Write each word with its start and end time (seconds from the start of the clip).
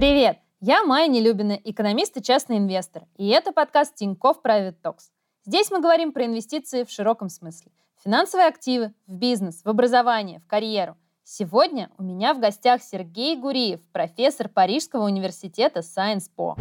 Привет! 0.00 0.38
Я 0.60 0.82
Майя 0.82 1.08
Нелюбина, 1.08 1.60
экономист 1.62 2.16
и 2.16 2.22
частный 2.22 2.56
инвестор. 2.56 3.02
И 3.18 3.28
это 3.28 3.52
подкаст 3.52 3.96
Тинькофф 3.96 4.38
Private 4.42 4.76
Talks. 4.82 5.10
Здесь 5.44 5.70
мы 5.70 5.82
говорим 5.82 6.12
про 6.12 6.24
инвестиции 6.24 6.84
в 6.84 6.90
широком 6.90 7.28
смысле. 7.28 7.70
Финансовые 8.02 8.48
активы, 8.48 8.94
в 9.06 9.12
бизнес, 9.12 9.62
в 9.62 9.68
образование, 9.68 10.40
в 10.40 10.46
карьеру. 10.46 10.96
Сегодня 11.22 11.90
у 11.98 12.02
меня 12.02 12.32
в 12.32 12.40
гостях 12.40 12.80
Сергей 12.82 13.36
Гуриев, 13.36 13.80
профессор 13.92 14.48
Парижского 14.48 15.04
университета 15.04 15.80
Science 15.80 16.30
Po. 16.34 16.54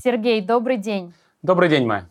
Сергей, 0.00 0.40
добрый 0.40 0.76
день. 0.76 1.14
Добрый 1.42 1.68
день, 1.68 1.84
Майя. 1.84 2.08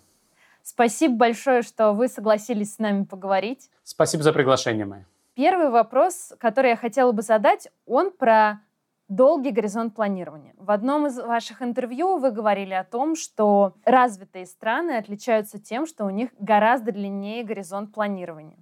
Спасибо 0.63 1.15
большое, 1.15 1.61
что 1.61 1.93
вы 1.93 2.09
согласились 2.09 2.73
с 2.73 2.79
нами 2.79 3.05
поговорить. 3.05 3.69
Спасибо 3.85 4.21
за 4.21 4.33
приглашение, 4.33 4.83
Майя. 4.83 5.05
Первый 5.35 5.69
вопрос, 5.69 6.33
который 6.39 6.71
я 6.71 6.75
хотела 6.75 7.13
бы 7.13 7.21
задать, 7.21 7.69
он 7.85 8.11
про 8.11 8.59
долгий 9.07 9.51
горизонт 9.51 9.95
планирования. 9.95 10.53
В 10.57 10.71
одном 10.71 11.07
из 11.07 11.17
ваших 11.17 11.61
интервью 11.61 12.17
вы 12.17 12.31
говорили 12.31 12.73
о 12.73 12.83
том, 12.83 13.15
что 13.15 13.73
развитые 13.85 14.45
страны 14.45 14.97
отличаются 14.97 15.59
тем, 15.59 15.85
что 15.85 16.05
у 16.05 16.09
них 16.09 16.29
гораздо 16.39 16.91
длиннее 16.91 17.43
горизонт 17.43 17.93
планирования. 17.93 18.57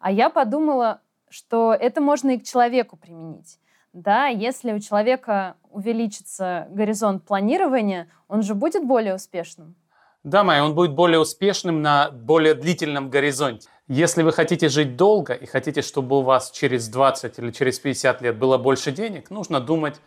А 0.00 0.10
я 0.10 0.30
подумала, 0.30 1.00
что 1.28 1.72
это 1.72 2.00
можно 2.00 2.30
и 2.30 2.38
к 2.38 2.44
человеку 2.44 2.96
применить. 2.96 3.58
Да, 3.92 4.26
если 4.26 4.72
у 4.72 4.80
человека 4.80 5.54
увеличится 5.70 6.66
горизонт 6.70 7.24
планирования, 7.24 8.08
он 8.28 8.42
же 8.42 8.54
будет 8.54 8.84
более 8.84 9.14
успешным. 9.14 9.76
Да, 10.24 10.42
Майя, 10.42 10.62
он 10.62 10.74
будет 10.74 10.94
более 10.94 11.20
успешным 11.20 11.82
на 11.82 12.10
более 12.10 12.54
длительном 12.54 13.10
горизонте. 13.10 13.68
Если 13.88 14.22
вы 14.22 14.32
хотите 14.32 14.70
жить 14.70 14.96
долго 14.96 15.34
и 15.34 15.44
хотите, 15.44 15.82
чтобы 15.82 16.18
у 16.18 16.22
вас 16.22 16.50
через 16.50 16.88
20 16.88 17.38
или 17.38 17.50
через 17.50 17.78
50 17.78 18.22
лет 18.22 18.38
было 18.38 18.56
больше 18.56 18.92
денег, 18.92 19.28
нужно 19.28 19.60
думать 19.60 20.00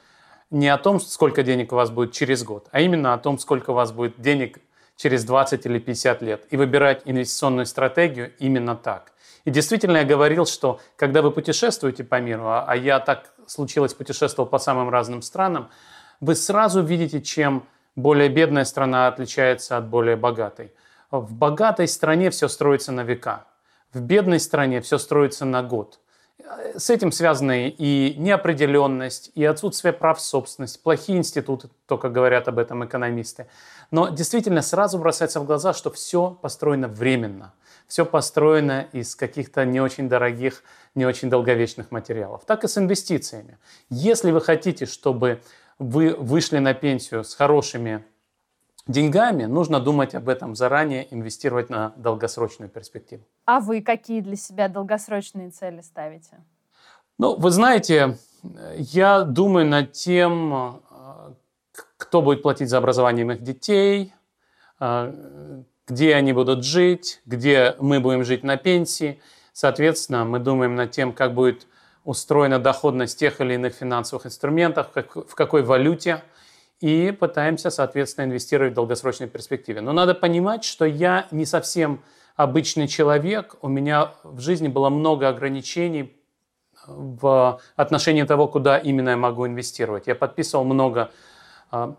не 0.49 0.67
о 0.67 0.79
том, 0.79 0.99
сколько 0.99 1.43
денег 1.43 1.71
у 1.73 1.75
вас 1.75 1.91
будет 1.91 2.11
через 2.11 2.43
год, 2.43 2.67
а 2.71 2.81
именно 2.81 3.13
о 3.13 3.19
том, 3.19 3.37
сколько 3.37 3.69
у 3.69 3.73
вас 3.73 3.91
будет 3.91 4.19
денег 4.19 4.57
через 4.95 5.25
20 5.25 5.65
или 5.67 5.77
50 5.77 6.21
лет. 6.23 6.45
И 6.49 6.57
выбирать 6.57 7.03
инвестиционную 7.05 7.67
стратегию 7.67 8.33
именно 8.39 8.75
так. 8.75 9.11
И 9.45 9.51
действительно 9.51 9.97
я 9.97 10.05
говорил, 10.05 10.47
что 10.47 10.79
когда 10.95 11.21
вы 11.21 11.29
путешествуете 11.29 12.03
по 12.03 12.19
миру, 12.19 12.47
а, 12.47 12.65
а 12.67 12.75
я 12.75 12.99
так 12.99 13.31
случилось 13.45 13.93
путешествовал 13.93 14.49
по 14.49 14.57
самым 14.57 14.89
разным 14.89 15.21
странам, 15.21 15.69
вы 16.19 16.33
сразу 16.33 16.81
видите, 16.81 17.21
чем 17.21 17.63
более 17.95 18.29
бедная 18.29 18.65
страна 18.65 19.07
отличается 19.07 19.77
от 19.77 19.87
более 19.87 20.15
богатой. 20.15 20.73
В 21.11 21.31
богатой 21.31 21.87
стране 21.87 22.31
все 22.31 22.47
строится 22.47 22.91
на 22.91 23.01
века. 23.03 23.45
В 23.93 24.01
бедной 24.01 24.39
стране 24.39 24.81
все 24.81 24.97
строится 24.97 25.45
на 25.45 25.63
год. 25.63 25.99
С 26.75 26.89
этим 26.89 27.11
связаны 27.11 27.69
и 27.69 28.15
неопределенность, 28.17 29.31
и 29.35 29.43
отсутствие 29.43 29.91
прав 29.91 30.21
собственности, 30.21 30.79
плохие 30.81 31.17
институты, 31.17 31.69
только 31.87 32.09
говорят 32.09 32.47
об 32.47 32.59
этом 32.59 32.85
экономисты. 32.85 33.47
Но 33.91 34.09
действительно 34.09 34.61
сразу 34.61 34.97
бросается 34.97 35.39
в 35.39 35.45
глаза, 35.45 35.73
что 35.73 35.89
все 35.89 36.37
построено 36.41 36.87
временно. 36.87 37.53
Все 37.87 38.05
построено 38.05 38.87
из 38.91 39.15
каких-то 39.15 39.65
не 39.65 39.79
очень 39.79 40.09
дорогих, 40.09 40.63
не 40.93 41.05
очень 41.05 41.29
долговечных 41.29 41.89
материалов. 41.91 42.43
Так 42.45 42.63
и 42.63 42.67
с 42.67 42.77
инвестициями. 42.77 43.57
Если 43.89 44.31
вы 44.31 44.41
хотите, 44.41 44.85
чтобы 44.85 45.41
вы 45.79 46.13
вышли 46.13 46.59
на 46.59 46.73
пенсию 46.73 47.23
с 47.23 47.33
хорошими 47.33 48.05
деньгами, 48.87 49.45
нужно 49.45 49.79
думать 49.79 50.15
об 50.15 50.29
этом 50.29 50.55
заранее, 50.55 51.13
инвестировать 51.13 51.69
на 51.69 51.93
долгосрочную 51.97 52.69
перспективу. 52.69 53.23
А 53.45 53.59
вы 53.59 53.81
какие 53.81 54.21
для 54.21 54.35
себя 54.35 54.67
долгосрочные 54.67 55.49
цели 55.51 55.81
ставите? 55.81 56.37
Ну, 57.17 57.35
вы 57.35 57.51
знаете, 57.51 58.17
я 58.77 59.23
думаю 59.23 59.65
над 59.65 59.91
тем, 59.91 60.81
кто 61.97 62.21
будет 62.21 62.43
платить 62.43 62.69
за 62.69 62.77
образование 62.77 63.25
моих 63.25 63.41
детей, 63.41 64.13
где 65.87 66.15
они 66.15 66.33
будут 66.33 66.63
жить, 66.63 67.21
где 67.25 67.75
мы 67.79 67.99
будем 67.99 68.23
жить 68.23 68.43
на 68.43 68.57
пенсии. 68.57 69.19
Соответственно, 69.53 70.25
мы 70.25 70.39
думаем 70.39 70.75
над 70.75 70.91
тем, 70.91 71.13
как 71.13 71.33
будет 71.33 71.67
устроена 72.03 72.59
доходность 72.59 73.19
тех 73.19 73.41
или 73.41 73.55
иных 73.55 73.73
финансовых 73.73 74.27
инструментов, 74.27 74.91
как, 74.93 75.15
в 75.15 75.33
какой 75.35 75.63
валюте, 75.63 76.23
и 76.79 77.11
пытаемся, 77.11 77.69
соответственно, 77.69 78.25
инвестировать 78.25 78.73
в 78.73 78.75
долгосрочной 78.75 79.27
перспективе. 79.27 79.81
Но 79.81 79.93
надо 79.93 80.13
понимать, 80.13 80.63
что 80.63 80.85
я 80.85 81.27
не 81.31 81.45
совсем 81.45 82.03
обычный 82.35 82.87
человек, 82.87 83.55
у 83.61 83.67
меня 83.67 84.11
в 84.23 84.39
жизни 84.39 84.67
было 84.67 84.89
много 84.89 85.27
ограничений 85.27 86.15
в 86.87 87.59
отношении 87.75 88.23
того, 88.23 88.47
куда 88.47 88.77
именно 88.77 89.09
я 89.09 89.17
могу 89.17 89.47
инвестировать. 89.47 90.07
Я 90.07 90.15
подписывал 90.15 90.63
много 90.63 91.11
а, 91.69 91.95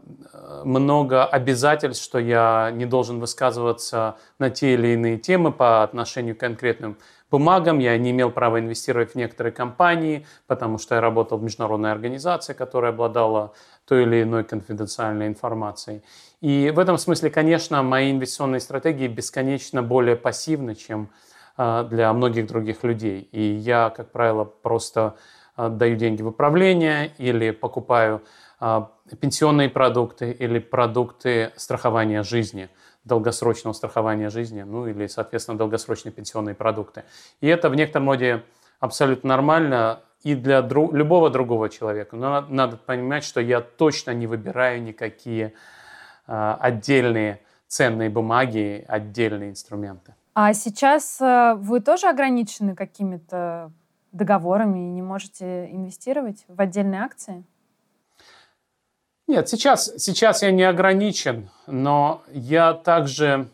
много 0.64 1.26
обязательств, 1.26 2.02
что 2.02 2.18
я 2.18 2.70
не 2.72 2.86
должен 2.86 3.20
высказываться 3.20 4.16
на 4.38 4.48
те 4.48 4.72
или 4.74 4.88
иные 4.88 5.18
темы 5.18 5.52
по 5.52 5.82
отношению 5.82 6.36
к 6.36 6.40
конкретным 6.40 6.96
бумагам, 7.30 7.78
я 7.78 7.96
не 7.98 8.10
имел 8.10 8.30
права 8.30 8.60
инвестировать 8.60 9.12
в 9.12 9.14
некоторые 9.14 9.52
компании, 9.52 10.26
потому 10.46 10.78
что 10.78 10.94
я 10.94 11.00
работал 11.00 11.38
в 11.38 11.42
международной 11.42 11.92
организации, 11.92 12.52
которая 12.52 12.92
обладала 12.92 13.52
той 13.86 14.02
или 14.02 14.22
иной 14.22 14.44
конфиденциальной 14.44 15.26
информацией. 15.26 16.02
И 16.40 16.72
в 16.74 16.78
этом 16.78 16.98
смысле, 16.98 17.30
конечно, 17.30 17.82
мои 17.82 18.10
инвестиционные 18.10 18.60
стратегии 18.60 19.08
бесконечно 19.08 19.82
более 19.82 20.16
пассивны, 20.16 20.74
чем 20.74 21.10
а, 21.56 21.84
для 21.84 22.12
многих 22.12 22.46
других 22.46 22.84
людей. 22.84 23.28
И 23.32 23.42
я, 23.42 23.90
как 23.90 24.12
правило, 24.12 24.44
просто 24.44 25.16
а, 25.56 25.68
даю 25.68 25.96
деньги 25.96 26.22
в 26.22 26.28
управление 26.28 27.12
или 27.18 27.50
покупаю 27.50 28.22
а, 28.60 28.92
пенсионные 29.20 29.68
продукты 29.68 30.30
или 30.30 30.60
продукты 30.60 31.52
страхования 31.56 32.22
жизни, 32.22 32.68
долгосрочного 33.08 33.74
страхования 33.74 34.30
жизни, 34.30 34.62
ну 34.62 34.86
или, 34.86 35.08
соответственно, 35.08 35.58
долгосрочные 35.58 36.12
пенсионные 36.12 36.54
продукты. 36.54 37.02
И 37.40 37.48
это 37.48 37.68
в 37.70 37.74
некотором 37.74 38.08
роде 38.08 38.44
абсолютно 38.78 39.30
нормально 39.30 40.00
и 40.22 40.34
для 40.34 40.62
друг, 40.62 40.92
любого 40.92 41.30
другого 41.30 41.68
человека. 41.68 42.16
Но 42.16 42.40
надо, 42.48 42.76
понимать, 42.76 43.24
что 43.24 43.40
я 43.40 43.60
точно 43.60 44.12
не 44.12 44.26
выбираю 44.26 44.82
никакие 44.82 45.54
э, 46.26 46.56
отдельные 46.60 47.40
ценные 47.66 48.10
бумаги, 48.10 48.84
отдельные 48.88 49.50
инструменты. 49.50 50.14
А 50.34 50.54
сейчас 50.54 51.20
э, 51.20 51.54
вы 51.56 51.80
тоже 51.80 52.08
ограничены 52.08 52.74
какими-то 52.74 53.72
договорами 54.12 54.78
и 54.78 54.90
не 54.90 55.02
можете 55.02 55.66
инвестировать 55.70 56.44
в 56.48 56.60
отдельные 56.60 57.02
акции? 57.02 57.44
Нет, 59.28 59.46
сейчас, 59.46 59.92
сейчас 59.98 60.42
я 60.42 60.50
не 60.50 60.62
ограничен, 60.62 61.50
но 61.66 62.22
я 62.32 62.72
также 62.72 63.50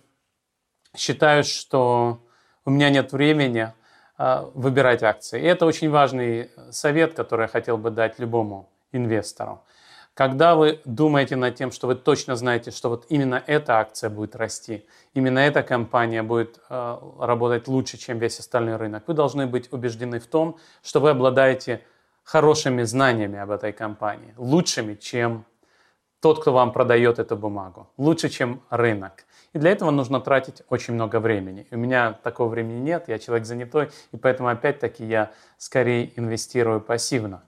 считаю, 0.96 1.42
что 1.42 2.20
у 2.64 2.70
меня 2.70 2.90
нет 2.90 3.10
времени 3.10 3.72
э, 4.16 4.44
выбирать 4.54 5.02
акции. 5.02 5.42
И 5.42 5.44
это 5.44 5.66
очень 5.66 5.90
важный 5.90 6.52
совет, 6.70 7.14
который 7.14 7.42
я 7.42 7.48
хотел 7.48 7.76
бы 7.76 7.90
дать 7.90 8.20
любому 8.20 8.70
инвестору. 8.92 9.64
Когда 10.14 10.54
вы 10.54 10.80
думаете 10.84 11.34
над 11.34 11.56
тем, 11.56 11.72
что 11.72 11.88
вы 11.88 11.96
точно 11.96 12.36
знаете, 12.36 12.70
что 12.70 12.88
вот 12.88 13.06
именно 13.08 13.42
эта 13.44 13.80
акция 13.80 14.10
будет 14.10 14.36
расти, 14.36 14.86
именно 15.12 15.40
эта 15.40 15.64
компания 15.64 16.22
будет 16.22 16.60
э, 16.70 16.98
работать 17.18 17.66
лучше, 17.66 17.98
чем 17.98 18.20
весь 18.20 18.38
остальной 18.38 18.76
рынок, 18.76 19.02
вы 19.08 19.14
должны 19.14 19.48
быть 19.48 19.72
убеждены 19.72 20.20
в 20.20 20.28
том, 20.28 20.56
что 20.84 21.00
вы 21.00 21.10
обладаете 21.10 21.80
хорошими 22.22 22.84
знаниями 22.84 23.40
об 23.40 23.50
этой 23.50 23.72
компании, 23.72 24.34
лучшими, 24.36 24.94
чем 24.94 25.44
тот, 26.24 26.40
кто 26.40 26.54
вам 26.54 26.72
продает 26.72 27.18
эту 27.18 27.36
бумагу. 27.36 27.86
Лучше, 27.98 28.30
чем 28.30 28.62
рынок. 28.70 29.26
И 29.52 29.58
для 29.58 29.72
этого 29.72 29.90
нужно 29.90 30.20
тратить 30.20 30.62
очень 30.70 30.94
много 30.94 31.20
времени. 31.20 31.66
У 31.70 31.76
меня 31.76 32.14
такого 32.22 32.48
времени 32.48 32.80
нет, 32.80 33.08
я 33.08 33.18
человек 33.18 33.44
занятой, 33.44 33.90
и 34.10 34.16
поэтому 34.16 34.48
опять-таки 34.48 35.04
я 35.04 35.32
скорее 35.58 36.18
инвестирую 36.18 36.80
пассивно. 36.80 37.42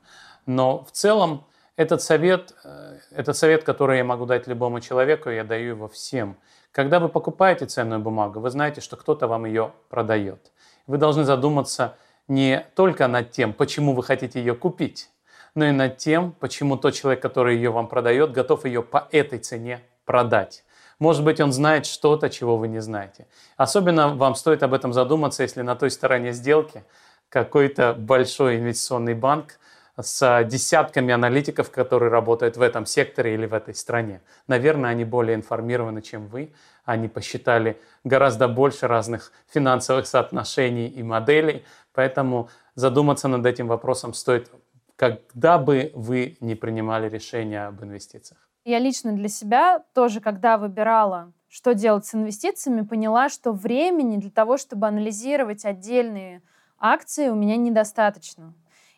Но 0.44 0.84
в 0.84 0.90
целом 0.90 1.46
этот 1.76 2.02
совет, 2.02 2.54
э, 2.64 2.98
этот 3.12 3.34
совет, 3.38 3.64
который 3.64 3.96
я 3.96 4.04
могу 4.04 4.26
дать 4.26 4.46
любому 4.46 4.80
человеку, 4.80 5.30
я 5.30 5.42
даю 5.42 5.68
его 5.68 5.88
всем. 5.88 6.36
Когда 6.70 7.00
вы 7.00 7.08
покупаете 7.08 7.64
ценную 7.64 8.00
бумагу, 8.00 8.40
вы 8.40 8.50
знаете, 8.50 8.82
что 8.82 8.98
кто-то 8.98 9.26
вам 9.26 9.46
ее 9.46 9.72
продает. 9.88 10.52
Вы 10.86 10.98
должны 10.98 11.24
задуматься 11.24 11.96
не 12.28 12.66
только 12.74 13.08
над 13.08 13.30
тем, 13.30 13.54
почему 13.54 13.94
вы 13.94 14.02
хотите 14.02 14.38
ее 14.38 14.54
купить, 14.54 15.08
но 15.56 15.66
и 15.66 15.72
над 15.72 15.96
тем, 15.96 16.32
почему 16.38 16.76
тот 16.76 16.94
человек, 16.94 17.20
который 17.20 17.56
ее 17.56 17.70
вам 17.70 17.88
продает, 17.88 18.30
готов 18.30 18.66
ее 18.66 18.82
по 18.82 19.08
этой 19.10 19.38
цене 19.38 19.80
продать. 20.04 20.62
Может 20.98 21.24
быть, 21.24 21.40
он 21.40 21.52
знает 21.52 21.86
что-то, 21.86 22.30
чего 22.30 22.56
вы 22.56 22.68
не 22.68 22.80
знаете. 22.80 23.26
Особенно 23.56 24.14
вам 24.14 24.34
стоит 24.34 24.62
об 24.62 24.74
этом 24.74 24.92
задуматься, 24.92 25.42
если 25.42 25.62
на 25.62 25.74
той 25.74 25.90
стороне 25.90 26.32
сделки 26.32 26.84
какой-то 27.28 27.94
большой 27.94 28.58
инвестиционный 28.58 29.14
банк 29.14 29.58
с 29.98 30.44
десятками 30.44 31.12
аналитиков, 31.12 31.70
которые 31.70 32.10
работают 32.10 32.58
в 32.58 32.62
этом 32.62 32.84
секторе 32.84 33.34
или 33.34 33.46
в 33.46 33.54
этой 33.54 33.74
стране. 33.74 34.20
Наверное, 34.46 34.90
они 34.90 35.04
более 35.04 35.36
информированы, 35.36 36.02
чем 36.02 36.28
вы. 36.28 36.52
Они 36.84 37.08
посчитали 37.08 37.80
гораздо 38.04 38.46
больше 38.46 38.86
разных 38.86 39.32
финансовых 39.48 40.06
соотношений 40.06 40.86
и 40.86 41.02
моделей. 41.02 41.64
Поэтому 41.94 42.50
задуматься 42.74 43.26
над 43.26 43.44
этим 43.46 43.68
вопросом 43.68 44.12
стоит 44.12 44.50
когда 44.96 45.58
бы 45.58 45.92
вы 45.94 46.36
не 46.40 46.54
принимали 46.54 47.08
решение 47.08 47.66
об 47.66 47.82
инвестициях? 47.82 48.48
Я 48.64 48.80
лично 48.80 49.12
для 49.12 49.28
себя 49.28 49.84
тоже, 49.94 50.20
когда 50.20 50.58
выбирала, 50.58 51.32
что 51.48 51.74
делать 51.74 52.06
с 52.06 52.14
инвестициями, 52.14 52.82
поняла, 52.82 53.28
что 53.28 53.52
времени 53.52 54.16
для 54.16 54.30
того, 54.30 54.56
чтобы 54.56 54.88
анализировать 54.88 55.64
отдельные 55.64 56.42
акции, 56.78 57.28
у 57.28 57.34
меня 57.34 57.56
недостаточно. 57.56 58.54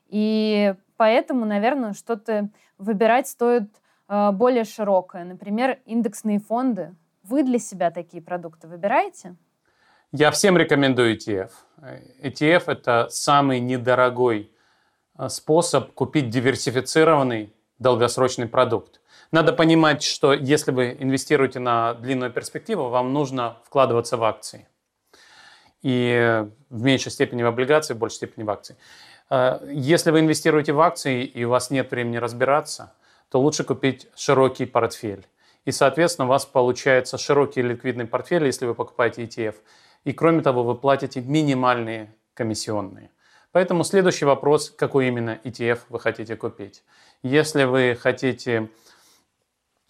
И 0.07 0.75
поэтому, 0.97 1.45
наверное, 1.45 1.93
что-то 1.93 2.49
выбирать 2.79 3.29
стоит 3.29 3.69
э, 4.09 4.31
более 4.33 4.65
широкое. 4.65 5.25
Например, 5.25 5.79
индексные 5.85 6.39
фонды. 6.39 6.95
Вы 7.23 7.43
для 7.43 7.59
себя 7.59 7.91
такие 7.91 8.23
продукты 8.23 8.69
выбираете? 8.69 9.37
Я 10.13 10.31
всем 10.31 10.57
рекомендую 10.57 11.15
ETF. 11.19 11.51
ETF– 12.23 12.63
это 12.69 13.09
самый 13.11 13.61
недорогой 13.61 14.51
э, 14.51 14.58
способ 15.29 15.93
купить 15.93 16.31
диверсифицированный 16.31 17.53
долгосрочный 17.79 18.47
продукт. 18.47 19.01
Надо 19.31 19.53
понимать, 19.53 20.03
что 20.03 20.33
если 20.33 20.71
вы 20.71 20.97
инвестируете 20.99 21.59
на 21.59 21.95
длинную 21.95 22.33
перспективу, 22.33 22.89
вам 22.89 23.13
нужно 23.13 23.57
вкладываться 23.65 24.17
в 24.17 24.25
акции. 24.25 24.67
И 25.83 26.45
в 26.71 26.83
меньшей 26.83 27.13
степени 27.13 27.43
в 27.43 27.47
облигации, 27.47 27.95
в 27.95 27.99
большей 27.99 28.17
степени 28.17 28.45
в 28.45 28.51
акции. 28.51 28.77
Э, 29.31 29.61
если 29.71 30.11
вы 30.11 30.21
инвестируете 30.21 30.73
в 30.73 30.81
акции 30.81 31.25
и 31.25 31.45
у 31.45 31.51
вас 31.51 31.71
нет 31.71 31.91
времени 31.91 32.17
разбираться, 32.17 32.95
то 33.29 33.41
лучше 33.41 33.65
купить 33.65 34.09
широкий 34.17 34.67
портфель. 34.67 35.27
И, 35.65 35.73
соответственно, 35.73 36.27
у 36.27 36.31
вас 36.31 36.47
получается 36.47 37.19
широкий 37.19 37.61
ликвидный 37.61 38.07
портфель, 38.07 38.47
если 38.47 38.67
вы 38.67 38.75
покупаете 38.75 39.25
ETF. 39.25 39.57
И, 40.05 40.13
кроме 40.13 40.41
того, 40.41 40.63
вы 40.63 40.75
платите 40.75 41.21
минимальные 41.21 42.15
комиссионные. 42.33 43.11
Поэтому 43.53 43.85
следующий 43.85 44.25
вопрос, 44.25 44.71
какой 44.71 45.09
именно 45.09 45.41
ETF 45.45 45.81
вы 45.89 46.01
хотите 46.01 46.37
купить. 46.37 46.85
Если 47.23 47.65
вы 47.65 47.99
хотите 48.01 48.71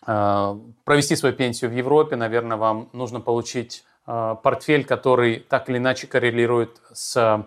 э, 0.06 0.58
провести 0.84 1.16
свою 1.16 1.34
пенсию 1.34 1.70
в 1.70 1.74
Европе, 1.74 2.16
наверное, 2.16 2.56
вам 2.56 2.88
нужно 2.92 3.20
получить 3.20 3.84
э, 4.06 4.36
портфель, 4.42 4.84
который 4.84 5.40
так 5.40 5.68
или 5.68 5.78
иначе 5.78 6.06
коррелирует 6.06 6.80
с 6.92 7.46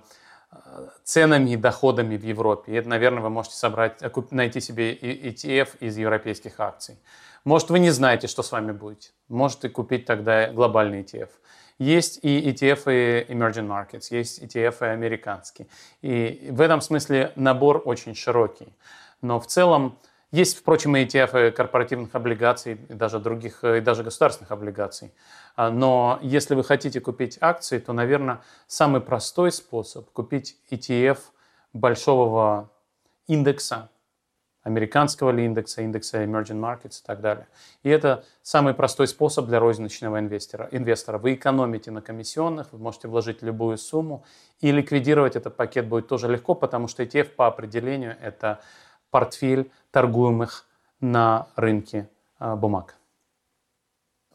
ценами 1.03 1.51
и 1.51 1.55
доходами 1.55 2.17
в 2.17 2.23
Европе. 2.23 2.71
И 2.71 2.75
это, 2.75 2.89
наверное, 2.89 3.21
вы 3.21 3.29
можете 3.29 3.55
собрать, 3.55 4.01
найти 4.31 4.59
себе 4.59 4.95
ETF 4.95 5.77
из 5.79 5.97
европейских 5.97 6.59
акций. 6.59 6.99
Может, 7.43 7.69
вы 7.69 7.79
не 7.79 7.89
знаете, 7.89 8.27
что 8.27 8.43
с 8.43 8.51
вами 8.51 8.71
будет. 8.71 9.13
Можете 9.27 9.69
купить 9.69 10.05
тогда 10.05 10.51
глобальный 10.51 11.01
ETF. 11.01 11.29
Есть 11.81 12.19
и 12.21 12.51
ETF 12.51 12.83
и 12.93 13.33
emerging 13.33 13.67
markets, 13.67 14.09
есть 14.11 14.39
ETF 14.43 14.85
и 14.85 14.89
американские. 14.89 15.67
И 16.03 16.49
в 16.51 16.61
этом 16.61 16.79
смысле 16.79 17.31
набор 17.35 17.81
очень 17.83 18.13
широкий. 18.13 18.71
Но 19.23 19.39
в 19.39 19.47
целом 19.47 19.97
есть, 20.29 20.59
впрочем, 20.59 20.95
и 20.95 21.03
ETF 21.03 21.49
корпоративных 21.49 22.13
облигаций, 22.13 22.73
и 22.87 22.93
даже 22.93 23.17
других, 23.17 23.63
и 23.63 23.81
даже 23.81 24.03
государственных 24.03 24.51
облигаций. 24.51 25.11
А, 25.55 25.71
но 25.71 26.19
если 26.21 26.53
вы 26.53 26.63
хотите 26.63 27.01
купить 27.01 27.39
акции, 27.41 27.79
то, 27.79 27.93
наверное, 27.93 28.41
самый 28.67 29.01
простой 29.01 29.51
способ 29.51 30.07
купить 30.11 30.57
ETF 30.69 31.17
большого 31.73 32.69
индекса, 33.25 33.89
американского 34.63 35.31
ли 35.31 35.45
индекса, 35.45 35.81
индекса 35.81 36.23
emerging 36.23 36.59
markets 36.59 37.01
и 37.01 37.05
так 37.05 37.21
далее. 37.21 37.47
И 37.83 37.89
это 37.89 38.23
самый 38.43 38.73
простой 38.73 39.07
способ 39.07 39.47
для 39.47 39.59
розничного 39.59 40.19
инвестора. 40.19 40.67
инвестора. 40.71 41.17
Вы 41.17 41.33
экономите 41.33 41.91
на 41.91 42.01
комиссионных, 42.01 42.67
вы 42.71 42.79
можете 42.79 43.07
вложить 43.07 43.41
любую 43.41 43.77
сумму, 43.77 44.23
и 44.59 44.71
ликвидировать 44.71 45.35
этот 45.35 45.55
пакет 45.55 45.87
будет 45.87 46.07
тоже 46.07 46.27
легко, 46.27 46.53
потому 46.55 46.87
что 46.87 47.03
ETF 47.03 47.29
по 47.35 47.47
определению 47.47 48.15
это 48.21 48.59
портфель 49.09 49.71
торгуемых 49.91 50.65
на 50.99 51.47
рынке 51.55 52.07
а, 52.39 52.55
бумаг. 52.55 52.95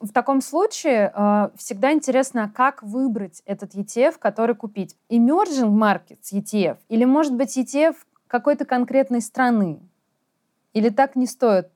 В 0.00 0.12
таком 0.12 0.42
случае 0.42 1.10
э, 1.14 1.48
всегда 1.56 1.92
интересно, 1.92 2.52
как 2.54 2.82
выбрать 2.82 3.42
этот 3.46 3.74
ETF, 3.74 4.16
который 4.18 4.54
купить. 4.54 4.94
Emerging 5.08 5.70
Markets 5.70 6.32
ETF 6.32 6.76
или, 6.88 7.04
может 7.06 7.32
быть, 7.34 7.56
ETF 7.56 7.96
какой-то 8.28 8.66
конкретной 8.66 9.22
страны? 9.22 9.80
Или 10.76 10.90
так 10.90 11.16
не 11.16 11.26
стоит 11.26 11.70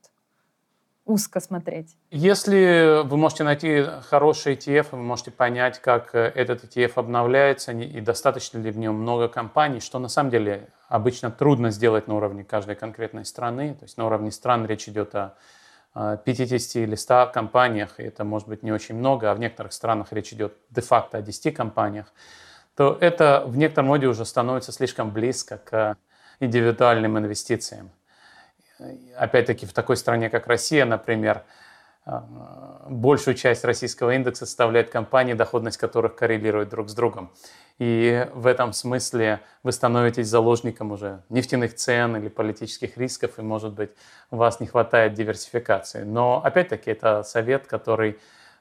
узко 1.06 1.40
смотреть? 1.40 1.96
Если 2.10 3.02
вы 3.02 3.16
можете 3.16 3.44
найти 3.44 3.82
хороший 4.10 4.56
ETF, 4.56 4.88
вы 4.92 4.98
можете 4.98 5.30
понять, 5.30 5.78
как 5.78 6.14
э, 6.14 6.30
этот 6.34 6.64
ETF 6.64 6.92
обновляется 6.96 7.72
и 7.72 8.00
достаточно 8.02 8.58
ли 8.58 8.70
в 8.70 8.76
нем 8.76 8.96
много 8.96 9.28
компаний, 9.28 9.80
что 9.80 9.98
на 9.98 10.08
самом 10.08 10.28
деле 10.28 10.68
обычно 10.88 11.30
трудно 11.30 11.70
сделать 11.70 12.08
на 12.08 12.14
уровне 12.16 12.44
каждой 12.44 12.74
конкретной 12.74 13.24
страны. 13.24 13.72
То 13.72 13.84
есть 13.84 13.96
на 13.96 14.04
уровне 14.04 14.30
стран 14.30 14.66
речь 14.66 14.86
идет 14.86 15.14
о 15.14 15.34
50 15.94 16.76
или 16.82 16.94
100 16.94 17.30
компаниях, 17.32 17.98
и 18.00 18.02
это 18.02 18.24
может 18.24 18.48
быть 18.48 18.62
не 18.62 18.70
очень 18.70 18.96
много, 18.96 19.30
а 19.30 19.34
в 19.34 19.38
некоторых 19.38 19.72
странах 19.72 20.08
речь 20.12 20.34
идет 20.34 20.52
де-факто 20.68 21.16
о 21.16 21.22
10 21.22 21.54
компаниях, 21.54 22.12
то 22.76 22.98
это 23.00 23.44
в 23.46 23.56
некотором 23.56 23.88
роде 23.88 24.08
уже 24.08 24.26
становится 24.26 24.72
слишком 24.72 25.10
близко 25.10 25.56
к 25.56 25.96
индивидуальным 26.38 27.16
инвестициям. 27.18 27.92
Опять-таки 29.16 29.66
в 29.66 29.72
такой 29.72 29.96
стране, 29.96 30.30
как 30.30 30.46
Россия, 30.46 30.84
например, 30.84 31.42
а, 32.06 32.86
большую 32.88 33.34
часть 33.34 33.64
российского 33.64 34.14
индекса 34.14 34.46
составляют 34.46 34.90
компании, 34.90 35.34
доходность 35.34 35.76
которых 35.76 36.16
коррелирует 36.16 36.70
друг 36.70 36.88
с 36.88 36.94
другом. 36.94 37.30
И 37.78 38.26
в 38.34 38.46
этом 38.46 38.72
смысле 38.72 39.40
вы 39.62 39.72
становитесь 39.72 40.28
заложником 40.28 40.92
уже 40.92 41.22
нефтяных 41.28 41.74
цен 41.74 42.16
или 42.16 42.28
политических 42.28 42.96
рисков, 42.96 43.38
и, 43.38 43.42
может 43.42 43.74
быть, 43.74 43.90
у 44.30 44.36
вас 44.36 44.60
не 44.60 44.66
хватает 44.66 45.14
диверсификации. 45.14 46.02
Но, 46.02 46.42
опять-таки, 46.42 46.90
это 46.90 47.22
совет, 47.22 47.66
который 47.66 48.12
э, 48.12 48.16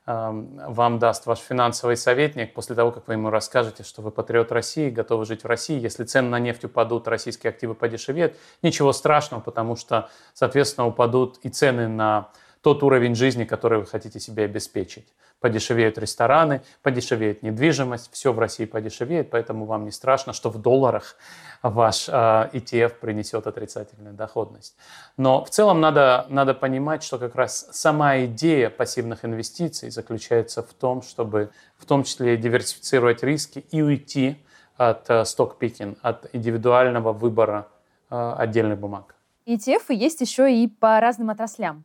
вам 0.10 0.98
даст 0.98 1.28
ваш 1.28 1.38
финансовый 1.38 1.96
советник 1.96 2.56
после 2.56 2.76
того, 2.76 2.92
как 2.92 3.08
вы 3.08 3.14
ему 3.14 3.30
расскажете, 3.30 3.84
что 3.84 4.02
вы 4.02 4.10
патриот 4.10 4.52
России, 4.52 4.90
готовы 4.90 5.26
жить 5.26 5.44
в 5.44 5.48
России. 5.48 5.80
Если 5.80 6.04
цены 6.04 6.30
на 6.30 6.40
нефть 6.40 6.66
упадут, 6.66 7.08
российские 7.08 7.50
активы 7.50 7.76
подешевеют, 7.76 8.36
ничего 8.64 8.92
страшного, 8.92 9.40
потому 9.40 9.76
что, 9.76 10.10
соответственно, 10.34 10.88
упадут 10.88 11.38
и 11.44 11.50
цены 11.50 11.88
на 11.88 12.30
тот 12.62 12.84
уровень 12.84 13.16
жизни, 13.16 13.46
который 13.46 13.80
вы 13.80 13.86
хотите 13.86 14.20
себе 14.20 14.44
обеспечить. 14.46 15.08
Подешевеют 15.40 15.98
рестораны, 15.98 16.62
подешевеет 16.82 17.44
недвижимость, 17.44 18.12
все 18.12 18.34
в 18.34 18.40
России 18.40 18.66
подешевеет, 18.66 19.30
поэтому 19.30 19.66
вам 19.66 19.86
не 19.86 19.92
страшно, 19.92 20.34
что 20.34 20.50
в 20.50 20.62
долларах 20.62 21.16
ваш 21.64 22.10
э, 22.10 22.12
ETF 22.12 22.96
принесет 23.00 23.48
отрицательную 23.48 24.14
доходность. 24.14 24.76
Но 25.16 25.46
в 25.46 25.50
целом 25.50 25.80
надо, 25.80 26.26
надо 26.30 26.54
понимать, 26.54 27.04
что 27.04 27.18
как 27.18 27.36
раз 27.36 27.70
сама 27.72 28.26
идея 28.26 28.70
пассивных 28.70 29.24
инвестиций 29.24 29.90
заключается 29.92 30.62
в 30.62 30.74
том, 30.74 31.02
чтобы 31.02 31.52
в 31.78 31.86
том 31.86 32.04
числе 32.04 32.36
диверсифицировать 32.36 33.24
риски 33.24 33.60
и 33.72 33.82
уйти 33.82 34.38
от 34.76 35.10
э, 35.10 35.24
сток-пикинг, 35.24 35.98
от 36.02 36.30
индивидуального 36.34 37.14
выбора 37.14 37.68
э, 38.10 38.34
отдельных 38.38 38.78
бумаг. 38.78 39.16
ETF 39.46 39.86
есть 39.90 40.22
еще 40.22 40.54
и 40.54 40.68
по 40.68 41.00
разным 41.00 41.30
отраслям. 41.30 41.84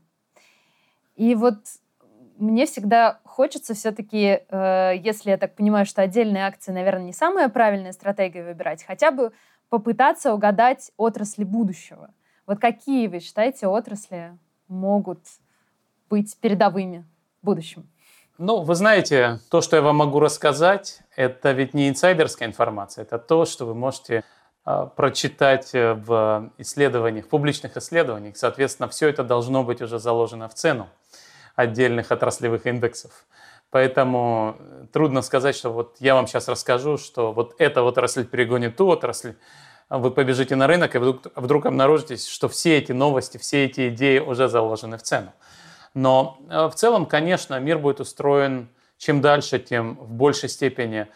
И 1.16 1.34
вот 1.34 1.58
мне 2.36 2.66
всегда 2.66 3.20
хочется 3.24 3.74
все-таки, 3.74 4.42
э, 4.48 4.92
если 4.96 5.30
я 5.30 5.36
так 5.36 5.54
понимаю, 5.54 5.86
что 5.86 6.02
отдельные 6.02 6.46
акции, 6.46 6.72
наверное, 6.72 7.06
не 7.06 7.12
самая 7.12 7.48
правильная 7.48 7.92
стратегия 7.92 8.44
выбирать, 8.44 8.84
хотя 8.84 9.10
бы 9.10 9.32
попытаться 9.68 10.34
угадать 10.34 10.92
отрасли 10.96 11.44
будущего. 11.44 12.10
Вот 12.46 12.58
какие 12.58 13.06
вы 13.06 13.20
считаете 13.20 13.66
отрасли 13.66 14.36
могут 14.68 15.20
быть 16.10 16.36
передовыми 16.38 17.04
в 17.42 17.46
будущем? 17.46 17.88
Ну, 18.36 18.62
вы 18.62 18.74
знаете, 18.74 19.38
то, 19.48 19.60
что 19.60 19.76
я 19.76 19.82
вам 19.82 19.96
могу 19.96 20.18
рассказать, 20.18 21.00
это 21.14 21.52
ведь 21.52 21.72
не 21.72 21.88
инсайдерская 21.88 22.48
информация, 22.48 23.02
это 23.02 23.18
то, 23.18 23.44
что 23.44 23.64
вы 23.64 23.74
можете 23.74 24.24
прочитать 24.64 25.74
э, 25.74 25.94
в 25.94 26.50
исследованиях, 26.58 27.26
в 27.26 27.28
публичных 27.28 27.76
исследованиях. 27.76 28.36
Соответственно, 28.36 28.88
все 28.88 29.08
это 29.08 29.22
должно 29.22 29.62
быть 29.62 29.82
уже 29.82 29.98
заложено 29.98 30.48
в 30.48 30.54
цену 30.54 30.88
отдельных 31.54 32.10
отраслевых 32.10 32.66
индексов. 32.66 33.26
Поэтому 33.70 34.56
э, 34.58 34.86
трудно 34.92 35.20
сказать, 35.20 35.54
что 35.54 35.70
вот 35.70 35.96
я 36.00 36.14
вам 36.14 36.26
сейчас 36.26 36.48
расскажу, 36.48 36.96
что 36.96 37.32
вот 37.32 37.54
эта 37.58 37.82
отрасль 37.82 38.24
перегонит 38.24 38.76
ту 38.76 38.86
отрасль, 38.88 39.34
а 39.88 39.98
вы 39.98 40.10
побежите 40.10 40.56
на 40.56 40.66
рынок 40.66 40.94
и 40.94 40.98
вдруг, 40.98 41.26
вдруг 41.36 41.66
обнаружитесь, 41.66 42.26
что 42.26 42.48
все 42.48 42.78
эти 42.78 42.92
новости, 42.92 43.36
все 43.36 43.66
эти 43.66 43.90
идеи 43.90 44.18
уже 44.18 44.48
заложены 44.48 44.96
в 44.96 45.02
цену. 45.02 45.32
Но 45.92 46.38
э, 46.48 46.68
в 46.68 46.74
целом, 46.74 47.04
конечно, 47.04 47.60
мир 47.60 47.78
будет 47.78 48.00
устроен 48.00 48.70
чем 48.96 49.20
дальше, 49.20 49.58
тем 49.58 49.96
в 49.96 50.12
большей 50.12 50.48
степени 50.48 51.08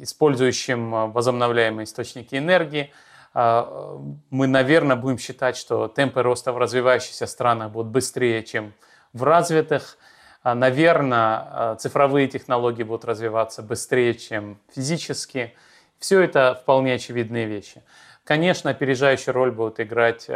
использующим 0.00 1.12
возобновляемые 1.12 1.84
источники 1.84 2.34
энергии. 2.34 2.92
Мы, 3.34 4.46
наверное, 4.46 4.96
будем 4.96 5.18
считать, 5.18 5.56
что 5.56 5.86
темпы 5.88 6.22
роста 6.22 6.52
в 6.52 6.58
развивающихся 6.58 7.26
странах 7.26 7.72
будут 7.72 7.92
быстрее, 7.92 8.42
чем 8.42 8.72
в 9.12 9.22
развитых. 9.22 9.98
А, 10.42 10.54
Наверное, 10.54 11.48
а, 11.50 11.76
цифровые 11.76 12.28
технологии 12.28 12.82
будут 12.82 13.04
развиваться 13.04 13.62
быстрее, 13.62 14.14
чем 14.14 14.58
физические. 14.74 15.54
Все 15.98 16.20
это 16.20 16.58
вполне 16.62 16.94
очевидные 16.94 17.46
вещи. 17.46 17.82
Конечно, 18.24 18.70
опережающую 18.70 19.34
роль 19.34 19.50
будут 19.50 19.80
играть 19.80 20.28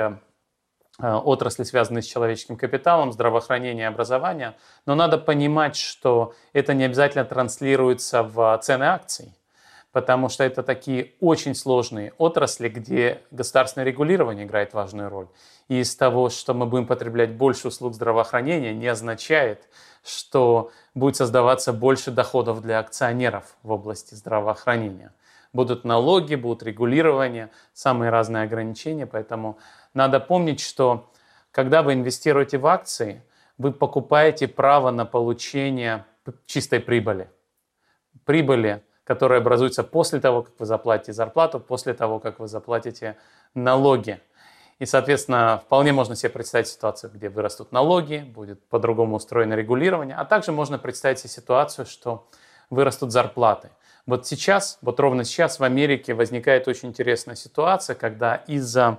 отрасли, 0.99 1.65
связанные 1.65 2.03
с 2.03 2.07
человеческим 2.07 2.57
капиталом, 2.57 3.13
здравоохранение 3.13 3.89
образование, 3.89 4.55
но 4.87 4.95
надо 4.95 5.19
понимать, 5.19 5.77
что 5.77 6.35
это 6.53 6.75
не 6.75 6.85
обязательно 6.85 7.25
транслируется 7.25 8.23
в 8.23 8.59
цены 8.63 8.85
акций, 8.85 9.35
потому 9.93 10.29
что 10.29 10.45
это 10.45 10.63
такие 10.63 11.13
очень 11.21 11.55
сложные 11.55 12.13
отрасли, 12.19 12.69
где 12.69 13.23
государственное 13.31 13.87
регулирование 13.87 14.47
играет 14.47 14.75
важную 14.75 15.09
роль. 15.09 15.29
И 15.69 15.81
из 15.81 15.95
того, 15.97 16.29
что 16.29 16.55
мы 16.55 16.67
будем 16.67 16.87
потреблять 16.87 17.33
больше 17.33 17.69
услуг 17.69 17.95
здравоохранения, 17.95 18.75
не 18.75 18.89
означает, 18.89 19.69
что 20.05 20.71
будет 20.95 21.17
создаваться 21.17 21.73
больше 21.73 22.11
доходов 22.11 22.61
для 22.61 22.79
акционеров 22.79 23.57
в 23.63 23.71
области 23.71 24.15
здравоохранения. 24.15 25.13
Будут 25.53 25.85
налоги, 25.85 26.35
будут 26.35 26.63
регулирования, 26.63 27.51
самые 27.75 28.11
разные 28.11 28.45
ограничения, 28.45 29.07
поэтому 29.07 29.59
надо 29.95 30.21
помнить, 30.21 30.61
что 30.61 31.11
когда 31.51 31.83
вы 31.83 31.93
инвестируете 31.95 32.59
в 32.59 32.67
акции, 32.67 33.23
вы 33.59 33.73
покупаете 33.73 34.49
право 34.49 34.91
на 34.91 35.05
получение 35.05 36.05
чистой 36.47 36.81
прибыли. 36.81 37.31
Прибыли, 38.25 38.83
которая 39.05 39.41
образуется 39.41 39.85
после 39.85 40.21
того, 40.21 40.43
как 40.43 40.55
вы 40.59 40.67
заплатите 40.67 41.13
зарплату, 41.13 41.61
после 41.61 41.95
того, 41.95 42.21
как 42.21 42.39
вы 42.39 42.49
заплатите 42.49 43.17
налоги. 43.55 44.21
И, 44.79 44.87
соответственно, 44.87 45.63
вполне 45.65 45.93
можно 45.93 46.17
себе 46.17 46.31
представить 46.31 46.69
ситуацию, 46.69 47.13
где 47.15 47.29
вырастут 47.29 47.71
налоги, 47.73 48.19
будет 48.19 48.65
по-другому 48.69 49.17
устроено 49.17 49.55
регулирование, 49.55 50.17
а 50.17 50.25
также 50.25 50.51
можно 50.51 50.79
представить 50.79 51.21
себе 51.21 51.31
ситуацию, 51.31 51.87
что 51.87 52.27
вырастут 52.71 53.13
зарплаты. 53.13 53.71
Вот 54.07 54.27
сейчас, 54.27 54.79
вот 54.83 54.99
ровно 54.99 55.23
сейчас 55.23 55.61
в 55.61 55.65
Америке 55.65 56.15
возникает 56.15 56.67
очень 56.67 56.89
интересная 56.89 57.37
ситуация, 57.37 57.95
когда 57.95 58.35
из-за 58.35 58.99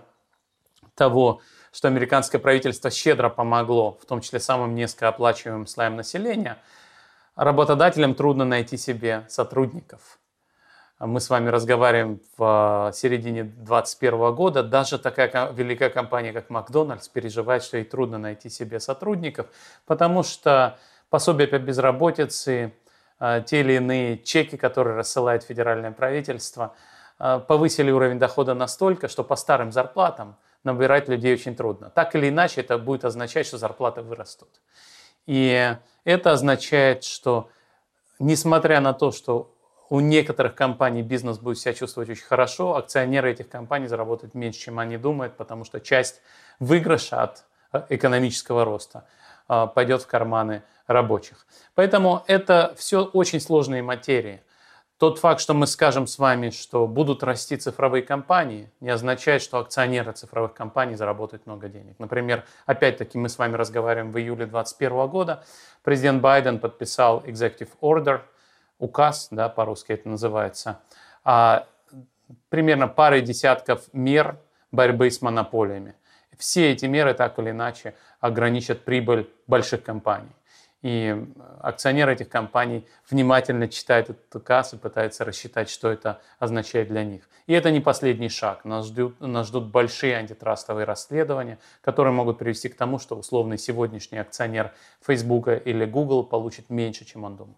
того, 0.95 1.41
что 1.71 1.87
американское 1.87 2.39
правительство 2.39 2.91
щедро 2.91 3.29
помогло, 3.29 3.97
в 4.01 4.05
том 4.05 4.21
числе 4.21 4.39
самым 4.39 4.75
низкооплачиваемым 4.75 5.67
слоям 5.67 5.95
населения, 5.95 6.57
работодателям 7.35 8.15
трудно 8.15 8.45
найти 8.45 8.77
себе 8.77 9.25
сотрудников– 9.29 10.19
мы 11.05 11.19
с 11.19 11.29
вами 11.29 11.49
разговариваем 11.49 12.21
в 12.37 12.89
э, 12.89 12.93
середине 12.93 13.43
2021 13.43 14.35
года, 14.35 14.63
даже 14.63 14.97
такая 14.97 15.51
великая 15.51 15.89
компания, 15.89 16.31
как 16.31 16.49
Макдональдс, 16.49 17.09
переживает, 17.09 17.63
что 17.63 17.77
ей 17.77 17.83
трудно 17.83 18.17
найти 18.17 18.49
себе 18.49 18.79
сотрудников, 18.79 19.47
потому 19.85 20.23
что 20.23 20.77
пособие 21.09 21.47
по 21.47 21.59
безработице, 21.59 22.73
э, 23.19 23.43
те 23.45 23.61
или 23.61 23.73
иные 23.73 24.17
чеки, 24.17 24.55
которые 24.55 24.95
рассылает 24.95 25.43
федеральное 25.43 25.91
правительство, 25.91 26.73
э, 27.19 27.41
повысили 27.47 27.91
уровень 27.91 28.19
дохода 28.19 28.53
настолько, 28.53 29.07
что 29.07 29.23
по 29.23 29.35
старым 29.35 29.71
зарплатам 29.73 30.37
набирать 30.63 31.07
людей 31.07 31.33
очень 31.33 31.55
трудно. 31.55 31.89
Так 31.89 32.15
или 32.15 32.29
иначе, 32.29 32.61
это 32.61 32.77
будет 32.77 33.05
означать, 33.05 33.45
что 33.45 33.57
зарплаты 33.57 34.01
вырастут. 34.01 34.49
И 35.25 35.75
это 36.03 36.31
означает, 36.31 37.03
что 37.03 37.49
несмотря 38.19 38.79
на 38.81 38.93
то, 38.93 39.11
что 39.11 39.53
у 39.89 39.99
некоторых 39.99 40.55
компаний 40.55 41.03
бизнес 41.03 41.37
будет 41.37 41.59
себя 41.59 41.73
чувствовать 41.73 42.09
очень 42.09 42.23
хорошо, 42.23 42.75
акционеры 42.75 43.31
этих 43.31 43.49
компаний 43.49 43.87
заработают 43.87 44.33
меньше, 44.33 44.59
чем 44.59 44.79
они 44.79 44.97
думают, 44.97 45.37
потому 45.37 45.65
что 45.65 45.79
часть 45.79 46.21
выигрыша 46.59 47.23
от 47.23 47.43
э, 47.71 47.83
экономического 47.89 48.65
роста 48.65 49.05
э, 49.47 49.67
пойдет 49.73 50.01
в 50.01 50.07
карманы 50.07 50.63
рабочих. 50.87 51.45
Поэтому 51.75 52.23
это 52.27 52.73
все 52.77 53.03
очень 53.03 53.39
сложные 53.39 53.83
материи. 53.83 54.41
Тот 55.03 55.19
факт, 55.19 55.41
что 55.41 55.53
мы 55.53 55.67
скажем 55.67 56.07
с 56.07 56.17
вами, 56.17 56.49
что 56.49 56.87
будут 56.87 57.23
расти 57.23 57.57
цифровые 57.57 58.03
компании, 58.03 58.71
не 58.79 58.89
означает, 58.89 59.41
что 59.41 59.57
акционеры 59.57 60.13
цифровых 60.13 60.53
компаний 60.53 60.95
заработают 60.95 61.45
много 61.45 61.67
денег. 61.67 61.99
Например, 61.99 62.45
опять-таки 62.65 63.17
мы 63.17 63.27
с 63.27 63.37
вами 63.37 63.57
разговариваем 63.57 64.13
в 64.13 64.17
июле 64.17 64.45
2021 64.45 65.07
года. 65.09 65.43
Президент 65.83 66.21
Байден 66.21 66.57
подписал 66.57 67.19
Executive 67.25 67.71
Order– 67.81 68.21
указ, 68.79 69.27
да, 69.29 69.49
по-русски 69.49 69.91
это 69.91 70.07
называется, 70.07 70.79
а, 71.25 71.67
примерно 72.47 72.87
парой 72.87 73.19
десятков 73.19 73.81
мер 73.91 74.37
борьбы 74.71 75.11
с 75.11 75.21
монополиями. 75.21 75.95
Все 76.37 76.71
эти 76.71 76.85
меры 76.85 77.13
так 77.13 77.37
или 77.39 77.49
иначе 77.49 77.93
ограничат 78.21 78.85
прибыль 78.85 79.29
больших 79.47 79.83
компаний. 79.83 80.31
И 80.83 81.25
акционеры 81.61 82.13
этих 82.13 82.29
компаний 82.29 82.85
внимательно 83.09 83.69
читают 83.69 84.09
этот 84.09 84.35
указ 84.35 84.73
и 84.73 84.77
пытаются 84.77 85.23
рассчитать, 85.23 85.69
что 85.69 85.89
это 85.89 86.19
означает 86.39 86.89
для 86.89 87.05
них. 87.05 87.27
И 87.47 87.53
это 87.53 87.71
не 87.71 87.79
последний 87.79 88.29
шаг. 88.29 88.65
Нас 88.65 88.87
ждут, 88.87 89.19
нас 89.21 89.47
ждут 89.47 89.71
большие 89.71 90.17
антитрастовые 90.17 90.85
расследования, 90.85 91.57
которые 91.81 92.13
могут 92.13 92.37
привести 92.37 92.67
к 92.67 92.75
тому, 92.75 92.99
что 92.99 93.15
условный 93.15 93.57
сегодняшний 93.57 94.17
акционер 94.17 94.73
Facebook 95.01 95.47
или 95.47 95.85
Google 95.85 96.25
получит 96.25 96.69
меньше, 96.69 97.05
чем 97.05 97.23
он 97.23 97.37
думал 97.37 97.55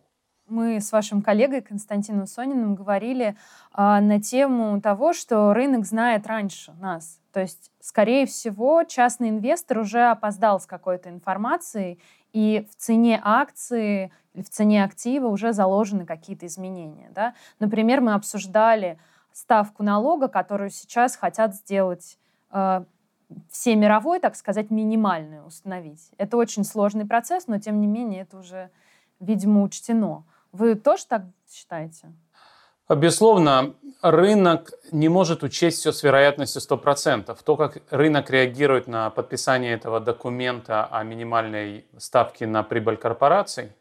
мы 0.47 0.79
с 0.79 0.91
вашим 0.91 1.21
коллегой 1.21 1.61
Константином 1.61 2.27
Сониным 2.27 2.75
говорили 2.75 3.35
э, 3.75 3.99
на 3.99 4.21
тему 4.21 4.79
того, 4.79 5.13
что 5.13 5.53
рынок 5.53 5.85
знает 5.85 6.27
раньше 6.27 6.73
нас. 6.79 7.19
То 7.33 7.41
есть, 7.41 7.71
скорее 7.81 8.25
всего, 8.25 8.83
частный 8.83 9.29
инвестор 9.29 9.79
уже 9.79 10.09
опоздал 10.09 10.59
с 10.59 10.65
какой-то 10.65 11.09
информацией, 11.09 11.99
и 12.35 12.67
в 12.69 12.75
цене 12.75 13.21
акции 13.23 14.11
в 14.33 14.49
цене 14.49 14.83
актива 14.83 15.27
уже 15.27 15.53
заложены 15.53 16.05
какие-то 16.05 16.45
изменения. 16.45 17.09
Да? 17.11 17.33
Например, 17.59 18.01
мы 18.01 18.13
обсуждали 18.13 18.99
ставку 19.31 19.83
налога, 19.83 20.27
которую 20.27 20.69
сейчас 20.69 21.15
хотят 21.15 21.55
сделать 21.55 22.17
э, 22.51 22.83
все 23.49 23.75
мировой, 23.77 24.19
так 24.19 24.35
сказать, 24.35 24.69
минимальную 24.69 25.45
установить. 25.45 26.11
Это 26.17 26.35
очень 26.35 26.65
сложный 26.65 27.05
процесс, 27.05 27.47
но 27.47 27.57
тем 27.57 27.79
не 27.79 27.87
менее 27.87 28.23
это 28.23 28.37
уже, 28.37 28.69
видимо, 29.21 29.63
учтено. 29.63 30.25
Вы 30.51 30.75
тоже 30.75 31.05
так 31.05 31.23
считаете? 31.49 32.11
Безусловно, 32.87 33.73
рынок 34.01 34.69
не 34.91 35.09
может 35.09 35.41
учесть 35.41 35.79
все 35.79 35.91
с 35.91 36.03
вероятностью 36.03 36.61
100%. 36.61 37.35
То, 37.43 37.55
как 37.55 37.77
рынок 37.89 38.29
реагирует 38.29 38.87
на 38.87 39.09
подписание 39.09 39.73
этого 39.73 39.99
документа 39.99 40.85
о 40.85 41.03
минимальной 41.03 41.85
ставке 41.97 42.45
на 42.45 42.61
прибыль 42.61 42.97
корпораций, 42.97 43.71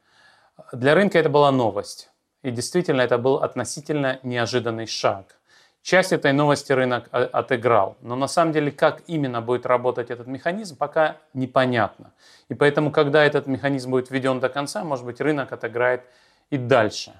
для 0.72 0.94
рынка 0.94 1.18
это 1.18 1.28
была 1.28 1.50
новость. 1.50 2.10
И 2.42 2.50
действительно, 2.50 3.02
это 3.02 3.18
был 3.18 3.36
относительно 3.36 4.20
неожиданный 4.22 4.86
шаг. 4.86 5.38
Часть 5.82 6.12
этой 6.12 6.32
новости 6.32 6.72
рынок 6.72 7.08
отыграл. 7.10 7.98
Но 8.00 8.16
на 8.16 8.26
самом 8.26 8.52
деле, 8.52 8.70
как 8.70 9.02
именно 9.06 9.42
будет 9.42 9.66
работать 9.66 10.10
этот 10.10 10.26
механизм, 10.26 10.76
пока 10.78 11.18
непонятно. 11.34 12.12
И 12.48 12.54
поэтому, 12.54 12.90
когда 12.90 13.22
этот 13.22 13.46
механизм 13.46 13.90
будет 13.90 14.10
введен 14.10 14.40
до 14.40 14.48
конца, 14.48 14.82
может 14.82 15.04
быть, 15.04 15.20
рынок 15.20 15.52
отыграет 15.52 16.02
и 16.48 16.56
дальше. 16.56 17.12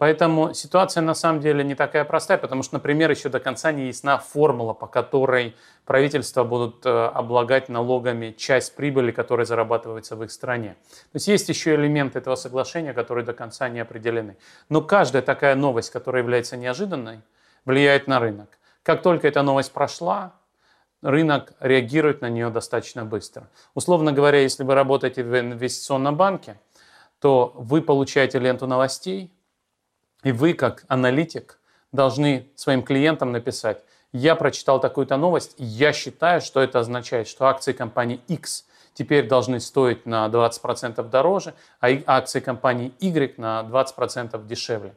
Поэтому 0.00 0.54
ситуация 0.54 1.02
на 1.02 1.12
самом 1.12 1.42
деле 1.42 1.62
не 1.62 1.74
такая 1.74 2.06
простая, 2.06 2.38
потому 2.38 2.62
что, 2.62 2.76
например, 2.76 3.10
еще 3.10 3.28
до 3.28 3.38
конца 3.38 3.70
не 3.70 3.88
ясна 3.88 4.16
формула, 4.16 4.72
по 4.72 4.86
которой 4.86 5.54
правительства 5.84 6.42
будут 6.42 6.86
э, 6.86 6.88
облагать 6.88 7.68
налогами 7.68 8.30
часть 8.30 8.74
прибыли, 8.76 9.10
которая 9.10 9.44
зарабатывается 9.44 10.16
в 10.16 10.24
их 10.24 10.30
стране. 10.32 10.74
То 10.88 11.16
есть 11.16 11.28
есть 11.28 11.50
еще 11.50 11.74
элементы 11.74 12.18
этого 12.18 12.34
соглашения, 12.36 12.94
которые 12.94 13.26
до 13.26 13.34
конца 13.34 13.68
не 13.68 13.78
определены. 13.78 14.38
Но 14.70 14.80
каждая 14.80 15.20
такая 15.20 15.54
новость, 15.54 15.90
которая 15.90 16.22
является 16.22 16.56
неожиданной, 16.56 17.20
влияет 17.66 18.06
на 18.06 18.20
рынок. 18.20 18.48
Как 18.82 19.02
только 19.02 19.28
эта 19.28 19.42
новость 19.42 19.70
прошла, 19.70 20.32
рынок 21.02 21.52
реагирует 21.60 22.22
на 22.22 22.30
нее 22.30 22.48
достаточно 22.48 23.04
быстро. 23.04 23.50
Условно 23.74 24.12
говоря, 24.12 24.40
если 24.40 24.64
вы 24.64 24.74
работаете 24.74 25.24
в 25.24 25.38
инвестиционном 25.38 26.16
банке, 26.16 26.58
то 27.18 27.52
вы 27.54 27.82
получаете 27.82 28.38
ленту 28.38 28.66
новостей, 28.66 29.30
и 30.22 30.32
вы, 30.32 30.54
как 30.54 30.84
аналитик, 30.88 31.58
должны 31.92 32.48
своим 32.54 32.82
клиентам 32.82 33.32
написать, 33.32 33.82
я 34.12 34.34
прочитал 34.34 34.80
такую-то 34.80 35.16
новость, 35.16 35.54
я 35.58 35.92
считаю, 35.92 36.40
что 36.40 36.60
это 36.60 36.80
означает, 36.80 37.28
что 37.28 37.46
акции 37.46 37.72
компании 37.72 38.20
X 38.28 38.64
теперь 38.94 39.28
должны 39.28 39.60
стоить 39.60 40.04
на 40.04 40.26
20% 40.26 41.08
дороже, 41.08 41.54
а 41.80 41.88
акции 42.06 42.40
компании 42.40 42.92
Y 43.00 43.38
на 43.38 43.62
20% 43.62 44.46
дешевле. 44.46 44.94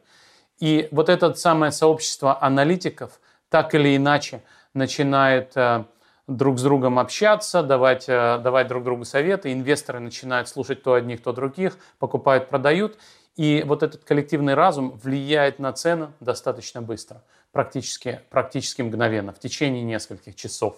И 0.58 0.88
вот 0.90 1.08
это 1.08 1.34
самое 1.34 1.72
сообщество 1.72 2.42
аналитиков 2.42 3.20
так 3.48 3.74
или 3.74 3.96
иначе 3.96 4.42
начинает 4.72 5.56
э, 5.56 5.84
друг 6.26 6.58
с 6.58 6.62
другом 6.62 6.98
общаться, 6.98 7.62
давать, 7.62 8.08
э, 8.08 8.38
давать 8.38 8.68
друг 8.68 8.84
другу 8.84 9.04
советы. 9.04 9.52
Инвесторы 9.52 10.00
начинают 10.00 10.48
слушать 10.48 10.82
то 10.82 10.94
одних, 10.94 11.22
то 11.22 11.32
других, 11.32 11.78
покупают, 11.98 12.48
продают. 12.48 12.96
И 13.36 13.64
вот 13.66 13.82
этот 13.82 14.04
коллективный 14.04 14.54
разум 14.54 14.92
влияет 15.02 15.58
на 15.58 15.72
цену 15.72 16.12
достаточно 16.20 16.80
быстро, 16.80 17.22
практически, 17.52 18.20
практически 18.30 18.82
мгновенно, 18.82 19.32
в 19.32 19.40
течение 19.40 19.82
нескольких 19.82 20.36
часов, 20.36 20.76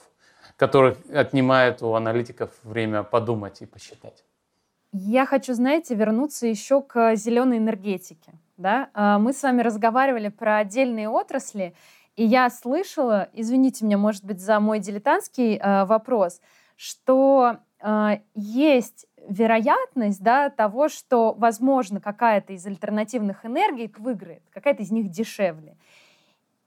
которых 0.57 0.97
отнимает 1.13 1.83
у 1.83 1.95
аналитиков 1.95 2.51
время 2.63 3.03
подумать 3.03 3.61
и 3.61 3.67
посчитать. 3.67 4.25
Я 4.93 5.27
хочу, 5.27 5.53
знаете, 5.53 5.95
вернуться 5.95 6.47
еще 6.47 6.81
к 6.81 7.17
зеленой 7.17 7.59
энергетике. 7.59 8.33
Да? 8.57 8.89
А, 8.95 9.19
мы 9.19 9.35
с 9.35 9.43
вами 9.43 9.61
разговаривали 9.61 10.29
про 10.29 10.59
отдельные 10.59 11.09
отрасли, 11.09 11.75
И 12.17 12.25
я 12.25 12.49
слышала, 12.49 13.29
извините 13.35 13.85
меня, 13.85 13.99
может 13.99 14.25
быть, 14.25 14.41
за 14.41 14.59
мой 14.59 14.79
дилетантский 14.79 15.59
э, 15.59 15.85
вопрос, 15.85 16.41
что 16.77 17.59
э, 17.83 18.21
есть 18.35 19.06
вероятность 19.29 20.23
да, 20.23 20.51
того, 20.51 20.89
что, 20.89 21.33
возможно, 21.33 22.01
какая-то 22.01 22.53
из 22.53 22.67
альтернативных 22.67 23.45
энергий 23.45 23.93
выиграет, 23.99 24.43
какая-то 24.53 24.83
из 24.83 24.91
них 24.91 25.11
дешевле. 25.11 25.77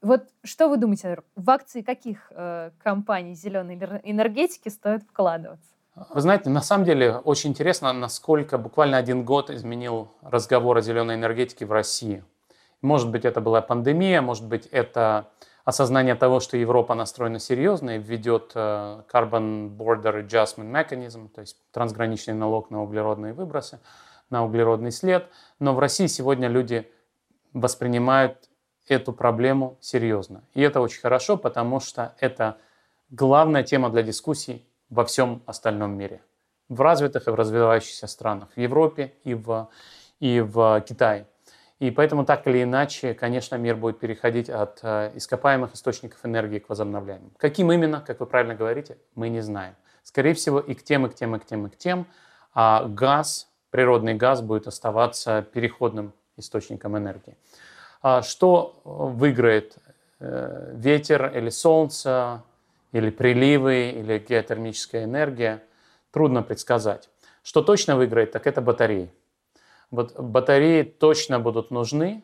Вот 0.02 0.28
что 0.42 0.68
вы 0.68 0.78
думаете, 0.78 1.18
в 1.36 1.50
акции 1.50 1.82
каких 1.82 2.30
э, 2.30 2.70
компаний 2.82 3.34
зеленой 3.34 3.76
энергетики 4.04 4.68
стоит 4.70 5.02
вкладываться? 5.02 5.68
Вы 6.08 6.20
знаете, 6.22 6.48
на 6.48 6.62
самом 6.62 6.84
деле 6.84 7.16
очень 7.16 7.50
интересно, 7.50 7.92
насколько 7.92 8.56
буквально 8.56 8.96
один 8.96 9.24
год 9.24 9.50
изменил 9.50 10.08
разговор 10.22 10.78
о 10.78 10.80
зеленой 10.80 11.16
энергетике 11.16 11.66
в 11.66 11.72
России. 11.72 12.24
Может 12.80 13.10
быть, 13.10 13.26
это 13.26 13.42
была 13.42 13.60
пандемия, 13.60 14.22
может 14.22 14.46
быть, 14.46 14.66
это 14.66 15.28
осознание 15.70 16.14
того, 16.14 16.40
что 16.40 16.56
Европа 16.56 16.94
настроена 16.94 17.38
серьезно 17.38 17.96
и 17.96 17.98
введет 17.98 18.52
э, 18.54 19.02
Carbon 19.12 19.74
Border 19.76 20.24
Adjustment 20.24 20.70
Mechanism, 20.70 21.28
то 21.28 21.40
есть 21.40 21.56
трансграничный 21.72 22.34
налог 22.34 22.70
на 22.70 22.82
углеродные 22.82 23.32
выбросы, 23.32 23.80
на 24.28 24.44
углеродный 24.44 24.92
след. 24.92 25.28
Но 25.58 25.74
в 25.74 25.78
России 25.78 26.06
сегодня 26.06 26.48
люди 26.48 26.90
воспринимают 27.52 28.48
эту 28.86 29.12
проблему 29.12 29.78
серьезно. 29.80 30.42
И 30.54 30.60
это 30.60 30.80
очень 30.80 31.00
хорошо, 31.00 31.36
потому 31.36 31.80
что 31.80 32.14
это 32.18 32.58
главная 33.10 33.62
тема 33.62 33.90
для 33.90 34.02
дискуссий 34.02 34.66
во 34.88 35.04
всем 35.04 35.42
остальном 35.46 35.96
мире. 35.96 36.20
В 36.68 36.80
развитых 36.80 37.26
и 37.26 37.30
в 37.30 37.34
развивающихся 37.34 38.06
странах, 38.06 38.48
в 38.54 38.60
Европе 38.60 39.14
и 39.24 39.34
в, 39.34 39.68
и 40.20 40.40
в 40.40 40.80
Китае. 40.88 41.26
И 41.80 41.90
поэтому 41.90 42.26
так 42.26 42.46
или 42.46 42.62
иначе, 42.62 43.14
конечно, 43.14 43.56
мир 43.56 43.74
будет 43.74 43.98
переходить 43.98 44.50
от 44.50 44.80
э, 44.82 45.12
ископаемых 45.14 45.74
источников 45.74 46.18
энергии 46.24 46.58
к 46.58 46.68
возобновляемым. 46.68 47.32
Каким 47.38 47.72
именно, 47.72 48.02
как 48.06 48.20
вы 48.20 48.26
правильно 48.26 48.54
говорите, 48.54 48.98
мы 49.14 49.30
не 49.30 49.40
знаем. 49.40 49.74
Скорее 50.02 50.34
всего, 50.34 50.60
и 50.60 50.74
к 50.74 50.82
тем, 50.82 51.06
и 51.06 51.08
к 51.08 51.14
тем, 51.14 51.34
и 51.34 51.38
к 51.38 51.46
тем, 51.46 51.66
и 51.66 51.70
к 51.70 51.78
тем. 51.78 52.06
А 52.52 52.84
газ, 52.84 53.48
природный 53.70 54.12
газ 54.12 54.42
будет 54.42 54.66
оставаться 54.66 55.40
переходным 55.40 56.12
источником 56.36 56.98
энергии. 56.98 57.38
А 58.02 58.20
что 58.20 58.82
выиграет? 58.84 59.78
Э, 60.18 60.72
ветер 60.74 61.34
или 61.34 61.48
солнце, 61.48 62.42
или 62.92 63.08
приливы, 63.08 63.88
или 63.88 64.18
геотермическая 64.18 65.04
энергия? 65.04 65.62
Трудно 66.10 66.42
предсказать. 66.42 67.08
Что 67.42 67.62
точно 67.62 67.96
выиграет, 67.96 68.32
так 68.32 68.46
это 68.46 68.60
батареи. 68.60 69.10
Вот 69.90 70.18
батареи 70.18 70.82
точно 70.82 71.40
будут 71.40 71.70
нужны, 71.70 72.22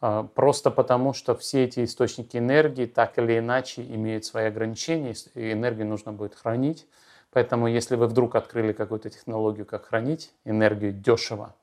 а, 0.00 0.24
просто 0.24 0.70
потому 0.70 1.12
что 1.12 1.34
все 1.34 1.64
эти 1.64 1.84
источники 1.84 2.36
энергии 2.36 2.86
так 2.86 3.18
или 3.18 3.38
иначе 3.38 3.82
имеют 3.82 4.24
свои 4.24 4.46
ограничения, 4.46 5.14
и 5.34 5.52
энергию 5.52 5.86
нужно 5.86 6.12
будет 6.12 6.34
хранить. 6.34 6.86
Поэтому 7.30 7.66
если 7.68 7.96
вы 7.96 8.06
вдруг 8.06 8.36
открыли 8.36 8.72
какую-то 8.72 9.10
технологию, 9.10 9.66
как 9.66 9.86
хранить 9.86 10.32
энергию 10.44 10.92
дешево, 10.92 11.54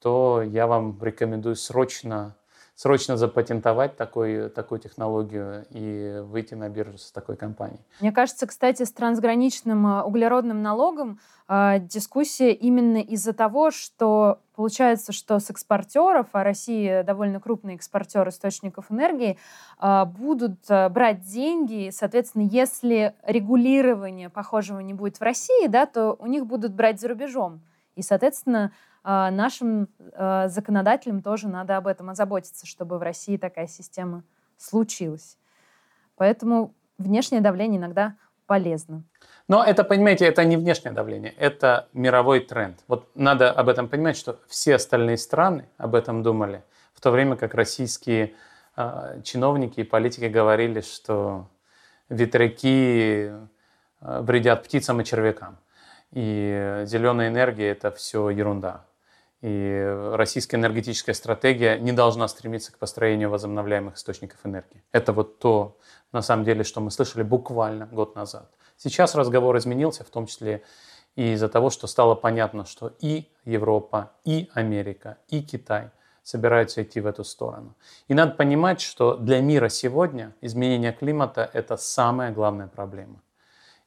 то 0.00 0.42
я 0.42 0.66
вам 0.66 0.98
рекомендую 1.02 1.56
срочно 1.56 2.36
срочно 2.78 3.16
запатентовать 3.16 3.96
такой, 3.96 4.50
такую 4.50 4.78
технологию 4.78 5.66
и 5.70 6.20
выйти 6.22 6.54
на 6.54 6.68
биржу 6.68 6.96
с 6.96 7.10
такой 7.10 7.36
компанией. 7.36 7.80
Мне 8.00 8.12
кажется, 8.12 8.46
кстати, 8.46 8.84
с 8.84 8.92
трансграничным 8.92 9.84
а, 9.84 10.04
углеродным 10.04 10.62
налогом 10.62 11.18
э, 11.48 11.80
дискуссия 11.80 12.52
именно 12.52 12.98
из-за 12.98 13.32
того, 13.32 13.72
что 13.72 14.38
получается, 14.54 15.10
что 15.10 15.40
с 15.40 15.50
экспортеров, 15.50 16.28
а 16.30 16.44
Россия 16.44 17.02
довольно 17.02 17.40
крупный 17.40 17.74
экспортер 17.74 18.28
источников 18.28 18.92
энергии, 18.92 19.38
э, 19.80 20.04
будут 20.04 20.60
брать 20.68 21.22
деньги. 21.22 21.90
Соответственно, 21.92 22.42
если 22.42 23.16
регулирование 23.24 24.30
похожего 24.30 24.78
не 24.78 24.94
будет 24.94 25.18
в 25.18 25.22
России, 25.22 25.66
да, 25.66 25.84
то 25.86 26.16
у 26.20 26.26
них 26.28 26.46
будут 26.46 26.74
брать 26.74 27.00
за 27.00 27.08
рубежом. 27.08 27.60
И, 27.96 28.02
соответственно, 28.02 28.66
а, 28.66 28.70
нашим 29.04 29.88
а, 30.12 30.48
законодателям 30.48 31.22
тоже 31.22 31.48
надо 31.48 31.76
об 31.76 31.86
этом 31.86 32.10
озаботиться, 32.10 32.66
чтобы 32.66 32.98
в 32.98 33.02
России 33.02 33.36
такая 33.36 33.66
система 33.66 34.24
случилась. 34.56 35.38
Поэтому 36.16 36.74
внешнее 36.98 37.40
давление 37.40 37.78
иногда 37.78 38.16
полезно. 38.46 39.04
Но 39.46 39.62
это, 39.64 39.84
понимаете, 39.84 40.26
это 40.26 40.44
не 40.44 40.56
внешнее 40.56 40.92
давление, 40.92 41.32
это 41.32 41.88
мировой 41.92 42.40
тренд. 42.40 42.78
Вот 42.88 43.08
надо 43.14 43.52
об 43.52 43.68
этом 43.68 43.88
понимать, 43.88 44.16
что 44.16 44.40
все 44.48 44.74
остальные 44.74 45.18
страны 45.18 45.68
об 45.76 45.94
этом 45.94 46.22
думали, 46.22 46.64
в 46.92 47.00
то 47.00 47.10
время 47.10 47.36
как 47.36 47.54
российские 47.54 48.34
э, 48.76 49.20
чиновники 49.22 49.80
и 49.80 49.84
политики 49.84 50.24
говорили, 50.24 50.80
что 50.80 51.48
ветряки 52.08 53.30
вредят 54.00 54.64
птицам 54.64 55.00
и 55.00 55.04
червякам. 55.04 55.58
И 56.12 56.82
зеленая 56.86 57.28
энергия– 57.28 57.68
это 57.70 57.90
все 57.90 58.30
ерунда. 58.30 58.84
И 59.40 60.12
российская 60.14 60.56
энергетическая 60.56 61.14
стратегия 61.14 61.78
не 61.78 61.92
должна 61.92 62.26
стремиться 62.26 62.72
к 62.72 62.78
построению 62.78 63.30
возобновляемых 63.30 63.96
источников 63.96 64.40
энергии. 64.44 64.82
Это 64.90 65.12
вот 65.12 65.38
то, 65.38 65.78
на 66.12 66.22
самом 66.22 66.44
деле, 66.44 66.64
что 66.64 66.80
мы 66.80 66.90
слышали 66.90 67.22
буквально 67.22 67.86
год 67.86 68.16
назад. 68.16 68.50
Сейчас 68.76 69.14
разговор 69.14 69.56
изменился, 69.58 70.02
в 70.02 70.10
том 70.10 70.26
числе 70.26 70.62
и 71.14 71.32
из-за 71.32 71.48
того, 71.48 71.70
что 71.70 71.86
стало 71.86 72.14
понятно, 72.14 72.64
что 72.64 72.92
и 73.00 73.28
Европа, 73.44 74.12
и 74.24 74.50
Америка, 74.54 75.18
и 75.28 75.42
Китай 75.42 75.90
собираются 76.22 76.82
идти 76.82 77.00
в 77.00 77.06
эту 77.06 77.24
сторону. 77.24 77.74
И 78.06 78.14
надо 78.14 78.32
понимать, 78.32 78.80
что 78.80 79.16
для 79.16 79.40
мира 79.40 79.68
сегодня 79.68 80.34
изменение 80.40 80.92
климата– 80.92 81.48
это 81.52 81.76
самая 81.76 82.32
главная 82.32 82.66
проблема. 82.66 83.22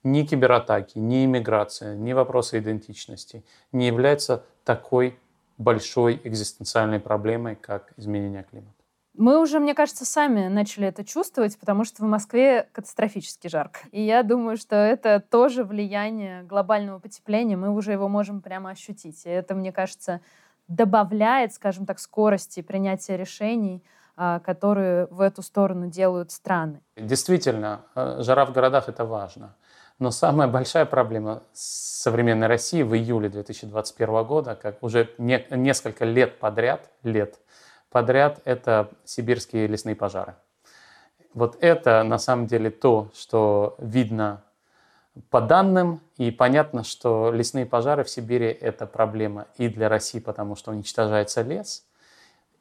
Ни 0.04 0.24
кибератаки, 0.24 0.98
ни 0.98 1.26
иммиграция, 1.26 1.96
ни 1.96 2.14
вопросы 2.14 2.58
идентичности 2.60 3.46
не 3.72 3.88
являются 3.88 4.44
такой 4.64 5.20
большой 5.62 6.20
экзистенциальной 6.24 7.00
проблемой, 7.00 7.56
как 7.56 7.94
изменение 7.98 8.44
климата. 8.44 8.74
Мы 9.14 9.42
уже, 9.42 9.60
мне 9.60 9.74
кажется, 9.74 10.06
сами 10.06 10.48
начали 10.48 10.88
это 10.88 11.04
чувствовать, 11.04 11.60
потому 11.60 11.84
что 11.84 12.04
в 12.04 12.08
Москве 12.08 12.70
катастрофически 12.72 13.48
жарко. 13.48 13.80
И 13.92 14.02
я 14.02 14.24
думаю, 14.24 14.56
что 14.56 14.76
это 14.76 15.20
тоже 15.20 15.66
влияние 15.66 16.44
глобального 16.44 17.00
потепления. 17.00 17.58
Мы 17.58 17.70
уже 17.72 17.92
его 17.92 18.08
можем 18.08 18.42
прямо 18.42 18.70
ощутить. 18.70 19.26
И 19.26 19.30
это, 19.30 19.54
мне 19.54 19.74
кажется, 19.74 20.22
добавляет, 20.70 21.54
скажем 21.54 21.86
так, 21.86 22.00
скорости 22.00 22.62
принятия 22.62 23.18
решений, 23.18 23.84
а, 24.16 24.40
которые 24.40 25.08
в 25.08 25.20
эту 25.20 25.42
сторону 25.42 25.88
делают 25.88 26.32
страны. 26.32 26.82
Действительно, 26.96 27.82
э, 27.96 28.22
жара 28.22 28.46
в 28.46 28.54
городах— 28.54 28.88
это 28.88 29.04
важно. 29.04 29.56
Но 30.02 30.10
самая 30.10 30.48
большая 30.48 30.86
проблема 30.86 31.44
современной 31.54 32.48
России 32.48 32.82
в 32.82 32.96
июле 32.96 33.30
2021 33.30 34.24
года, 34.24 34.58
как 34.60 34.82
уже 34.82 35.12
не, 35.20 35.46
несколько 35.52 36.06
лет 36.06 36.40
подряд, 36.40 36.90
лет 37.04 37.38
подряд, 37.92 38.40
это 38.44 38.90
сибирские 39.06 39.68
лесные 39.68 39.96
пожары. 39.96 40.34
Вот 41.36 41.56
это 41.62 42.02
на 42.02 42.18
самом 42.18 42.48
деле 42.48 42.72
то, 42.72 43.12
что 43.14 43.76
видно 43.78 44.42
по 45.30 45.40
данным, 45.40 46.02
и 46.18 46.32
понятно, 46.32 46.84
что 46.84 47.32
лесные 47.32 47.68
пожары 47.68 48.04
в 48.04 48.10
Сибири– 48.10 48.48
это 48.62 48.88
проблема 48.88 49.46
и 49.58 49.70
для 49.70 49.88
России, 49.88 50.18
потому 50.18 50.56
что 50.56 50.72
уничтожается 50.72 51.44
лес, 51.44 51.86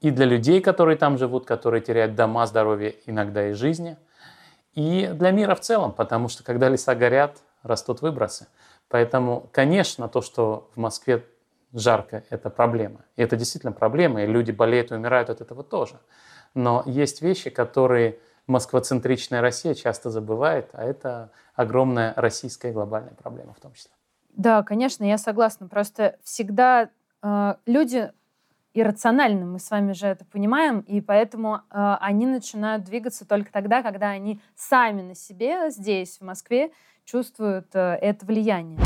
и 0.02 0.10
для 0.10 0.26
людей, 0.26 0.60
которые 0.60 0.98
там 0.98 1.16
живут, 1.16 1.46
которые 1.46 1.80
теряют 1.80 2.14
дома, 2.14 2.46
здоровье, 2.46 2.96
иногда 3.06 3.48
и 3.48 3.54
жизни– 3.54 3.96
и 4.74 5.10
для 5.14 5.30
мира 5.30 5.54
в 5.54 5.60
целом, 5.60 5.92
потому 5.92 6.28
что 6.28 6.42
когда 6.44 6.68
леса 6.68 6.94
горят, 6.94 7.38
растут 7.62 8.02
выбросы. 8.02 8.46
Поэтому, 8.88 9.48
конечно, 9.52 10.08
то, 10.08 10.22
что 10.22 10.70
в 10.74 10.78
Москве 10.78 11.24
жарко, 11.72 12.24
это 12.30 12.50
проблема. 12.50 13.04
И 13.16 13.22
это 13.22 13.36
действительно 13.36 13.72
проблема, 13.72 14.22
и 14.22 14.26
люди 14.26 14.50
болеют 14.50 14.90
и 14.90 14.94
умирают 14.94 15.30
от 15.30 15.40
этого 15.40 15.62
тоже. 15.62 16.00
Но 16.54 16.82
есть 16.86 17.22
вещи, 17.22 17.50
которые 17.50 18.18
москвоцентричная 18.46 19.40
Россия 19.40 19.74
часто 19.74 20.10
забывает, 20.10 20.70
а 20.72 20.84
это 20.84 21.30
огромная 21.54 22.12
российская 22.16 22.72
глобальная 22.72 23.14
проблема 23.14 23.54
в 23.54 23.60
том 23.60 23.72
числе. 23.74 23.92
Да, 24.30 24.62
конечно, 24.62 25.04
я 25.04 25.18
согласна. 25.18 25.68
Просто 25.68 26.16
всегда 26.24 26.90
э, 27.22 27.54
люди 27.66 28.12
иррациональны, 28.74 29.44
мы 29.44 29.58
с 29.58 29.70
вами 29.70 29.92
же 29.92 30.06
это 30.06 30.24
понимаем, 30.24 30.80
и 30.80 31.00
поэтому 31.00 31.56
э, 31.56 31.96
они 32.00 32.26
начинают 32.26 32.84
двигаться 32.84 33.26
только 33.26 33.50
тогда, 33.50 33.82
когда 33.82 34.10
они 34.10 34.40
сами 34.54 35.02
на 35.02 35.14
себе 35.14 35.70
здесь, 35.70 36.18
в 36.18 36.24
Москве, 36.24 36.70
чувствуют 37.04 37.74
э, 37.74 37.98
это 38.00 38.24
влияние. 38.24 38.78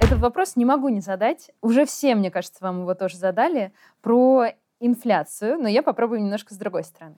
Этот 0.00 0.18
вопрос 0.18 0.56
не 0.56 0.64
могу 0.64 0.88
не 0.88 1.00
задать. 1.00 1.52
Уже 1.60 1.86
все, 1.86 2.16
мне 2.16 2.30
кажется, 2.30 2.58
вам 2.64 2.80
его 2.80 2.94
тоже 2.94 3.16
задали, 3.16 3.72
про 4.00 4.46
инфляцию, 4.80 5.58
но 5.60 5.68
я 5.68 5.82
попробую 5.82 6.20
немножко 6.20 6.52
с 6.54 6.56
другой 6.56 6.82
стороны. 6.82 7.16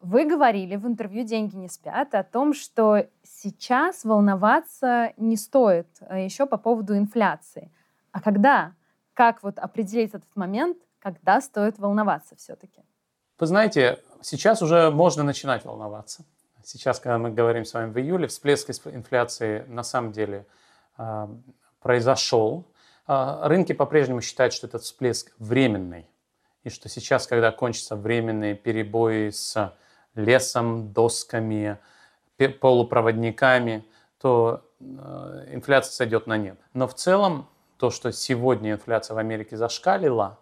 Вы 0.00 0.24
говорили 0.24 0.76
в 0.76 0.86
интервью 0.86 1.24
«Деньги 1.24 1.56
не 1.56 1.68
спят» 1.68 2.14
о 2.14 2.22
том, 2.22 2.54
что 2.54 3.06
сейчас 3.22 4.04
волноваться 4.04 5.12
не 5.16 5.36
стоит 5.36 5.88
э, 6.00 6.24
еще 6.24 6.46
по 6.46 6.56
поводу 6.56 6.96
инфляции. 6.96 7.72
А 8.12 8.20
когда? 8.20 8.74
Как 9.14 9.42
вот 9.42 9.58
определить 9.58 10.10
этот 10.10 10.36
момент– 10.36 10.78
когда 11.00 11.40
стоит 11.40 11.78
волноваться 11.78 12.36
все-таки? 12.36 12.82
Вы 13.38 13.46
знаете, 13.46 13.98
сейчас 14.20 14.62
уже 14.62 14.90
можно 14.90 15.22
начинать 15.22 15.64
волноваться. 15.64 16.24
Сейчас, 16.62 17.00
когда 17.00 17.18
мы 17.18 17.30
говорим 17.30 17.64
с 17.64 17.72
вами 17.72 17.90
в 17.90 17.98
июле, 17.98 18.26
всплеск 18.26 18.70
инфляции 18.86 19.64
на 19.68 19.82
самом 19.82 20.12
деле 20.12 20.46
э, 20.98 21.26
произошел. 21.80 22.66
Э, 23.08 23.40
рынки 23.44 23.72
по-прежнему 23.72 24.20
считают, 24.20 24.52
что 24.52 24.66
этот 24.66 24.82
всплеск 24.82 25.32
временный. 25.38 26.06
И 26.64 26.68
что 26.68 26.90
сейчас, 26.90 27.26
когда 27.26 27.50
кончатся 27.50 27.96
временные 27.96 28.54
перебои 28.54 29.30
с 29.30 29.74
лесом, 30.14 30.92
досками, 30.92 31.78
полупроводниками, 32.60 33.86
то 34.20 34.62
э, 34.80 35.48
инфляция 35.52 35.92
сойдет 35.92 36.26
на 36.26 36.36
нет. 36.36 36.58
Но 36.74 36.86
в 36.86 36.94
целом 36.94 37.48
то, 37.78 37.90
что 37.90 38.12
сегодня 38.12 38.72
инфляция 38.72 39.14
в 39.14 39.18
Америке 39.18 39.56
зашкалила, 39.56 40.38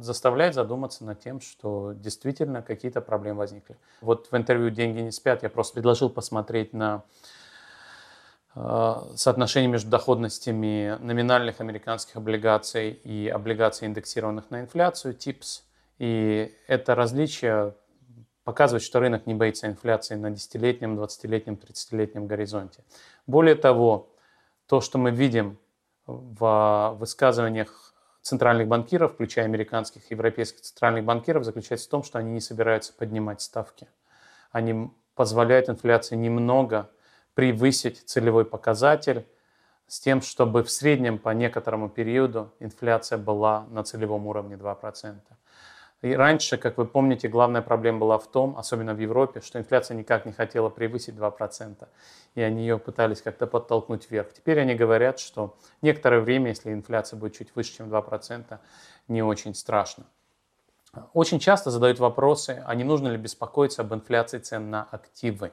заставляет 0.00 0.54
задуматься 0.54 1.04
над 1.04 1.20
тем, 1.20 1.40
что 1.40 1.92
действительно 1.92 2.62
какие-то 2.62 3.00
проблемы 3.00 3.38
возникли. 3.38 3.76
Вот 4.00 4.28
в 4.30 4.36
интервью 4.36 4.70
«Деньги 4.70 5.00
не 5.00 5.10
спят» 5.10 5.42
я 5.42 5.50
просто 5.50 5.74
предложил 5.74 6.10
посмотреть 6.10 6.72
на 6.72 7.02
э, 8.54 8.94
соотношение 9.16 9.70
между 9.70 9.90
доходностями 9.90 10.96
номинальных 11.00 11.60
американских 11.60 12.16
облигаций 12.16 12.90
и 12.90 13.28
облигаций, 13.28 13.88
индексированных 13.88 14.50
на 14.50 14.60
инфляцию, 14.60 15.14
ТИПС. 15.14 15.64
И 15.98 16.54
это 16.66 16.94
различие 16.94 17.74
показывает, 18.44 18.82
что 18.82 19.00
рынок 19.00 19.26
не 19.26 19.34
боится 19.34 19.66
инфляции 19.66 20.14
на 20.14 20.30
десятилетнем, 20.30 20.96
двадцатилетнем, 20.96 21.56
тридцатилетнем 21.56 22.26
горизонте. 22.26 22.82
Более 23.26 23.54
того, 23.54 24.08
то, 24.66 24.80
что 24.80 24.98
мы 24.98 25.10
видим 25.10 25.58
в 26.06 26.96
высказываниях 26.98 27.89
центральных 28.22 28.68
банкиров, 28.68 29.14
включая 29.14 29.44
американских 29.44 30.02
и 30.10 30.14
европейских 30.14 30.60
центральных 30.60 31.04
банкиров, 31.04 31.44
заключается 31.44 31.86
в 31.86 31.90
том, 31.90 32.02
что 32.02 32.18
они 32.18 32.32
не 32.32 32.40
собираются 32.40 32.92
поднимать 32.92 33.40
ставки. 33.40 33.88
Они 34.52 34.90
позволяют 35.14 35.68
инфляции 35.68 36.16
немного 36.16 36.90
превысить 37.34 38.02
целевой 38.06 38.44
показатель 38.44 39.26
с 39.86 40.00
тем, 40.00 40.22
чтобы 40.22 40.62
в 40.62 40.70
среднем 40.70 41.18
по 41.18 41.30
некоторому 41.30 41.88
периоду 41.88 42.52
инфляция 42.60 43.18
была 43.18 43.66
на 43.70 43.82
целевом 43.82 44.26
уровне 44.26 44.56
2%. 44.56 45.16
И 46.02 46.14
раньше, 46.14 46.56
как 46.56 46.78
вы 46.78 46.86
помните, 46.86 47.28
главная 47.28 47.60
проблема 47.60 47.98
была 47.98 48.18
в 48.18 48.26
том, 48.26 48.56
особенно 48.56 48.94
в 48.94 48.98
Европе, 48.98 49.42
что 49.42 49.58
инфляция 49.58 49.98
никак 49.98 50.24
не 50.24 50.32
хотела 50.32 50.70
превысить 50.70 51.14
2%, 51.14 51.86
и 52.34 52.40
они 52.40 52.62
ее 52.62 52.78
пытались 52.78 53.20
как-то 53.20 53.46
подтолкнуть 53.46 54.10
вверх. 54.10 54.32
Теперь 54.32 54.60
они 54.60 54.74
говорят, 54.74 55.18
что 55.18 55.58
некоторое 55.82 56.20
время, 56.20 56.48
если 56.48 56.72
инфляция 56.72 57.18
будет 57.18 57.36
чуть 57.36 57.54
выше, 57.54 57.76
чем 57.76 57.92
2%, 57.92 58.58
не 59.08 59.22
очень 59.22 59.54
страшно. 59.54 60.06
Очень 61.12 61.38
часто 61.38 61.70
задают 61.70 61.98
вопросы, 61.98 62.62
а 62.66 62.74
не 62.74 62.82
нужно 62.82 63.08
ли 63.08 63.18
беспокоиться 63.18 63.82
об 63.82 63.92
инфляции 63.92 64.38
цен 64.38 64.70
на 64.70 64.84
активы. 64.90 65.52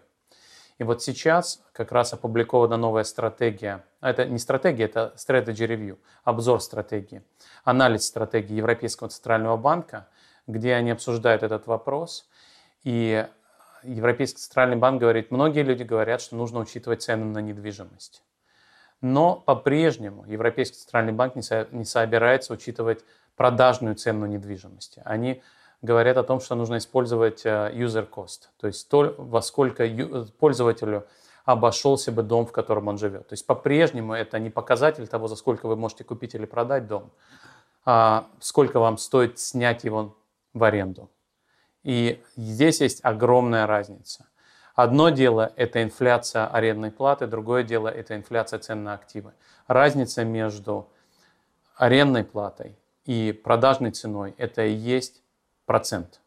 И 0.77 0.83
вот 0.83 1.03
сейчас 1.03 1.61
как 1.73 1.91
раз 1.91 2.13
опубликована 2.13 2.77
новая 2.77 3.03
стратегия. 3.03 3.83
Это 3.99 4.25
не 4.25 4.39
стратегия, 4.39 4.85
это 4.85 5.13
strategy 5.17 5.67
review, 5.67 5.97
обзор 6.23 6.61
стратегии, 6.61 7.21
анализ 7.65 8.05
стратегии 8.05 8.53
Европейского 8.53 9.09
центрального 9.09 9.57
банка– 9.57 10.07
где 10.47 10.73
они 10.73 10.91
обсуждают 10.91 11.43
этот 11.43 11.67
вопрос. 11.67 12.27
И 12.83 13.27
Европейский 13.83 14.39
центральный 14.39 14.77
банк 14.77 14.99
говорит, 14.99 15.29
многие 15.29 15.63
люди 15.63 15.83
говорят, 15.83 16.21
что 16.21 16.35
нужно 16.35 16.59
учитывать 16.59 17.03
цены 17.03 17.25
на 17.25 17.39
недвижимость. 17.39 18.23
Но 19.01 19.35
по-прежнему 19.35 20.25
Европейский 20.25 20.77
центральный 20.77 21.13
банк 21.13 21.35
не, 21.35 21.43
со, 21.43 21.67
не 21.71 21.85
собирается 21.85 22.53
учитывать 22.53 23.03
продажную 23.35 23.95
цену 23.95 24.25
недвижимости. 24.25 25.01
Они 25.05 25.43
говорят 25.83 26.17
о 26.17 26.23
том, 26.23 26.39
что 26.39 26.55
нужно 26.55 26.77
использовать 26.77 27.45
э, 27.45 27.71
user 27.73 28.09
cost, 28.09 28.47
то 28.59 28.65
есть 28.65 28.89
то, 28.89 29.13
во 29.17 29.43
сколько 29.43 29.87
пользователю 30.39 31.05
обошелся 31.45 32.11
бы 32.11 32.23
дом, 32.23 32.47
в 32.47 32.51
котором 32.51 32.87
он 32.87 32.97
живет. 32.97 33.27
То 33.27 33.33
есть 33.33 33.45
по-прежнему 33.45 34.13
это 34.13 34.39
не 34.39 34.49
показатель 34.49 35.07
того, 35.07 35.27
за 35.27 35.35
сколько 35.35 35.67
вы 35.67 35.75
можете 35.75 36.03
купить 36.03 36.33
или 36.33 36.45
продать 36.45 36.87
дом, 36.87 37.11
а 37.85 38.27
сколько 38.39 38.79
вам 38.79 38.97
стоит 38.97 39.39
снять 39.39 39.83
его 39.83 40.15
в 40.57 40.63
аренду. 40.63 41.09
И 41.83 42.21
здесь 42.35 42.81
есть 42.81 42.99
огромная 43.03 43.65
разница. 43.67 44.25
Одно 44.75 45.09
дело– 45.09 45.53
это 45.55 45.81
инфляция 45.81 46.45
арендной 46.47 46.91
платы, 46.91 47.25
другое 47.25 47.63
дело– 47.63 47.87
это 47.89 48.15
инфляция 48.15 48.59
цен 48.59 48.83
на 48.83 48.93
активы. 48.93 49.33
Разница 49.65 50.23
между 50.23 50.89
арендной 51.75 52.23
платой 52.23 52.77
и 53.05 53.31
продажной 53.31 53.91
ценой– 53.91 54.35
это 54.37 54.65
и 54.65 54.73
есть 54.73 55.23
процент. 55.65 56.19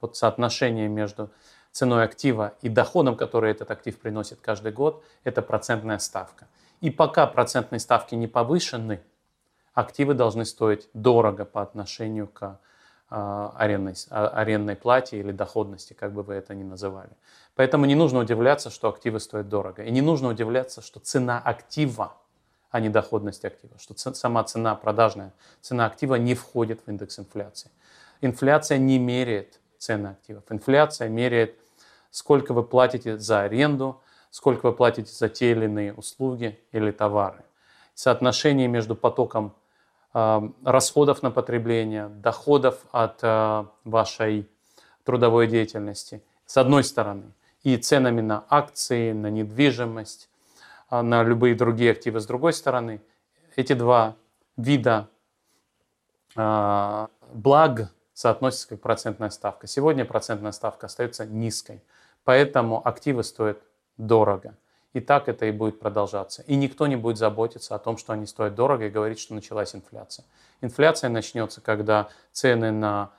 Вот 0.00 0.16
соотношение 0.16 0.88
между 0.88 1.30
ценой 1.72 2.04
актива 2.04 2.54
и 2.62 2.68
доходом, 2.68 3.16
который 3.16 3.50
этот 3.50 3.70
актив 3.70 3.98
приносит 3.98 4.40
каждый 4.40 4.72
год, 4.72 5.04
это 5.24 5.42
процентная 5.42 5.98
ставка. 5.98 6.46
И 6.80 6.90
пока 6.90 7.26
процентные 7.26 7.80
ставки 7.80 8.14
не 8.14 8.28
повышены, 8.28 9.00
активы 9.74 10.14
должны 10.14 10.44
стоить 10.44 10.88
дорого 10.94 11.44
по 11.44 11.60
отношению 11.60 12.28
к 12.28 12.58
арендной, 13.08 13.94
а, 14.10 14.28
арендной 14.28 14.76
плате 14.76 15.18
или 15.18 15.32
доходности, 15.32 15.92
как 15.92 16.12
бы 16.12 16.22
вы 16.22 16.34
это 16.34 16.54
ни 16.54 16.64
называли. 16.64 17.10
Поэтому 17.54 17.86
не 17.86 17.94
нужно 17.94 18.20
удивляться, 18.20 18.70
что 18.70 18.88
активы 18.88 19.20
стоят 19.20 19.48
дорого. 19.48 19.82
И 19.82 19.90
не 19.90 20.02
нужно 20.02 20.28
удивляться, 20.28 20.82
что 20.82 21.00
цена 21.00 21.40
актива, 21.42 22.14
а 22.70 22.80
не 22.80 22.88
доходность 22.88 23.44
актива, 23.44 23.74
что 23.78 23.96
сама 24.14 24.44
цена, 24.44 24.74
продажная 24.74 25.32
цена 25.60 25.86
актива 25.86 26.16
не 26.16 26.34
входит 26.34 26.80
в 26.84 26.90
индекс 26.90 27.18
инфляции. 27.18 27.70
Инфляция 28.20 28.78
не 28.78 28.98
меряет 28.98 29.60
цены 29.78 30.08
активов. 30.08 30.44
Инфляция 30.50 31.08
меряет, 31.08 31.54
сколько 32.10 32.52
вы 32.52 32.62
платите 32.62 33.18
за 33.18 33.42
аренду, 33.42 34.00
сколько 34.30 34.66
вы 34.66 34.72
платите 34.72 35.12
за 35.12 35.28
те 35.28 35.52
или 35.52 35.66
иные 35.66 35.94
услуги 35.94 36.58
или 36.72 36.90
товары. 36.90 37.44
Соотношение 37.94 38.68
между 38.68 38.94
потоком 38.94 39.54
расходов 40.64 41.22
на 41.22 41.30
потребление, 41.30 42.08
доходов 42.08 42.78
от 42.90 43.18
э, 43.22 43.66
вашей 43.84 44.48
трудовой 45.04 45.46
деятельности, 45.46 46.22
с 46.46 46.56
одной 46.56 46.84
стороны, 46.84 47.32
и 47.62 47.76
ценами 47.76 48.22
на 48.22 48.44
акции, 48.48 49.12
на 49.12 49.28
недвижимость, 49.28 50.30
э, 50.90 51.02
на 51.02 51.22
любые 51.22 51.54
другие 51.54 51.90
активы 51.90 52.20
с 52.20 52.26
другой 52.26 52.54
стороны. 52.54 53.02
Эти 53.56 53.74
два 53.74 54.16
вида 54.56 55.08
благ 56.34 57.90
соотносятся 58.12 58.68
как 58.68 58.80
процентная 58.80 59.30
ставка. 59.30 59.66
Сегодня 59.66 60.04
процентная 60.04 60.52
ставка 60.52 60.86
остается 60.86 61.26
низкой, 61.26 61.82
поэтому 62.24 62.86
активы 62.86 63.22
стоят 63.22 63.58
дорого. 63.96 64.54
И 64.96 65.00
так 65.00 65.28
это 65.28 65.44
и 65.44 65.50
будет 65.50 65.78
продолжаться. 65.78 66.40
И 66.46 66.56
никто 66.56 66.86
не 66.86 66.96
будет 66.96 67.18
заботиться 67.18 67.74
о 67.74 67.78
том, 67.78 67.98
что 67.98 68.14
они 68.14 68.24
стоят 68.24 68.54
дорого 68.54 68.86
и 68.86 68.88
говорить, 68.88 69.18
что 69.18 69.34
началась 69.34 69.74
инфляция. 69.74 70.24
Инфляция 70.62 71.10
начнется, 71.10 71.60
когда 71.60 72.08
цены 72.32 72.70
на 72.70 73.10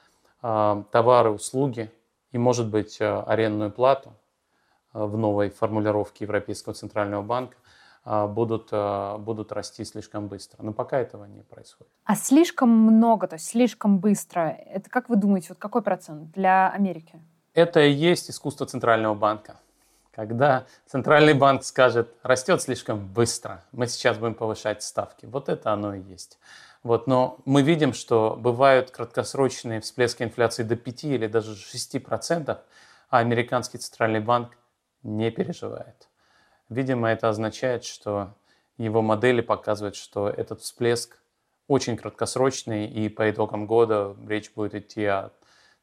э, 0.41 0.83
товары, 0.91 1.29
услуги 1.29 1.91
и, 2.31 2.39
может 2.39 2.67
быть, 2.67 2.99
э, 2.99 3.05
арендную 3.27 3.69
плату 3.69 4.11
э, 4.95 5.03
в 5.05 5.19
новой 5.19 5.51
формулировке 5.51 6.25
Европейского 6.25 6.73
центрального 6.73 7.21
банка 7.21 7.55
будут, 8.03 8.71
будут 9.19 9.51
расти 9.51 9.85
слишком 9.85 10.29
быстро. 10.29 10.63
Но 10.63 10.73
пока 10.73 10.97
этого 10.97 11.25
не 11.25 11.43
происходит. 11.43 11.93
А 12.05 12.15
слишком 12.15 12.69
много, 12.69 13.27
то 13.27 13.35
есть 13.35 13.49
слишком 13.49 13.99
быстро, 13.99 14.49
это 14.49 14.89
как 14.89 15.09
вы 15.09 15.15
думаете, 15.17 15.49
вот 15.49 15.59
какой 15.59 15.83
процент 15.83 16.31
для 16.31 16.71
Америки? 16.71 17.21
Это 17.53 17.81
и 17.81 17.91
есть 17.91 18.31
искусство 18.31 18.65
центрального 18.65 19.13
банка 19.13 19.57
когда 20.17 20.65
центральный 20.88 21.36
банк 21.36 21.63
скажет, 21.63 22.12
растет 22.23 22.60
слишком 22.63 23.06
быстро, 23.06 23.63
мы 23.71 23.86
сейчас 23.86 24.17
будем 24.17 24.34
повышать 24.34 24.82
ставки. 24.82 25.27
Вот 25.27 25.47
это 25.47 25.71
оно 25.71 25.93
и 25.93 26.01
есть. 26.01 26.39
Вот, 26.82 27.06
но 27.06 27.38
мы 27.45 27.62
видим, 27.62 27.93
что 27.93 28.36
бывают 28.36 28.89
краткосрочные 28.89 29.80
всплески 29.80 30.23
инфляции 30.23 30.63
до 30.63 30.75
5 30.75 31.03
или 31.03 31.27
даже 31.27 31.53
6%, 31.53 32.58
а 33.12 33.17
американский 33.19 33.77
центральный 33.77 34.19
банк 34.19 34.58
не 35.03 35.30
переживает. 35.30 36.10
Видимо, 36.67 37.10
это 37.10 37.30
означает, 37.30 37.84
что 37.84 38.34
его 38.80 39.03
модели 39.03 39.41
показывают, 39.41 39.95
что 39.95 40.30
этот 40.30 40.62
всплеск 40.62 41.19
очень 41.67 41.95
краткосрочный, 41.95 42.88
и 42.88 43.08
по 43.08 43.30
итогам 43.30 43.67
года 43.67 44.15
речь 44.27 44.51
будет 44.51 44.73
идти 44.73 45.06
о 45.06 45.30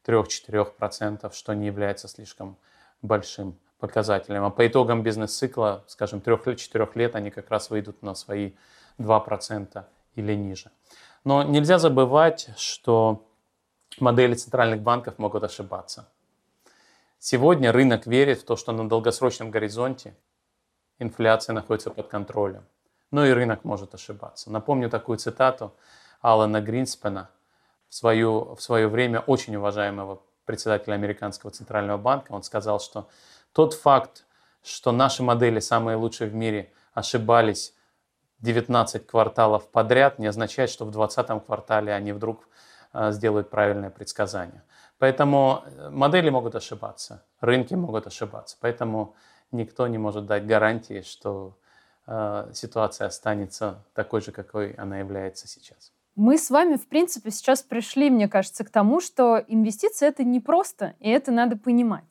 3-4%, 0.04 1.32
что 1.32 1.54
не 1.54 1.68
является 1.68 2.08
слишком 2.08 2.58
большим 3.00 3.60
показателям. 3.84 4.44
А 4.44 4.50
по 4.50 4.66
итогам 4.66 5.02
бизнес-цикла, 5.02 5.84
скажем, 5.86 6.22
трех-четырех 6.22 6.96
лет, 6.96 7.14
они 7.14 7.30
как 7.30 7.50
раз 7.50 7.68
выйдут 7.68 8.02
на 8.02 8.14
свои 8.14 8.52
2% 8.98 9.84
или 10.14 10.34
ниже. 10.34 10.70
Но 11.22 11.42
нельзя 11.42 11.78
забывать, 11.78 12.48
что 12.56 13.26
модели 14.00 14.32
центральных 14.32 14.80
банков 14.80 15.18
могут 15.18 15.44
ошибаться. 15.44 16.08
Сегодня 17.18 17.72
рынок 17.72 18.06
верит 18.06 18.40
в 18.40 18.44
то, 18.44 18.56
что 18.56 18.72
на 18.72 18.88
долгосрочном 18.88 19.50
горизонте 19.50 20.14
инфляция 20.98 21.52
находится 21.52 21.90
под 21.90 22.08
контролем. 22.08 22.64
Но 23.10 23.26
и 23.26 23.32
рынок 23.32 23.64
может 23.64 23.94
ошибаться. 23.94 24.50
Напомню 24.50 24.88
такую 24.88 25.18
цитату 25.18 25.74
Алана 26.22 26.62
Гринспена, 26.62 27.28
в, 27.90 27.94
свою, 27.94 28.54
в 28.54 28.62
свое 28.62 28.88
время 28.88 29.20
очень 29.20 29.56
уважаемого 29.56 30.22
председатель 30.46 30.92
американского 30.92 31.50
центрального 31.50 31.98
банка, 31.98 32.32
он 32.32 32.42
сказал, 32.42 32.80
что 32.80 33.08
тот 33.54 33.72
факт, 33.72 34.26
что 34.62 34.92
наши 34.92 35.22
модели 35.22 35.60
самые 35.60 35.96
лучшие 35.96 36.28
в 36.28 36.34
мире 36.34 36.72
ошибались 36.92 37.74
19 38.40 39.06
кварталов 39.06 39.70
подряд, 39.70 40.18
не 40.18 40.26
означает, 40.26 40.70
что 40.70 40.84
в 40.84 40.90
20 40.90 41.44
квартале 41.46 41.94
они 41.94 42.12
вдруг 42.12 42.48
э, 42.92 43.12
сделают 43.12 43.50
правильное 43.50 43.90
предсказание. 43.90 44.62
Поэтому 44.98 45.62
э, 45.64 45.88
модели 45.90 46.30
могут 46.30 46.56
ошибаться, 46.56 47.22
рынки 47.40 47.74
могут 47.74 48.06
ошибаться. 48.06 48.56
Поэтому 48.60 49.14
никто 49.52 49.86
не 49.86 49.98
может 49.98 50.26
дать 50.26 50.46
гарантии, 50.46 51.02
что 51.02 51.56
э, 52.06 52.50
ситуация 52.52 53.06
останется 53.06 53.84
такой 53.94 54.20
же, 54.20 54.32
какой 54.32 54.72
она 54.72 54.98
является 54.98 55.46
сейчас. 55.46 55.92
Мы 56.16 56.38
с 56.38 56.50
вами, 56.50 56.76
в 56.76 56.88
принципе, 56.88 57.30
сейчас 57.30 57.62
пришли, 57.62 58.10
мне 58.10 58.28
кажется, 58.28 58.64
к 58.64 58.70
тому, 58.70 59.00
что 59.00 59.44
инвестиции— 59.48 60.06
это 60.08 60.24
непросто, 60.24 60.94
и 60.98 61.08
это 61.08 61.32
надо 61.32 61.56
понимать. 61.56 62.04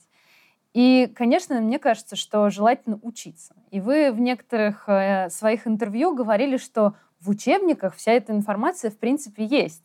И, 0.74 1.12
конечно, 1.16 1.62
мне 1.62 1.78
кажется, 1.78 2.16
что 2.16 2.50
желательно 2.50 3.00
учиться. 3.04 3.54
И 3.70 3.80
вы 3.80 4.12
в 4.12 4.20
некоторых 4.20 4.90
э, 4.90 5.30
своих 5.30 5.68
интервью 5.68 6.16
говорили, 6.16 6.58
что 6.58 6.96
в 7.20 7.30
учебниках 7.30 7.96
вся 7.96 8.14
эта 8.14 8.34
информация, 8.34 8.90
в 8.90 8.98
принципе, 8.98 9.46
есть. 9.46 9.84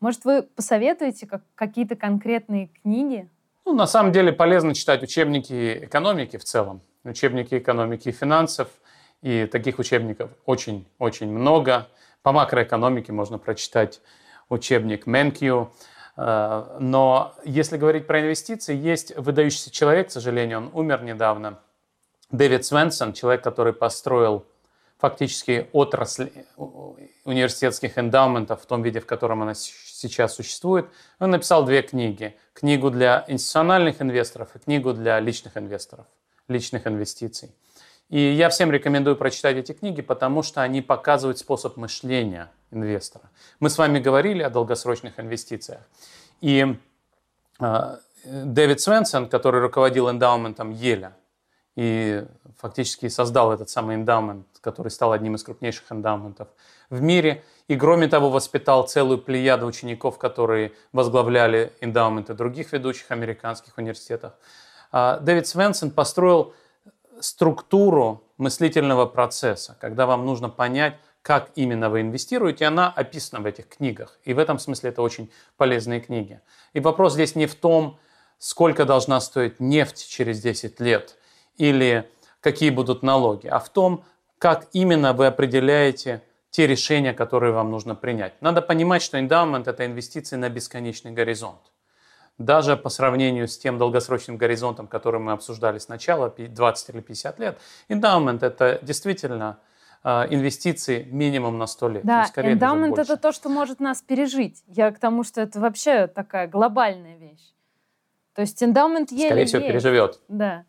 Может, 0.00 0.24
вы 0.24 0.42
посоветуете 0.42 1.26
как, 1.26 1.42
какие-то 1.54 1.94
конкретные 1.94 2.68
книги? 2.82 3.28
Ну, 3.64 3.74
на 3.74 3.86
самом 3.86 4.12
деле 4.12 4.32
полезно 4.32 4.74
читать 4.74 5.02
учебники 5.02 5.84
экономики 5.84 6.36
в 6.36 6.44
целом, 6.44 6.82
учебники 7.04 7.56
экономики 7.56 8.08
и 8.08 8.12
финансов. 8.12 8.68
И 9.22 9.46
таких 9.46 9.78
учебников 9.78 10.30
очень-очень 10.44 11.30
много. 11.30 11.88
По 12.22 12.32
макроэкономике 12.32 13.10
можно 13.12 13.38
прочитать 13.38 14.02
учебник 14.50 15.06
Менкью. 15.06 15.72
Э, 16.16 16.76
но 16.80 17.34
если 17.44 17.76
говорить 17.76 18.06
про 18.06 18.20
инвестиции, 18.20 18.76
есть 18.76 19.16
выдающийся 19.16 19.70
человек, 19.70 20.08
к 20.08 20.12
сожалению, 20.12 20.58
он 20.58 20.70
умер 20.72 21.02
недавно, 21.02 21.58
Дэвид 22.30 22.64
Свенсон, 22.64 23.12
человек, 23.12 23.42
который 23.42 23.72
построил 23.72 24.44
фактически 24.98 25.68
отрасль 25.72 26.30
университетских 27.24 27.98
эндаументов 27.98 28.62
в 28.62 28.66
том 28.66 28.82
виде, 28.82 29.00
в 29.00 29.06
котором 29.06 29.42
она 29.42 29.54
сейчас 29.54 30.34
существует. 30.34 30.86
Он 31.18 31.30
написал 31.30 31.64
две 31.64 31.82
книги. 31.82 32.36
Книгу 32.54 32.90
для 32.90 33.24
институциональных 33.28 34.00
инвесторов 34.00 34.54
и 34.54 34.58
книгу 34.58 34.92
для 34.92 35.20
личных 35.20 35.56
инвесторов, 35.56 36.06
личных 36.48 36.86
инвестиций. 36.86 37.54
И 38.10 38.20
я 38.20 38.48
всем 38.48 38.70
рекомендую 38.70 39.16
прочитать 39.16 39.56
эти 39.56 39.72
книги, 39.72 40.02
потому 40.02 40.42
что 40.42 40.62
они 40.62 40.82
показывают 40.82 41.38
способ 41.38 41.76
мышления 41.76 42.50
инвестора. 42.70 43.30
Мы 43.60 43.70
с 43.70 43.78
вами 43.78 43.98
говорили 43.98 44.42
о 44.42 44.50
долгосрочных 44.50 45.18
инвестициях. 45.18 45.80
И 46.40 46.76
э, 47.60 47.96
Дэвид 48.24 48.80
Свенсон, 48.80 49.28
который 49.28 49.60
руководил 49.60 50.10
эндаументом 50.10 50.70
Еля 50.70 51.16
и 51.76 52.24
фактически 52.58 53.08
создал 53.08 53.52
этот 53.52 53.68
самый 53.68 53.96
эндаумент, 53.96 54.46
который 54.60 54.88
стал 54.88 55.12
одним 55.12 55.34
из 55.34 55.42
крупнейших 55.42 55.90
эндаументов 55.90 56.48
в 56.88 57.00
мире, 57.00 57.42
и 57.66 57.76
кроме 57.76 58.06
того 58.06 58.30
воспитал 58.30 58.86
целую 58.86 59.18
плеяду 59.18 59.66
учеников, 59.66 60.18
которые 60.18 60.72
возглавляли 60.92 61.72
эндаументы 61.80 62.34
других 62.34 62.72
ведущих 62.72 63.10
американских 63.10 63.76
университетов. 63.76 64.34
Э, 64.92 65.18
Дэвид 65.20 65.46
Свенсон 65.46 65.90
построил 65.90 66.54
структуру 67.24 68.22
мыслительного 68.36 69.06
процесса, 69.06 69.76
когда 69.80 70.06
вам 70.06 70.26
нужно 70.26 70.48
понять, 70.48 70.96
как 71.22 71.50
именно 71.54 71.88
вы 71.88 72.02
инвестируете, 72.02 72.66
она 72.66 72.90
описана 72.90 73.42
в 73.42 73.46
этих 73.46 73.68
книгах. 73.68 74.18
И 74.24 74.34
в 74.34 74.38
этом 74.38 74.58
смысле 74.58 74.90
это 74.90 75.00
очень 75.00 75.30
полезные 75.56 76.00
книги. 76.00 76.40
И 76.74 76.80
вопрос 76.80 77.14
здесь 77.14 77.34
не 77.34 77.46
в 77.46 77.54
том, 77.54 77.98
сколько 78.38 78.84
должна 78.84 79.20
стоить 79.20 79.58
нефть 79.58 80.06
через 80.06 80.40
10 80.42 80.80
лет 80.80 81.16
или 81.56 82.10
какие 82.40 82.68
будут 82.68 83.02
налоги, 83.02 83.46
а 83.46 83.58
в 83.58 83.70
том, 83.70 84.04
как 84.38 84.66
именно 84.72 85.14
вы 85.14 85.26
определяете 85.26 86.22
те 86.50 86.66
решения, 86.66 87.14
которые 87.14 87.52
вам 87.52 87.70
нужно 87.70 87.94
принять. 87.94 88.34
Надо 88.42 88.60
понимать, 88.60 89.02
что 89.02 89.18
эндаумент– 89.18 89.66
это 89.68 89.86
инвестиции 89.86 90.36
на 90.36 90.50
бесконечный 90.50 91.12
горизонт 91.12 91.60
даже 92.38 92.76
по 92.76 92.88
сравнению 92.88 93.46
с 93.48 93.56
тем 93.58 93.78
долгосрочным 93.78 94.36
горизонтом, 94.36 94.86
который 94.86 95.20
мы 95.20 95.32
обсуждали 95.32 95.78
сначала, 95.78 96.30
20 96.30 96.94
или 96.94 97.00
50 97.00 97.38
лет, 97.38 97.58
эндаумент– 97.88 98.42
это 98.44 98.78
действительно 98.82 99.58
а, 100.02 100.26
инвестиции 100.28 101.04
минимум 101.04 101.58
на 101.58 101.66
100 101.66 101.88
лет. 101.88 102.04
Да, 102.04 102.26
эндаумент– 102.36 102.98
это 102.98 103.16
то, 103.16 103.32
что 103.32 103.48
может 103.48 103.80
нас 103.80 104.02
пережить. 104.02 104.62
Я 104.66 104.90
к 104.90 104.98
тому, 104.98 105.22
что 105.22 105.40
это 105.40 105.60
вообще 105.60 106.08
такая 106.08 106.48
глобальная 106.48 107.16
вещь. 107.16 107.54
То 108.34 108.42
есть 108.42 108.62
эндаумент 108.62 109.12
еле 109.12 109.26
Скорее 109.26 109.46
всего, 109.46 109.60
есть. 109.60 109.72
переживет. 109.72 110.20
Да. 110.28 110.64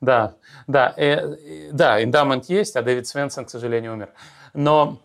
Да, 0.00 0.34
да, 0.66 0.94
э, 0.96 1.04
э, 1.04 1.70
да, 1.72 2.02
эндаумент 2.02 2.46
есть, 2.46 2.74
а 2.76 2.82
Дэвид 2.82 3.06
Свенсон, 3.06 3.44
к 3.44 3.50
сожалению, 3.50 3.92
умер. 3.92 4.10
Но 4.52 4.98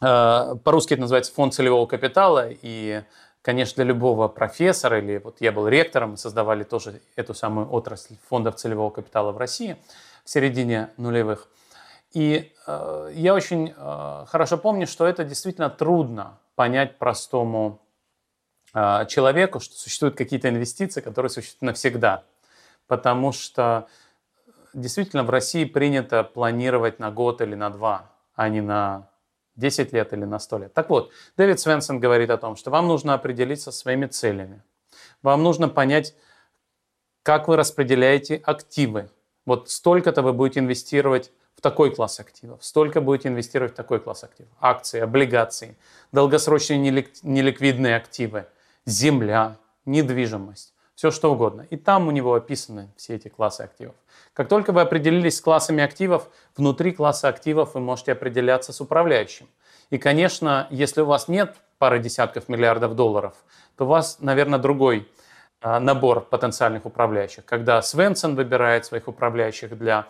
э, 0.00 0.54
по-русски 0.64 0.94
это 0.94 1.02
называется 1.02 1.32
фонд 1.34 1.54
целевого 1.54 1.86
капитала, 1.86 2.48
и 2.50 3.02
Конечно, 3.44 3.84
для 3.84 3.92
любого 3.92 4.26
профессора, 4.28 5.00
или 5.00 5.18
вот 5.18 5.42
я 5.42 5.52
был 5.52 5.68
ректором, 5.68 6.12
мы 6.12 6.16
создавали 6.16 6.64
тоже 6.64 7.02
эту 7.14 7.34
самую 7.34 7.70
отрасль 7.70 8.16
фондов 8.26 8.54
целевого 8.54 8.88
капитала 8.88 9.32
в 9.32 9.36
России 9.36 9.76
в 10.24 10.30
середине 10.30 10.88
нулевых. 10.96 11.46
И 12.14 12.54
э, 12.66 13.10
я 13.12 13.34
очень 13.34 13.74
э, 13.76 14.24
хорошо 14.28 14.56
помню, 14.56 14.86
что 14.86 15.06
это 15.06 15.24
действительно 15.24 15.68
трудно 15.68 16.38
понять 16.54 16.96
простому 16.96 17.82
э, 18.72 19.04
человеку, 19.08 19.60
что 19.60 19.74
существуют 19.74 20.16
какие-то 20.16 20.48
инвестиции, 20.48 21.02
которые 21.02 21.28
существуют 21.28 21.74
навсегда. 21.74 22.24
Потому 22.86 23.32
что 23.32 23.88
действительно 24.72 25.22
в 25.22 25.28
России 25.28 25.66
принято 25.66 26.24
планировать 26.24 26.98
на 26.98 27.10
год 27.10 27.42
или 27.42 27.54
на 27.54 27.68
два, 27.68 28.10
а 28.36 28.48
не 28.48 28.62
на 28.62 29.10
10 29.56 29.92
лет 29.92 30.12
или 30.12 30.24
на 30.24 30.38
100 30.38 30.58
лет. 30.58 30.74
Так 30.74 30.90
вот, 30.90 31.10
Дэвид 31.36 31.60
Свенсон 31.60 32.00
говорит 32.00 32.30
о 32.30 32.36
том, 32.36 32.56
что 32.56 32.70
вам 32.70 32.88
нужно 32.88 33.14
определиться 33.14 33.72
своими 33.72 34.06
целями. 34.06 34.62
Вам 35.22 35.42
нужно 35.42 35.68
понять, 35.68 36.14
как 37.22 37.48
вы 37.48 37.56
распределяете 37.56 38.36
активы. 38.44 39.08
Вот 39.46 39.70
столько-то 39.70 40.22
вы 40.22 40.32
будете 40.32 40.60
инвестировать 40.60 41.32
в 41.56 41.60
такой 41.60 41.94
класс 41.94 42.20
активов, 42.20 42.64
столько 42.64 43.00
будете 43.00 43.28
инвестировать 43.28 43.72
в 43.72 43.76
такой 43.76 44.00
класс 44.00 44.24
активов. 44.24 44.52
Акции, 44.60 45.00
облигации, 45.00 45.76
долгосрочные 46.12 46.78
неликвидные 46.78 47.96
активы, 47.96 48.46
земля, 48.84 49.56
недвижимость 49.86 50.73
все 50.94 51.10
что 51.10 51.32
угодно. 51.32 51.66
И 51.70 51.76
там 51.76 52.08
у 52.08 52.10
него 52.10 52.34
описаны 52.34 52.88
все 52.96 53.16
эти 53.16 53.28
классы 53.28 53.62
активов. 53.62 53.94
Как 54.32 54.48
только 54.48 54.72
вы 54.72 54.80
определились 54.80 55.36
с 55.36 55.40
классами 55.40 55.82
активов, 55.82 56.28
внутри 56.56 56.92
класса 56.92 57.28
активов 57.28 57.74
вы 57.74 57.80
можете 57.80 58.12
определяться 58.12 58.72
с 58.72 58.80
управляющим. 58.80 59.46
И, 59.90 59.98
конечно, 59.98 60.66
если 60.70 61.02
у 61.02 61.06
вас 61.06 61.28
нет 61.28 61.56
пары 61.78 61.98
десятков 61.98 62.48
миллиардов 62.48 62.94
долларов, 62.94 63.34
то 63.76 63.84
у 63.84 63.88
вас, 63.88 64.18
наверное, 64.20 64.58
другой 64.58 65.08
а, 65.60 65.80
набор 65.80 66.20
потенциальных 66.20 66.86
управляющих. 66.86 67.44
Когда 67.44 67.80
Свенсон 67.82 68.36
выбирает 68.36 68.86
своих 68.86 69.08
управляющих 69.08 69.76
для 69.78 70.06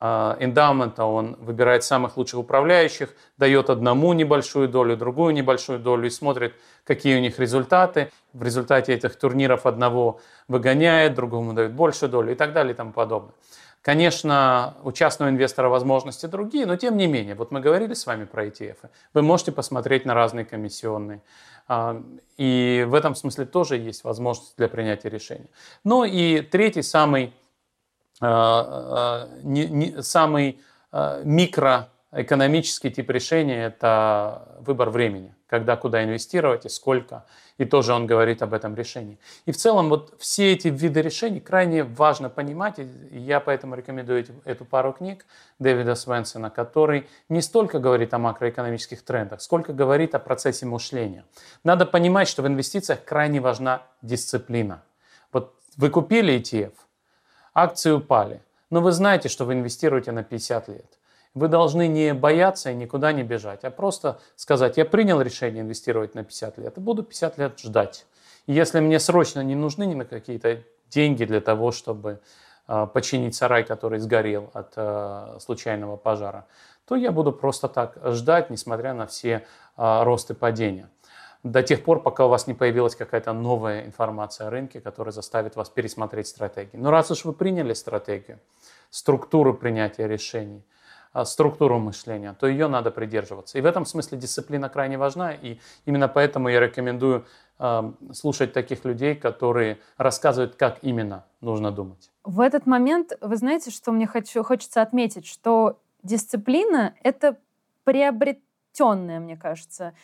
эндаумента, 0.00 1.04
он 1.04 1.36
выбирает 1.40 1.82
самых 1.82 2.16
лучших 2.16 2.40
управляющих, 2.40 3.14
дает 3.38 3.70
одному 3.70 4.12
небольшую 4.12 4.68
долю, 4.68 4.96
другую 4.96 5.32
небольшую 5.32 5.78
долю 5.78 6.06
и 6.06 6.10
смотрит, 6.10 6.54
какие 6.84 7.16
у 7.16 7.20
них 7.20 7.38
результаты. 7.38 8.10
В 8.34 8.42
результате 8.42 8.92
этих 8.92 9.16
турниров 9.16 9.64
одного 9.64 10.20
выгоняет, 10.48 11.14
другому 11.14 11.54
дает 11.54 11.72
большую 11.72 12.10
долю 12.10 12.32
и 12.32 12.34
так 12.34 12.52
далее 12.52 12.74
и 12.74 12.76
тому 12.76 12.92
подобное. 12.92 13.32
Конечно, 13.86 14.74
у 14.82 14.90
частного 14.90 15.30
инвестора 15.30 15.68
возможности 15.68 16.26
другие, 16.26 16.66
но 16.66 16.74
тем 16.74 16.96
не 16.96 17.06
менее, 17.06 17.36
вот 17.36 17.52
мы 17.52 17.60
говорили 17.60 17.94
с 17.94 18.04
вами 18.04 18.24
про 18.24 18.46
ETF, 18.46 18.78
вы 19.14 19.22
можете 19.22 19.52
посмотреть 19.52 20.04
на 20.04 20.12
разные 20.12 20.44
комиссионные. 20.44 21.22
А, 21.68 22.02
и 22.36 22.84
в 22.88 22.94
этом 22.94 23.14
смысле 23.14 23.44
тоже 23.44 23.76
есть 23.76 24.02
возможность 24.02 24.56
для 24.56 24.68
принятия 24.68 25.08
решения. 25.08 25.46
Ну 25.84 26.02
и 26.02 26.40
третий, 26.40 26.82
самый 26.82 27.26
а, 27.26 27.28
а, 27.28 27.45
не, 28.20 29.66
не, 29.66 30.02
самый 30.02 30.60
а, 30.92 31.20
микроэкономический 31.24 32.90
тип 32.90 33.10
решения– 33.10 33.66
это 33.66 34.56
выбор 34.60 34.88
времени, 34.88 35.34
когда 35.46 35.76
куда 35.76 36.02
инвестировать 36.02 36.64
и 36.64 36.70
сколько. 36.70 37.26
И 37.58 37.64
тоже 37.64 37.92
он 37.92 38.06
говорит 38.06 38.42
об 38.42 38.54
этом 38.54 38.74
решении. 38.74 39.18
И 39.44 39.52
в 39.52 39.56
целом 39.56 39.88
вот 39.88 40.14
все 40.18 40.52
эти 40.52 40.68
виды 40.68 41.02
решений 41.02 41.40
крайне 41.40 41.84
важно 41.84 42.30
понимать. 42.30 42.78
И 42.78 43.18
я 43.18 43.40
поэтому 43.40 43.74
рекомендую 43.74 44.26
эту 44.44 44.64
пару 44.64 44.92
книг 44.92 45.26
Дэвида 45.58 45.94
Свенсона, 45.94 46.50
который 46.50 47.06
не 47.28 47.42
столько 47.42 47.78
говорит 47.78 48.14
о 48.14 48.18
макроэкономических 48.18 49.02
трендах, 49.02 49.42
сколько 49.42 49.72
говорит 49.72 50.14
о 50.14 50.18
процессе 50.18 50.64
мышления. 50.64 51.24
Надо 51.64 51.86
понимать, 51.86 52.28
что 52.28 52.42
в 52.42 52.46
инвестициях 52.46 53.04
крайне 53.04 53.40
важна 53.40 53.82
дисциплина. 54.02 54.82
Вот 55.32 55.54
вы 55.76 55.90
купили 55.90 56.38
ETF– 56.38 56.72
акции 57.56 57.90
упали. 57.90 58.42
Но 58.70 58.80
вы 58.80 58.92
знаете, 58.92 59.28
что 59.28 59.44
вы 59.44 59.54
инвестируете 59.54 60.12
на 60.12 60.22
50 60.22 60.68
лет. 60.68 60.98
Вы 61.34 61.48
должны 61.48 61.88
не 61.88 62.14
бояться 62.14 62.70
и 62.70 62.74
никуда 62.74 63.12
не 63.12 63.22
бежать, 63.22 63.64
а 63.64 63.70
просто 63.70 64.18
сказать, 64.36 64.76
я 64.76 64.84
принял 64.84 65.20
решение 65.20 65.62
инвестировать 65.62 66.14
на 66.14 66.24
50 66.24 66.58
лет 66.58 66.78
и 66.78 66.80
буду 66.80 67.02
50 67.02 67.38
лет 67.38 67.58
ждать. 67.58 68.06
Если 68.46 68.80
мне 68.80 69.00
срочно 69.00 69.40
не 69.40 69.54
нужны 69.54 69.84
ни 69.86 70.02
какие-то 70.02 70.62
деньги 70.88 71.24
для 71.24 71.40
того, 71.40 71.72
чтобы 71.72 72.20
э, 72.68 72.86
починить 72.92 73.34
сарай, 73.34 73.64
который 73.64 73.98
сгорел 73.98 74.50
от 74.54 74.72
э, 74.76 75.38
случайного 75.40 75.96
пожара, 75.96 76.46
то 76.86 76.94
я 76.94 77.10
буду 77.10 77.32
просто 77.32 77.68
так 77.68 77.98
ждать, 78.04 78.50
несмотря 78.50 78.94
на 78.94 79.06
все 79.06 79.44
э, 79.76 80.02
росты 80.04 80.34
падения. 80.34 80.88
До 81.46 81.62
тех 81.62 81.84
пор, 81.84 82.02
пока 82.02 82.26
у 82.26 82.28
вас 82.28 82.48
не 82.48 82.54
появилась 82.54 82.96
какая-то 82.96 83.32
новая 83.32 83.86
информация 83.86 84.48
о 84.48 84.50
рынке, 84.50 84.80
которая 84.80 85.12
заставит 85.12 85.54
вас 85.54 85.70
пересмотреть 85.70 86.26
стратегию. 86.26 86.82
Но 86.82 86.90
раз 86.90 87.10
уж 87.12 87.24
вы 87.24 87.32
приняли 87.32 87.72
стратегию, 87.72 88.40
структуру 88.90 89.54
принятия 89.54 90.08
решений, 90.08 90.64
структуру 91.24 91.78
мышления, 91.78 92.34
то 92.38 92.48
ее 92.48 92.66
надо 92.66 92.90
придерживаться. 92.90 93.58
И 93.58 93.60
в 93.60 93.64
этом 93.64 93.86
смысле 93.86 94.18
дисциплина 94.18 94.68
крайне 94.68 94.98
важна, 94.98 95.32
и 95.32 95.60
именно 95.84 96.08
поэтому 96.08 96.48
я 96.48 96.58
рекомендую 96.58 97.24
слушать 98.12 98.52
таких 98.52 98.84
людей, 98.84 99.14
которые 99.14 99.78
рассказывают, 99.98 100.56
как 100.56 100.78
именно 100.82 101.26
нужно 101.40 101.70
думать. 101.70 102.10
В 102.24 102.40
этот 102.40 102.66
момент, 102.66 103.12
вы 103.20 103.36
знаете, 103.36 103.70
что 103.70 103.92
мне 103.92 104.08
хочу, 104.08 104.42
хочется 104.42 104.82
отметить, 104.82 105.26
что 105.26 105.78
дисциплина— 106.02 106.92
это 107.04 107.36
приобретенная, 107.84 109.20
мне 109.20 109.36
кажется, 109.36 109.94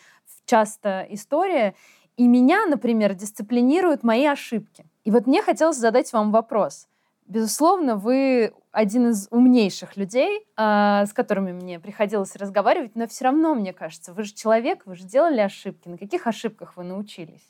часто 0.52 1.06
история. 1.08 1.74
И 2.18 2.28
меня, 2.28 2.66
например, 2.66 3.14
дисциплинируют 3.14 4.02
мои 4.02 4.26
ошибки. 4.26 4.84
И 5.02 5.10
вот 5.10 5.26
мне 5.26 5.40
хотелось 5.40 5.78
задать 5.78 6.12
вам 6.12 6.30
вопрос. 6.30 6.88
Безусловно, 7.26 7.96
вы 7.96 8.52
один 8.70 9.08
из 9.08 9.28
умнейших 9.30 9.96
людей, 9.96 10.44
э, 10.58 11.06
с 11.06 11.12
которыми 11.14 11.52
мне 11.52 11.80
приходилось 11.80 12.36
разговаривать, 12.36 12.94
но 12.96 13.06
все 13.06 13.24
равно, 13.24 13.54
мне 13.54 13.72
кажется, 13.72 14.12
вы 14.12 14.24
же 14.24 14.34
человек, 14.34 14.82
вы 14.84 14.94
же 14.94 15.04
делали 15.04 15.40
ошибки. 15.40 15.88
На 15.88 15.96
каких 15.96 16.26
ошибках 16.26 16.76
вы 16.76 16.84
научились? 16.84 17.48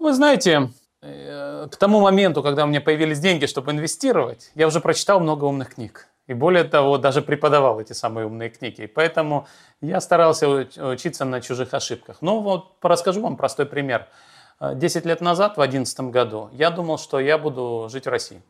Вы 0.00 0.12
знаете, 0.12 0.70
э, 1.02 1.68
к 1.70 1.76
тому 1.76 2.00
моменту, 2.00 2.42
когда 2.42 2.64
у 2.64 2.66
меня 2.66 2.80
появились 2.80 3.20
деньги, 3.20 3.46
чтобы 3.46 3.70
инвестировать, 3.70 4.50
я 4.56 4.66
уже 4.66 4.80
прочитал 4.80 5.20
много 5.20 5.44
умных 5.44 5.74
книг. 5.74 6.08
И 6.30 6.34
более 6.34 6.62
того, 6.62 6.96
даже 6.96 7.22
преподавал 7.22 7.80
эти 7.80 7.92
самые 7.92 8.24
умные 8.24 8.50
книги. 8.50 8.82
И 8.82 8.86
поэтому 8.86 9.48
я 9.80 10.00
старался 10.00 10.48
учиться 10.48 11.24
на 11.24 11.40
чужих 11.40 11.74
ошибках. 11.74 12.18
Ну 12.20 12.38
вот, 12.38 12.76
расскажу 12.82 13.20
вам 13.20 13.36
простой 13.36 13.66
пример. 13.66 14.06
Э, 14.60 14.76
десять 14.76 15.04
лет 15.04 15.20
назад, 15.20 15.54
в 15.54 15.56
2011 15.56 16.00
году, 16.12 16.48
я 16.52 16.70
думал, 16.70 16.98
что 16.98 17.18
я 17.18 17.36
буду 17.36 17.88
жить 17.90 18.06
в 18.06 18.10
России. 18.10 18.40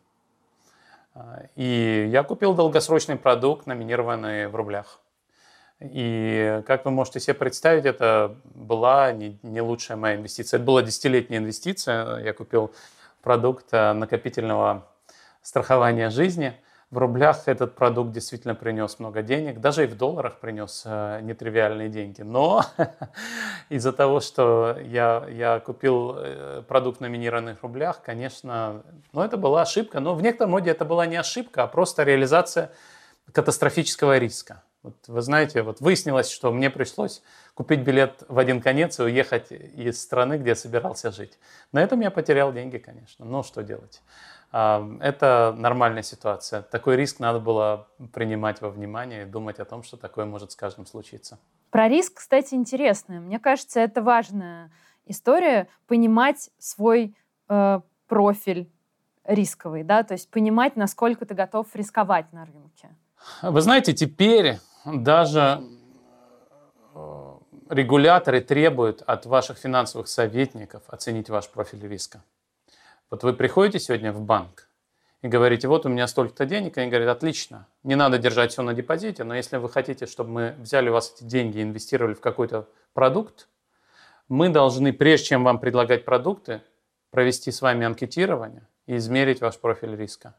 И 1.56 2.06
я 2.12 2.22
купил 2.22 2.52
долгосрочный 2.52 3.16
продукт, 3.16 3.66
номинированный 3.66 4.48
в 4.48 4.54
рублях. 4.54 5.00
И, 5.80 6.62
как 6.66 6.84
вы 6.84 6.90
можете 6.90 7.18
себе 7.18 7.32
представить, 7.32 7.86
это 7.86 8.36
была 8.54 9.10
не, 9.12 9.38
не 9.42 9.62
лучшая 9.62 9.96
моя 9.96 10.16
инвестиция. 10.16 10.58
Это 10.58 10.66
была 10.66 10.82
десятилетняя 10.82 11.40
инвестиция. 11.40 12.18
Я 12.18 12.34
купил 12.34 12.72
продукт 13.22 13.68
э, 13.72 13.94
накопительного 13.94 14.86
страхования 15.40 16.10
жизни– 16.10 16.52
в 16.90 16.98
рублях 16.98 17.46
этот 17.46 17.76
продукт 17.76 18.10
действительно 18.10 18.56
принес 18.56 18.98
много 18.98 19.22
денег, 19.22 19.60
даже 19.60 19.84
и 19.84 19.86
в 19.86 19.96
долларах 19.96 20.40
принес 20.40 20.82
э, 20.84 21.20
нетривиальные 21.22 21.88
деньги. 21.88 22.22
Но 22.22 22.64
из-за 23.68 23.92
того, 23.92 24.18
что 24.20 24.76
я, 24.82 25.24
я 25.30 25.60
купил 25.60 26.16
э, 26.16 26.62
продукт 26.66 26.98
в 26.98 27.00
номинированных 27.00 27.62
рублях, 27.62 28.02
конечно, 28.02 28.82
ну, 29.12 29.22
это 29.22 29.36
была 29.36 29.62
ошибка. 29.62 30.00
Но 30.00 30.16
в 30.16 30.22
некотором 30.22 30.54
роде 30.54 30.70
это 30.70 30.84
была 30.84 31.06
не 31.06 31.16
ошибка, 31.16 31.62
а 31.62 31.66
просто 31.68 32.02
реализация 32.02 32.72
катастрофического 33.32 34.18
риска. 34.18 34.64
Вот 34.82 34.96
вы 35.06 35.20
знаете, 35.20 35.62
вот 35.62 35.80
выяснилось, 35.80 36.30
что 36.30 36.50
мне 36.50 36.70
пришлось 36.70 37.22
купить 37.54 37.80
билет 37.80 38.24
в 38.28 38.38
один 38.38 38.60
конец 38.62 38.98
и 38.98 39.02
уехать 39.02 39.52
из 39.52 40.00
страны, 40.00 40.38
где 40.38 40.50
я 40.50 40.56
собирался 40.56 41.12
жить. 41.12 41.38
На 41.70 41.82
этом 41.82 42.00
я 42.00 42.10
потерял 42.10 42.52
деньги, 42.52 42.78
конечно. 42.78 43.26
Но 43.26 43.42
что 43.42 43.62
делать? 43.62 44.00
Это 44.52 45.54
нормальная 45.56 46.02
ситуация. 46.02 46.62
Такой 46.62 46.96
риск 46.96 47.20
надо 47.20 47.38
было 47.38 47.88
принимать 48.12 48.60
во 48.60 48.68
внимание 48.68 49.22
и 49.22 49.24
думать 49.24 49.60
о 49.60 49.64
том, 49.64 49.84
что 49.84 49.96
такое 49.96 50.24
может 50.24 50.50
с 50.50 50.56
каждым 50.56 50.86
случиться. 50.86 51.38
Про 51.70 51.88
риск, 51.88 52.14
кстати, 52.16 52.54
интересно. 52.54 53.20
Мне 53.20 53.38
кажется, 53.38 53.78
это 53.78 54.02
важная 54.02 54.72
история 55.06 55.68
понимать 55.86 56.50
свой 56.58 57.14
э, 57.48 57.80
профиль 58.08 58.68
рисковый, 59.24 59.84
да, 59.84 60.02
то 60.02 60.14
есть 60.14 60.28
понимать, 60.30 60.74
насколько 60.74 61.26
ты 61.26 61.34
готов 61.34 61.68
рисковать 61.74 62.32
на 62.32 62.44
рынке. 62.44 62.88
Вы 63.42 63.60
знаете, 63.60 63.92
теперь 63.92 64.58
даже 64.84 65.62
э, 66.94 67.34
регуляторы 67.68 68.40
требуют 68.40 69.02
от 69.02 69.26
ваших 69.26 69.58
финансовых 69.58 70.08
советников 70.08 70.82
оценить 70.88 71.30
ваш 71.30 71.48
профиль 71.48 71.86
риска. 71.86 72.24
Вот 73.10 73.24
вы 73.24 73.32
приходите 73.32 73.80
сегодня 73.80 74.12
в 74.12 74.20
банк 74.20 74.68
и 75.22 75.26
говорите, 75.26 75.66
вот 75.66 75.84
у 75.84 75.88
меня 75.88 76.06
столько-то 76.06 76.46
денег, 76.46 76.76
и 76.76 76.80
они 76.80 76.90
говорят, 76.90 77.16
отлично, 77.16 77.66
не 77.82 77.96
надо 77.96 78.18
держать 78.18 78.52
все 78.52 78.62
на 78.62 78.72
депозите, 78.72 79.24
но 79.24 79.34
если 79.34 79.56
вы 79.56 79.68
хотите, 79.68 80.06
чтобы 80.06 80.30
мы 80.30 80.54
взяли 80.60 80.90
у 80.90 80.92
вас 80.92 81.12
эти 81.16 81.24
деньги 81.24 81.58
и 81.58 81.62
инвестировали 81.62 82.14
в 82.14 82.20
какой-то 82.20 82.68
продукт, 82.94 83.48
мы 84.28 84.48
должны, 84.48 84.92
прежде 84.92 85.26
чем 85.26 85.42
вам 85.42 85.58
предлагать 85.58 86.04
продукты, 86.04 86.62
провести 87.10 87.50
с 87.50 87.60
вами 87.60 87.84
анкетирование 87.84 88.62
и 88.86 88.96
измерить 88.96 89.40
ваш 89.40 89.58
профиль 89.58 89.96
риска. 89.96 90.36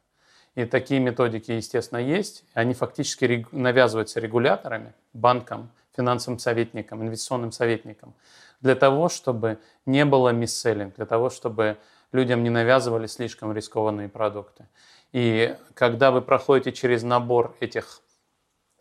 И 0.55 0.63
такие 0.63 1.01
методики, 1.01 1.51
естественно, 1.51 1.99
есть. 1.99 2.45
Они 2.53 2.73
фактически 2.73 3.45
навязываются 3.51 4.21
регуляторами, 4.21 4.93
банкам, 5.11 5.69
финансовым 5.93 6.39
советникам, 6.39 7.03
инвестиционным 7.03 7.51
советникам, 7.51 8.13
для 8.61 8.75
того, 8.75 9.09
чтобы 9.09 9.57
не 9.85 10.05
было 10.05 10.29
мисселлинг, 10.29 10.95
для 10.95 11.05
того, 11.05 11.29
чтобы 11.29 11.77
людям 12.11 12.43
не 12.43 12.49
навязывали 12.49 13.07
слишком 13.07 13.53
рискованные 13.53 14.09
продукты. 14.09 14.67
И 15.11 15.55
когда 15.73 16.11
вы 16.11 16.21
проходите 16.21 16.71
через 16.71 17.03
набор 17.03 17.55
этих 17.59 18.01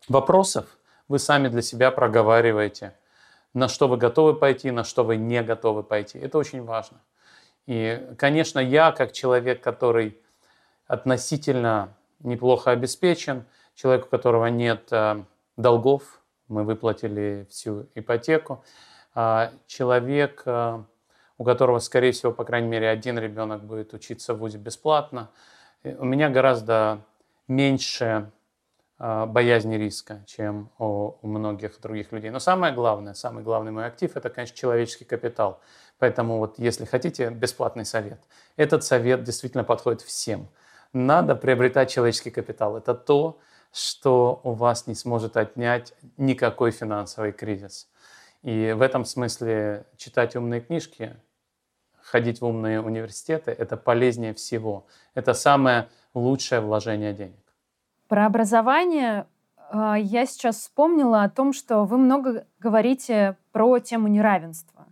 вопросов, 0.09 0.67
вы 1.09 1.19
сами 1.19 1.49
для 1.49 1.63
себя 1.63 1.91
проговариваете, 1.91 2.95
на 3.53 3.69
что 3.69 3.89
вы 3.89 3.97
готовы 3.97 4.35
пойти, 4.35 4.71
на 4.71 4.85
что 4.85 5.03
вы 5.03 5.17
не 5.17 5.43
готовы 5.43 5.83
пойти. 5.83 6.19
Это 6.19 6.39
очень 6.39 6.65
важно. 6.65 7.01
И, 7.67 8.15
конечно, 8.17 8.59
я, 8.59 8.93
как 8.93 9.13
человек, 9.13 9.61
который 9.61 10.21
относительно 10.87 11.95
неплохо 12.21 12.71
обеспечен, 12.71 13.45
человек, 13.75 14.07
у 14.07 14.09
которого 14.09 14.47
нет 14.47 14.89
э, 14.91 15.23
долгов, 15.57 16.21
мы 16.49 16.65
выплатили 16.65 17.47
всю 17.51 17.87
ипотеку, 17.95 18.65
э, 19.15 19.51
человек, 19.67 20.43
э, 20.47 20.83
у 21.41 21.45
которого, 21.45 21.79
скорее 21.79 22.13
всего, 22.13 22.33
по 22.33 22.45
крайней 22.45 22.69
мере, 22.69 22.91
один 22.91 23.19
ребенок 23.19 23.65
будет 23.65 23.95
учиться 23.95 24.35
в 24.35 24.41
ВУЗе 24.41 24.59
бесплатно. 24.59 25.31
У 25.83 26.05
меня 26.05 26.29
гораздо 26.29 27.01
меньше 27.49 28.31
а, 28.99 29.25
боязни 29.25 29.77
риска, 29.77 30.23
чем 30.27 30.71
у, 30.79 31.15
многих 31.23 31.81
других 31.81 32.13
людей. 32.13 32.29
Но 32.29 32.41
самое 32.41 32.75
главное, 32.75 33.15
самый 33.15 33.43
главный 33.43 33.73
мой 33.73 33.87
актив– 33.87 34.11
это, 34.17 34.29
конечно, 34.29 34.55
человеческий 34.55 35.07
капитал. 35.07 35.63
Поэтому 35.99 36.37
вот 36.37 36.59
если 36.59 36.85
хотите 36.85 37.31
бесплатный 37.31 37.87
совет, 37.87 38.21
этот 38.59 38.85
совет 38.85 39.23
действительно 39.23 39.65
подходит 39.65 40.03
всем. 40.03 40.47
Надо 40.93 41.35
приобретать 41.37 41.89
человеческий 41.89 42.31
капитал. 42.31 42.77
Это 42.77 42.93
то, 42.93 43.39
что 43.73 44.43
у 44.45 44.53
вас 44.53 44.87
не 44.87 44.95
сможет 44.95 45.39
отнять 45.39 45.95
никакой 46.19 46.71
финансовый 46.71 47.33
кризис. 47.33 47.89
И 48.43 48.75
в 48.77 48.83
этом 48.83 49.07
смысле 49.07 49.87
читать 49.97 50.37
умные 50.37 50.61
книжки 50.61 51.17
ходить 52.11 52.41
в 52.41 52.45
умные 52.45 52.81
университеты, 52.81 53.53
это 53.53 53.77
полезнее 53.77 54.35
всего. 54.35 54.87
Это 55.15 55.33
самое 55.33 55.89
лучшее 56.15 56.61
вложение 56.61 57.13
денег. 57.13 57.37
Про 58.09 58.27
образование 58.27 59.27
а, 59.71 59.97
я 59.97 60.27
сейчас 60.27 60.57
вспомнила 60.57 61.23
о 61.23 61.31
том, 61.31 61.53
что 61.53 61.85
вы 61.85 61.99
много 61.99 62.47
говорите 62.59 63.37
про 63.53 63.79
тему 63.79 64.09
неравенства. 64.09 64.87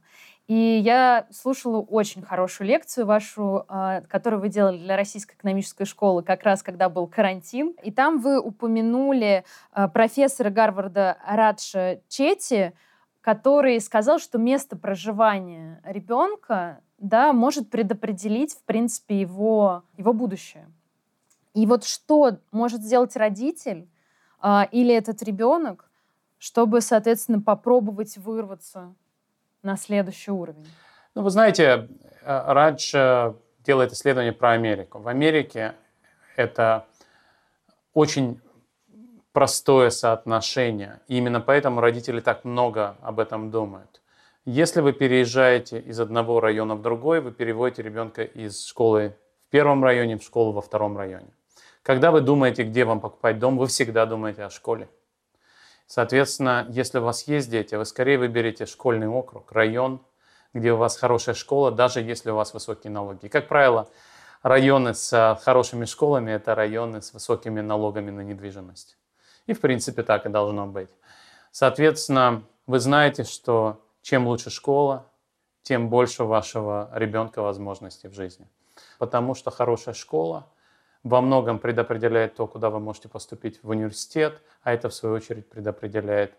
И 0.46 0.80
я 0.82 1.26
слушала 1.30 1.80
очень 1.80 2.22
хорошую 2.22 2.68
лекцию 2.68 3.04
вашу, 3.04 3.64
а, 3.68 4.00
которую 4.08 4.40
вы 4.40 4.48
делали 4.48 4.78
для 4.78 4.96
Российской 4.96 5.34
экономической 5.34 5.84
школы, 5.84 6.22
как 6.22 6.42
раз 6.42 6.62
когда 6.62 6.88
был 6.88 7.06
карантин. 7.06 7.74
И 7.82 7.90
там 7.90 8.18
вы 8.18 8.40
упомянули 8.40 9.44
а, 9.72 9.88
профессора 9.88 10.48
Гарварда 10.48 11.18
Радша 11.26 12.00
Чети, 12.08 12.72
который 13.20 13.78
сказал, 13.80 14.18
что 14.18 14.38
место 14.38 14.76
проживания 14.76 15.82
ребенка 15.84 16.80
да, 16.98 17.32
может 17.32 17.70
предопределить, 17.70 18.54
в 18.54 18.62
принципе, 18.62 19.20
его, 19.20 19.84
его 19.96 20.12
будущее. 20.12 20.68
И 21.54 21.66
вот 21.66 21.84
что 21.84 22.38
может 22.52 22.82
сделать 22.82 23.16
родитель 23.16 23.88
а, 24.40 24.68
или 24.70 24.94
этот 24.94 25.22
ребенок, 25.22 25.90
чтобы, 26.38 26.80
соответственно, 26.80 27.40
попробовать 27.40 28.16
вырваться 28.16 28.94
на 29.62 29.76
следующий 29.76 30.30
уровень? 30.30 30.68
Ну, 31.14 31.22
вы 31.22 31.30
знаете, 31.30 31.88
э, 32.22 32.52
Радж 32.52 32.94
делает 33.64 33.92
исследование 33.92 34.32
про 34.32 34.52
Америку. 34.52 34.98
В 34.98 35.08
Америке 35.08 35.74
это 36.36 36.86
очень 37.92 38.40
простое 39.32 39.90
соотношение. 39.90 41.00
И 41.08 41.16
именно 41.16 41.40
поэтому 41.40 41.80
родители 41.80 42.20
так 42.20 42.44
много 42.44 42.96
об 43.02 43.20
этом 43.20 43.50
думают. 43.50 44.00
Если 44.50 44.80
вы 44.80 44.94
переезжаете 44.94 45.78
из 45.78 46.00
одного 46.00 46.40
района 46.40 46.74
в 46.74 46.80
другой, 46.80 47.20
вы 47.20 47.32
переводите 47.32 47.82
ребенка 47.82 48.22
из 48.22 48.64
школы 48.64 49.14
в 49.46 49.50
первом 49.50 49.84
районе 49.84 50.16
в 50.16 50.22
школу 50.22 50.52
во 50.52 50.62
втором 50.62 50.96
районе. 50.96 51.28
Когда 51.82 52.10
вы 52.10 52.22
думаете, 52.22 52.62
где 52.62 52.86
вам 52.86 53.02
покупать 53.02 53.38
дом, 53.38 53.58
вы 53.58 53.66
всегда 53.66 54.06
думаете 54.06 54.44
о 54.44 54.48
школе. 54.48 54.88
Соответственно, 55.86 56.64
если 56.70 56.98
у 56.98 57.02
вас 57.02 57.28
есть 57.28 57.50
дети, 57.50 57.74
вы 57.74 57.84
скорее 57.84 58.16
выберете 58.16 58.64
школьный 58.64 59.06
округ, 59.06 59.52
район, 59.52 60.00
где 60.54 60.72
у 60.72 60.78
вас 60.78 60.96
хорошая 60.96 61.34
школа, 61.34 61.70
даже 61.70 62.00
если 62.00 62.30
у 62.30 62.36
вас 62.36 62.54
высокие 62.54 62.90
налоги. 62.90 63.28
Как 63.28 63.48
правило, 63.48 63.90
районы 64.42 64.94
с 64.94 65.38
хорошими 65.42 65.84
школами– 65.84 66.30
это 66.32 66.54
районы 66.54 67.02
с 67.02 67.12
высокими 67.12 67.60
налогами 67.60 68.10
на 68.10 68.22
недвижимость. 68.22 68.96
И, 69.46 69.52
в 69.52 69.60
принципе, 69.60 70.02
так 70.04 70.24
и 70.24 70.30
должно 70.30 70.66
быть. 70.66 70.88
Соответственно, 71.50 72.44
вы 72.66 72.78
знаете, 72.80 73.24
что 73.24 73.82
чем 74.02 74.26
лучше 74.26 74.50
школа, 74.50 75.06
тем 75.62 75.88
больше 75.88 76.24
у 76.24 76.26
вашего 76.26 76.90
ребенка 76.94 77.42
возможностей 77.42 78.08
в 78.08 78.14
жизни. 78.14 78.46
Потому 78.98 79.34
что 79.34 79.50
хорошая 79.50 79.94
школа 79.94 80.46
во 81.02 81.20
многом 81.20 81.58
предопределяет 81.58 82.34
то, 82.36 82.46
куда 82.46 82.70
вы 82.70 82.80
можете 82.80 83.08
поступить 83.08 83.62
в 83.62 83.70
университет, 83.70 84.40
а 84.62 84.72
это, 84.72 84.88
в 84.88 84.94
свою 84.94 85.14
очередь, 85.14 85.48
предопределяет 85.48 86.34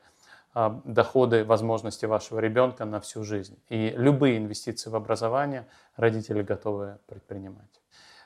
а, 0.53 0.82
доходы, 0.84 1.45
возможности 1.45 2.05
вашего 2.05 2.39
ребенка 2.39 2.86
на 2.86 2.99
всю 2.99 3.24
жизнь. 3.24 3.57
И 3.70 3.93
любые 3.95 4.38
инвестиции 4.38 4.89
в 4.89 4.95
образование 4.95 5.68
родители 5.95 6.41
готовы 6.41 6.97
предпринимать. 7.07 7.82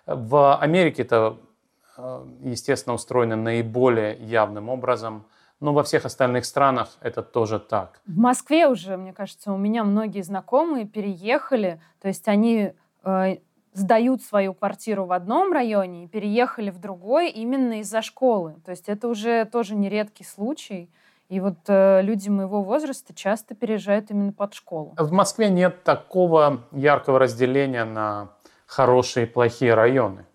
В 0.06 0.56
Америке 0.58 1.02
это, 1.02 1.38
а, 1.98 2.26
естественно, 2.42 2.96
устроено 2.96 3.36
наиболее 3.36 4.16
явным 4.16 4.70
образом, 4.70 5.26
но 5.64 5.72
во 5.72 5.84
всех 5.84 6.04
остальных 6.04 6.44
странах 6.44 6.90
это 7.00 7.24
тоже 7.24 7.58
так. 7.58 8.02
В 8.06 8.18
Москве 8.18 8.68
уже, 8.68 8.98
мне 8.98 9.14
кажется, 9.14 9.54
у 9.54 9.58
меня 9.58 9.86
многие 9.86 10.22
знакомые 10.22 10.86
переехали, 10.86 11.80
то 12.02 12.10
есть 12.10 12.28
они 12.28 12.74
э, 13.06 13.38
сдают 13.72 14.22
свою 14.24 14.54
квартиру 14.54 15.06
в 15.06 15.14
одном 15.14 15.54
районе 15.54 16.04
и 16.04 16.08
переехали 16.08 16.70
в 16.70 16.80
другой 16.80 17.30
именно 17.30 17.80
из-за 17.80 18.02
школы. 18.02 18.56
То 18.66 18.72
есть 18.72 18.90
это 18.90 19.08
уже 19.08 19.46
тоже 19.46 19.76
нередкий 19.76 20.26
случай. 20.26 20.92
И 21.30 21.40
вот 21.40 21.56
э, 21.68 22.02
люди 22.02 22.28
моего 22.28 22.62
возраста 22.62 23.14
часто 23.16 23.56
переезжают 23.56 24.12
именно 24.12 24.34
под 24.34 24.56
школу. 24.56 24.94
В 24.98 25.14
Москве 25.14 25.50
нет 25.50 25.86
такого 25.86 26.66
яркого 26.74 27.20
разделения 27.20 27.86
на 27.86 28.32
хорошие 28.66 29.28
и 29.28 29.30
плохие 29.30 29.76
районы. 29.76 30.26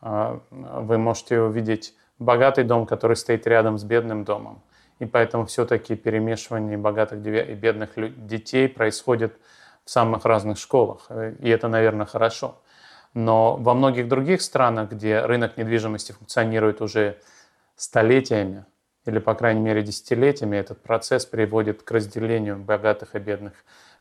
Э, 0.00 0.38
вы 0.50 0.96
можете 0.96 1.42
увидеть 1.42 1.94
богатый 2.18 2.64
дом, 2.64 2.86
который 2.86 3.16
стоит 3.16 3.46
рядом 3.46 3.76
с 3.76 3.84
бедным 3.84 4.24
домом. 4.24 4.62
И 4.98 5.06
поэтому 5.06 5.46
все-таки 5.46 5.94
перемешивание 5.94 6.76
богатых 6.76 7.24
и 7.24 7.54
бедных 7.54 7.90
детей 8.26 8.68
происходит 8.68 9.38
в 9.84 9.90
самых 9.90 10.24
разных 10.24 10.58
школах. 10.58 11.06
Э, 11.08 11.34
и 11.40 11.48
это, 11.48 11.68
наверное, 11.68 12.06
хорошо. 12.06 12.60
Но 13.14 13.56
во 13.56 13.74
многих 13.74 14.08
других 14.08 14.42
странах, 14.42 14.90
где 14.90 15.20
рынок 15.20 15.56
недвижимости 15.56 16.12
функционирует 16.12 16.80
уже 16.80 17.18
столетиями, 17.76 18.66
или, 19.06 19.18
по 19.18 19.34
крайней 19.34 19.60
мере, 19.60 19.82
десятилетиями, 19.82 20.56
этот 20.56 20.82
процесс 20.82 21.24
приводит 21.24 21.82
к 21.82 21.90
разделению 21.90 22.58
богатых 22.58 23.14
и 23.14 23.18
бедных 23.18 23.54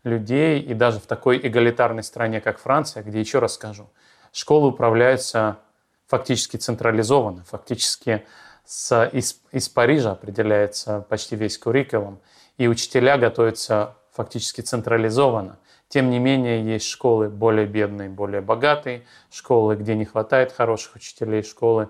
людей. 0.03 0.59
И 0.59 0.73
даже 0.73 0.99
в 0.99 1.05
такой 1.05 1.37
эгалитарной 1.37 2.03
стране, 2.03 2.41
как 2.41 2.59
Франция, 2.59 3.03
где, 3.03 3.19
еще 3.19 3.39
раз 3.39 3.53
скажу, 3.53 3.89
школы 4.33 4.67
управляются 4.67 5.59
фактически 6.07 6.57
централизованно, 6.57 7.43
фактически 7.45 8.25
с, 8.67 9.09
из, 9.13 9.41
из 9.53 9.69
Парижа 9.69 10.11
определяется 10.11 11.05
почти 11.07 11.37
весь 11.37 11.57
куррикулум, 11.57 12.19
и 12.57 12.67
учителя 12.67 13.17
готовятся 13.17 13.95
фактически 14.11 14.59
централизованно. 14.59 15.57
Тем 15.87 16.09
не 16.09 16.19
менее, 16.19 16.65
есть 16.65 16.85
школы 16.85 17.29
более 17.29 17.65
бедные, 17.65 18.09
более 18.09 18.41
богатые, 18.41 19.05
школы, 19.31 19.77
где 19.77 19.95
не 19.95 20.03
хватает 20.03 20.51
хороших 20.51 20.97
учителей, 20.97 21.43
школы, 21.43 21.89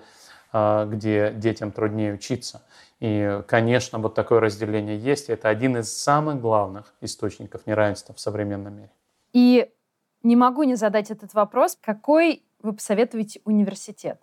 а, 0.53 0.85
где 0.85 1.31
детям 1.31 1.71
труднее 1.71 2.13
учиться. 2.13 2.61
И, 2.99 3.41
конечно, 3.47 3.97
вот 3.97 4.13
такое 4.13 4.39
разделение 4.39 4.99
есть. 4.99 5.29
Это 5.29 5.49
один 5.49 5.77
из 5.77 5.91
самых 5.91 6.39
главных 6.39 6.93
источников 7.01 7.65
неравенства 7.65 8.13
в 8.13 8.19
современном 8.19 8.75
мире. 8.75 8.91
И 9.33 9.71
не 10.21 10.35
могу 10.35 10.61
не 10.61 10.75
задать 10.75 11.09
этот 11.09 11.33
вопрос. 11.33 11.75
Какой 11.81 12.43
вы 12.61 12.73
посоветуете 12.73 13.41
университет? 13.45 14.21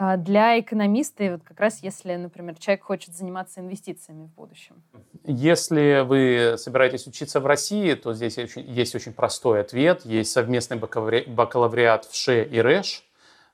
А, 0.00 0.16
для 0.16 0.60
экономиста, 0.60 1.32
вот 1.32 1.42
как 1.42 1.58
раз 1.58 1.82
если, 1.82 2.14
например, 2.14 2.56
человек 2.58 2.84
хочет 2.84 3.16
заниматься 3.16 3.60
инвестициями 3.60 4.26
в 4.26 4.34
будущем? 4.34 4.80
Если 5.24 6.04
вы 6.06 6.54
собираетесь 6.56 7.08
учиться 7.08 7.40
в 7.40 7.46
России, 7.46 7.94
то 7.94 8.14
здесь 8.14 8.38
есть 8.38 8.94
очень 8.94 9.12
простой 9.12 9.60
ответ. 9.60 10.04
Есть 10.04 10.30
совместный 10.30 10.76
бакалавриат 10.78 12.04
в 12.04 12.14
ШЕ 12.14 12.44
и 12.44 12.60
РЭШ, 12.60 13.02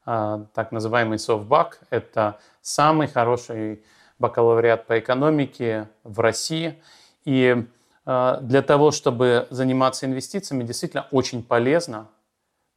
а, 0.04 0.44
так 0.52 0.70
называемый 0.70 1.18
СОВБАК. 1.18 1.80
Это 1.88 2.38
самый 2.60 3.08
хороший 3.08 3.82
бакалавриат 4.18 4.86
по 4.86 4.98
экономике 4.98 5.88
в 6.02 6.20
России. 6.20 6.78
И 7.24 7.66
а, 8.04 8.36
для 8.42 8.60
того, 8.60 8.90
чтобы 8.90 9.46
заниматься 9.48 10.04
инвестициями, 10.04 10.62
действительно 10.62 11.06
очень 11.10 11.42
полезно 11.42 12.08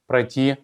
пройти 0.06 0.56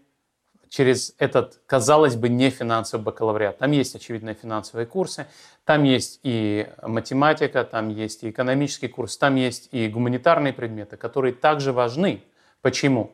через 0.74 1.14
этот, 1.20 1.60
казалось 1.68 2.16
бы, 2.16 2.30
не 2.30 2.50
финансовый 2.50 3.04
бакалавриат. 3.04 3.60
Там 3.60 3.72
есть, 3.74 3.94
очевидно, 3.96 4.34
финансовые 4.34 4.88
курсы, 4.88 5.28
там 5.66 5.84
есть 5.84 6.20
и 6.24 6.68
математика, 6.82 7.64
там 7.64 7.90
есть 7.90 8.24
и 8.24 8.32
экономический 8.32 8.88
курс, 8.88 9.16
там 9.16 9.36
есть 9.36 9.70
и 9.72 9.88
гуманитарные 9.88 10.52
предметы, 10.52 10.98
которые 10.98 11.36
также 11.36 11.74
важны. 11.74 12.24
Почему? 12.64 13.12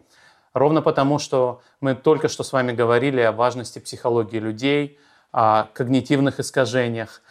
Ровно 0.53 0.81
потому, 0.81 1.19
что 1.19 1.61
мы 1.81 1.95
только 1.95 2.29
что 2.29 2.43
с 2.43 2.53
вами 2.53 2.71
говорили 2.71 3.19
о 3.19 3.33
важности 3.33 3.79
психологии 3.79 4.39
людей, 4.39 4.97
о 5.33 5.65
когнитивных 5.73 6.39
искажениях, 6.39 7.21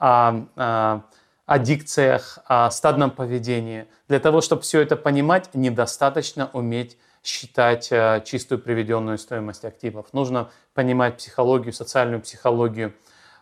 о, 0.00 0.46
о 0.56 1.02
аддикциях, 1.46 2.40
о 2.46 2.72
стадном 2.72 3.12
поведении. 3.12 3.86
Для 4.08 4.18
того, 4.18 4.40
чтобы 4.40 4.62
все 4.62 4.80
это 4.80 4.96
понимать, 4.96 5.50
недостаточно 5.54 6.50
уметь 6.52 6.98
считать 7.26 7.88
э, 7.90 8.22
чистую 8.24 8.60
приведенную 8.60 9.18
стоимость 9.18 9.64
активов. 9.64 10.12
Нужно 10.12 10.50
понимать 10.74 11.16
психологию, 11.16 11.72
социальную 11.72 12.20
психологию, 12.20 12.94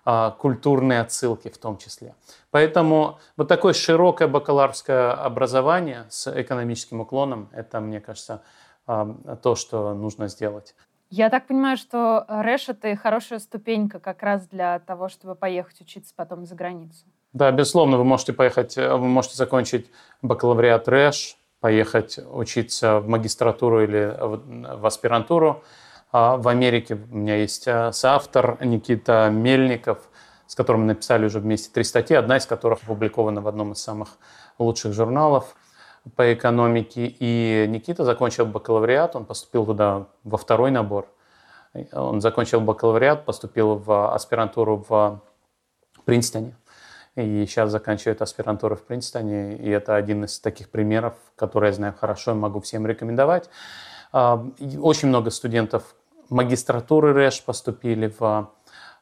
э, 0.07 0.31
культурные 0.39 1.01
отсылки 1.01 1.49
в 1.49 1.59
том 1.59 1.77
числе. 1.77 2.15
Поэтому 2.51 3.19
вот 3.37 3.49
такое 3.49 3.73
широкое 3.75 4.29
бакалаврское 4.29 5.13
образование 5.13 6.07
с 6.09 6.33
экономическим 6.41 7.01
уклоном, 7.01 7.51
это, 7.53 7.81
мне 7.81 8.01
кажется, 8.01 8.43
э, 8.87 9.15
то, 9.43 9.55
что 9.55 9.95
нужно 9.95 10.29
сделать. 10.29 10.75
Я 11.11 11.31
так 11.31 11.47
понимаю, 11.47 11.77
что 11.77 12.25
РЭШ— 12.29 12.69
это 12.71 12.97
хорошая 12.97 13.39
ступенька 13.39 14.01
как 14.01 14.23
раз 14.23 14.49
для 14.49 14.81
того, 14.81 15.09
чтобы 15.09 15.35
поехать 15.37 15.81
учиться 15.81 16.13
потом 16.17 16.47
за 16.47 16.55
границу. 16.55 17.05
Да, 17.33 17.53
безусловно, 17.53 17.99
вы 17.99 18.05
можете 18.05 18.33
поехать, 18.33 18.77
вы 18.77 18.99
можете 18.99 19.37
закончить 19.37 19.91
бакалавриат 20.23 20.89
РЭШ, 20.89 21.37
поехать 21.65 22.21
учиться 22.31 23.01
в 23.01 23.09
магистратуру 23.09 23.83
или 23.85 24.15
в 24.21 24.85
аспирантуру. 24.85 25.65
А 26.13 26.37
в 26.37 26.47
Америке 26.49 26.95
у 27.11 27.17
меня 27.17 27.37
есть 27.37 27.67
а, 27.67 27.91
соавтор 27.91 28.59
Никита 28.63 29.31
Мельников, 29.33 29.99
с 30.47 30.55
которым 30.55 30.83
мы 30.83 30.89
написали 30.89 31.25
уже 31.25 31.41
вместе 31.41 31.73
три 31.73 31.83
статьи, 31.85 32.15
одна 32.15 32.37
из 32.37 32.45
которых 32.45 32.83
опубликована 32.83 33.41
в 33.41 33.49
одном 33.49 33.73
из 33.73 33.79
самых 33.79 34.19
лучших 34.59 34.93
журналов 34.93 35.57
по 36.17 36.35
экономике. 36.35 37.07
И 37.19 37.65
Никита 37.67 38.05
закончил 38.05 38.45
бакалавриат, 38.45 39.17
он 39.17 39.25
поступил 39.25 39.65
туда 39.65 40.09
во 40.23 40.37
второй 40.37 40.71
набор. 40.71 41.09
Он 41.93 42.21
закончил 42.21 42.61
бакалавриат, 42.61 43.25
поступил 43.25 43.77
в 43.77 44.15
аспирантуру 44.15 44.85
в 44.87 45.23
Принстоне 46.05 46.59
и 47.17 47.47
сейчас 47.47 47.71
заканчивает 47.71 48.23
аспирантуру 48.23 48.77
в 48.77 48.83
Принстоне, 48.83 49.57
и 49.57 49.71
это 49.71 49.95
один 49.95 50.25
из 50.25 50.41
таких 50.41 50.71
примеров, 50.71 51.15
которые 51.37 51.71
я 51.71 51.75
знаю 51.75 51.95
хорошо 51.99 52.33
и 52.33 52.35
могу 52.35 52.61
всем 52.61 52.87
рекомендовать. 52.87 53.49
А, 54.13 54.45
очень 54.81 55.09
много 55.09 55.31
студентов 55.31 55.95
магистратуры 56.29 57.13
РЭШ 57.13 57.43
поступили 57.43 58.13
в 58.19 58.51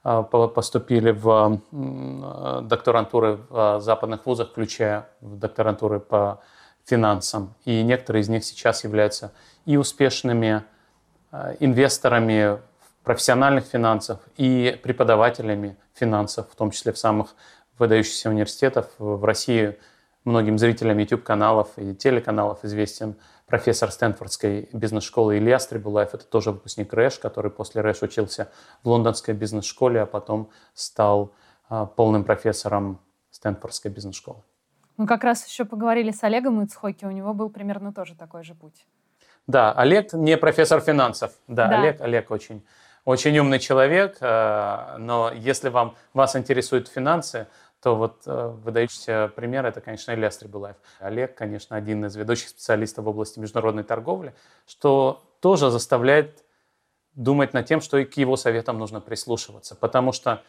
а, 0.05 0.23
поступили 0.23 1.13
в 1.13 1.61
докторантуры 1.71 3.39
в 3.49 3.81
западных 3.81 4.27
вузах, 4.27 4.51
включая 4.51 5.09
в 5.21 5.39
докторантуры 5.39 6.01
по 6.01 6.41
финансам. 6.85 7.55
И 7.65 7.83
некоторые 7.83 8.23
из 8.23 8.29
них 8.29 8.45
сейчас 8.45 8.85
являются 8.85 9.33
и 9.65 9.77
успешными 9.77 10.65
а, 11.31 11.55
инвесторами 11.61 12.59
профессиональных 13.05 13.65
финансов, 13.65 14.21
и 14.37 14.79
преподавателями 14.83 15.77
финансов, 15.95 16.47
в 16.51 16.57
том 16.57 16.71
числе 16.71 16.93
в 16.93 16.99
самых 16.99 17.35
выдающихся 17.79 18.31
университетов. 18.31 18.91
В 18.99 19.25
России 19.25 19.79
многим 20.25 20.59
зрителям 20.59 20.99
YouTube-каналов 20.99 21.71
и 21.77 21.95
телеканалов 21.95 22.65
известен 22.65 23.17
профессор 23.47 23.91
Стэнфордской 23.91 24.69
бизнес-школы 24.73 25.39
Илья 25.39 25.59
Стрибулаев. 25.59 26.15
Это 26.15 26.25
тоже 26.25 26.53
выпускник 26.53 26.93
РЭШ, 26.93 27.19
который 27.19 27.51
после 27.51 27.83
РЭШ 27.83 28.03
учился 28.03 28.51
в 28.83 28.89
лондонской 28.89 29.35
бизнес-школе, 29.35 30.03
а 30.03 30.07
потом 30.07 30.51
стал 30.75 31.35
а, 31.69 31.87
полным 31.87 32.25
профессором 32.25 33.01
Стэнфордской 33.31 33.91
бизнес-школы. 33.91 34.43
Мы 34.97 35.07
как 35.07 35.25
раз 35.25 35.47
еще 35.47 35.65
поговорили 35.65 36.13
с 36.13 36.23
Олегом 36.23 36.63
Ицхоки, 36.63 37.05
у 37.05 37.11
него 37.11 37.35
был 37.35 37.51
примерно 37.51 37.93
тоже 37.93 38.15
такой 38.15 38.45
же 38.45 38.55
путь. 38.55 38.87
Да, 39.47 39.73
Олег 39.73 40.13
не 40.13 40.37
профессор 40.37 40.81
финансов. 40.81 41.33
Да, 41.49 41.67
да. 41.67 41.81
Олег, 41.81 42.01
Олег 42.01 42.31
очень, 42.31 42.65
очень 43.05 43.37
умный 43.39 43.59
человек, 43.59 44.19
э, 44.21 44.97
но 44.99 45.33
если 45.35 45.69
вам, 45.69 45.97
вас 46.15 46.37
интересуют 46.37 46.89
финансы, 46.89 47.49
то 47.83 47.97
вот 47.97 48.23
э, 48.27 48.49
выдающийся 48.63 49.33
пример– 49.35 49.67
это, 49.67 49.81
конечно, 49.81 50.13
Илья 50.13 50.31
Стрибулаев. 50.31 50.77
Олег, 51.01 51.35
конечно, 51.35 51.77
один 51.77 52.05
из 52.05 52.15
ведущих 52.15 52.51
специалистов 52.51 53.05
в 53.05 53.09
области 53.09 53.41
международной 53.41 53.83
торговли, 53.83 54.35
что 54.67 55.21
тоже 55.41 55.71
заставляет 55.71 56.45
думать 57.15 57.53
над 57.55 57.67
тем, 57.67 57.81
что 57.81 57.99
и 57.99 58.05
к 58.05 58.17
его 58.17 58.37
советам 58.37 58.79
нужно 58.79 59.01
прислушиваться. 59.01 59.75
Потому 59.75 60.13
что 60.13 60.43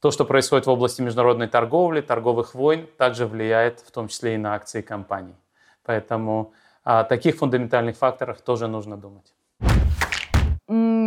то, 0.00 0.10
что 0.10 0.24
происходит 0.24 0.66
в 0.66 0.70
области 0.70 1.00
международной 1.02 1.46
торговли, 1.46 2.00
торговых 2.00 2.56
войн, 2.56 2.88
также 2.98 3.26
влияет 3.26 3.78
в 3.78 3.92
том 3.92 4.08
числе 4.08 4.34
и 4.34 4.38
на 4.38 4.54
акции 4.54 4.82
компаний. 4.82 5.36
Поэтому 5.84 6.52
о 6.82 7.04
таких 7.04 7.36
фундаментальных 7.36 7.96
факторах 7.96 8.40
тоже 8.40 8.66
нужно 8.66 8.96
думать. 8.96 9.35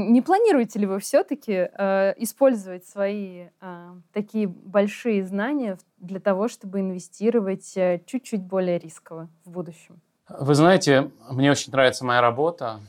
Не 0.10 0.24
планируете 0.24 0.80
ли 0.80 0.88
вы 0.88 1.00
все-таки 1.00 1.70
э, 1.72 2.14
использовать 2.18 2.84
свои 2.84 3.50
э, 3.62 3.90
такие 4.12 4.48
большие 4.48 5.24
знания 5.24 5.78
для 5.98 6.20
того, 6.20 6.48
чтобы 6.48 6.80
инвестировать 6.80 7.78
э, 7.78 8.02
чуть-чуть 8.08 8.42
более 8.42 8.80
рисково 8.80 9.30
в 9.46 9.52
будущем? 9.52 10.02
Вы 10.28 10.56
знаете, 10.56 11.12
мне 11.30 11.52
очень 11.52 11.72
нравится 11.72 12.06
моя 12.06 12.22
работа, 12.22 12.80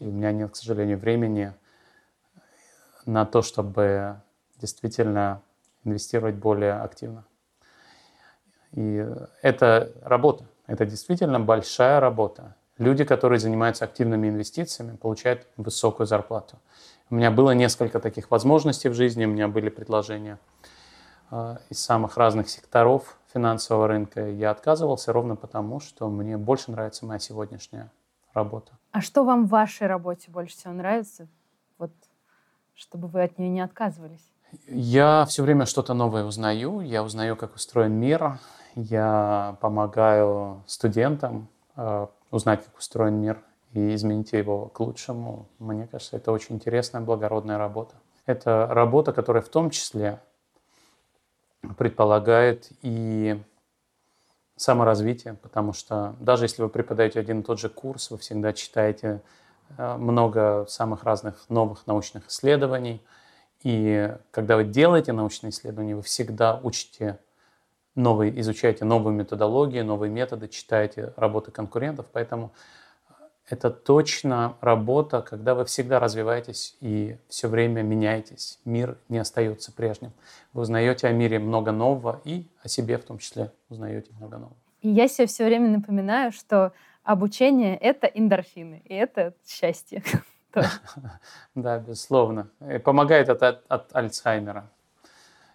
и 0.00 0.04
у 0.06 0.12
меня 0.12 0.32
нет, 0.32 0.50
к 0.50 0.56
сожалению, 0.56 0.98
времени 0.98 1.54
на 3.06 3.24
то, 3.24 3.40
чтобы 3.40 4.20
действительно 4.60 5.40
инвестировать 5.84 6.34
более 6.34 6.74
активно. 6.74 7.24
И 8.72 9.02
это 9.40 9.92
работа, 10.02 10.44
это 10.66 10.84
действительно 10.84 11.40
большая 11.40 12.00
работа. 12.00 12.54
Люди, 12.78 13.04
которые 13.04 13.38
занимаются 13.38 13.84
активными 13.86 14.28
инвестициями, 14.28 14.96
получают 14.96 15.46
высокую 15.56 16.06
зарплату. 16.06 16.58
У 17.08 17.14
меня 17.14 17.30
было 17.30 17.52
несколько 17.52 18.00
таких 18.00 18.30
возможностей 18.30 18.88
в 18.88 18.94
жизни, 18.94 19.24
у 19.24 19.28
меня 19.28 19.48
были 19.48 19.70
предложения 19.70 20.38
э, 21.30 21.56
из 21.70 21.78
самых 21.78 22.18
разных 22.18 22.50
секторов 22.50 23.16
финансового 23.32 23.88
рынка. 23.88 24.28
Я 24.28 24.50
отказывался 24.50 25.12
ровно 25.12 25.36
потому, 25.36 25.80
что 25.80 26.08
мне 26.10 26.36
больше 26.36 26.70
нравится 26.70 27.06
моя 27.06 27.18
сегодняшняя 27.18 27.90
работа. 28.34 28.72
А 28.92 29.00
что 29.00 29.24
вам 29.24 29.46
в 29.46 29.50
вашей 29.50 29.86
работе 29.86 30.30
больше 30.30 30.56
всего 30.56 30.74
нравится? 30.74 31.28
Вот, 31.78 31.92
чтобы 32.74 33.08
вы 33.08 33.22
от 33.22 33.38
нее 33.38 33.48
не 33.48 33.60
отказывались. 33.60 34.32
Я 34.68 35.24
все 35.26 35.42
время 35.42 35.64
что-то 35.64 35.94
новое 35.94 36.24
узнаю. 36.24 36.80
Я 36.80 37.02
узнаю, 37.02 37.36
как 37.36 37.54
устроен 37.54 37.92
мир. 37.92 38.38
Я 38.74 39.56
помогаю 39.60 40.62
студентам 40.66 41.48
узнать, 42.30 42.64
как 42.64 42.78
устроен 42.78 43.20
мир 43.20 43.42
и 43.72 43.94
изменить 43.94 44.32
его 44.32 44.68
к 44.68 44.80
лучшему. 44.80 45.46
Мне 45.58 45.86
кажется, 45.86 46.16
это 46.16 46.32
очень 46.32 46.56
интересная, 46.56 47.00
благородная 47.00 47.58
работа. 47.58 47.94
Это 48.24 48.66
работа, 48.70 49.12
которая 49.12 49.42
в 49.42 49.48
том 49.48 49.70
числе 49.70 50.20
предполагает 51.76 52.68
и 52.82 53.40
саморазвитие, 54.56 55.34
потому 55.34 55.72
что 55.72 56.16
даже 56.18 56.44
если 56.44 56.62
вы 56.62 56.68
преподаете 56.68 57.20
один 57.20 57.40
и 57.40 57.42
тот 57.42 57.60
же 57.60 57.68
курс, 57.68 58.10
вы 58.10 58.18
всегда 58.18 58.52
читаете 58.52 59.20
э, 59.76 59.96
много 59.96 60.64
самых 60.68 61.04
разных 61.04 61.48
новых 61.50 61.86
научных 61.86 62.28
исследований. 62.28 63.04
И 63.62 64.14
когда 64.30 64.56
вы 64.56 64.64
делаете 64.64 65.12
научные 65.12 65.50
исследования, 65.50 65.96
вы 65.96 66.02
всегда 66.02 66.58
учите 66.62 67.18
новые, 67.96 68.38
изучаете 68.40 68.84
новые 68.84 69.14
методологии, 69.14 69.80
новые 69.80 70.10
методы, 70.10 70.48
читаете 70.48 71.12
работы 71.16 71.50
конкурентов. 71.50 72.06
Поэтому 72.12 72.52
это 73.48 73.70
точно 73.70 74.56
работа, 74.60 75.22
когда 75.22 75.54
вы 75.54 75.64
всегда 75.64 75.98
развиваетесь 75.98 76.76
и 76.80 77.16
все 77.28 77.48
время 77.48 77.82
меняетесь. 77.82 78.58
Мир 78.64 78.98
не 79.08 79.18
остается 79.18 79.72
прежним. 79.72 80.12
Вы 80.52 80.62
узнаете 80.62 81.08
о 81.08 81.12
мире 81.12 81.38
много 81.38 81.72
нового 81.72 82.20
и 82.24 82.46
о 82.62 82.68
себе 82.68 82.98
в 82.98 83.04
том 83.04 83.18
числе 83.18 83.52
узнаете 83.68 84.12
много 84.18 84.38
нового. 84.38 84.56
И 84.82 84.90
я 84.90 85.08
себе 85.08 85.26
все 85.26 85.44
время 85.44 85.68
напоминаю, 85.68 86.32
что 86.32 86.72
обучение— 87.02 87.76
это 87.80 88.06
эндорфины, 88.06 88.82
и 88.84 88.94
это 88.94 89.34
счастье. 89.46 90.02
Да, 91.54 91.78
безусловно. 91.78 92.48
помогает 92.84 93.28
это 93.28 93.62
от 93.68 93.94
Альцгеймера. 93.94 94.70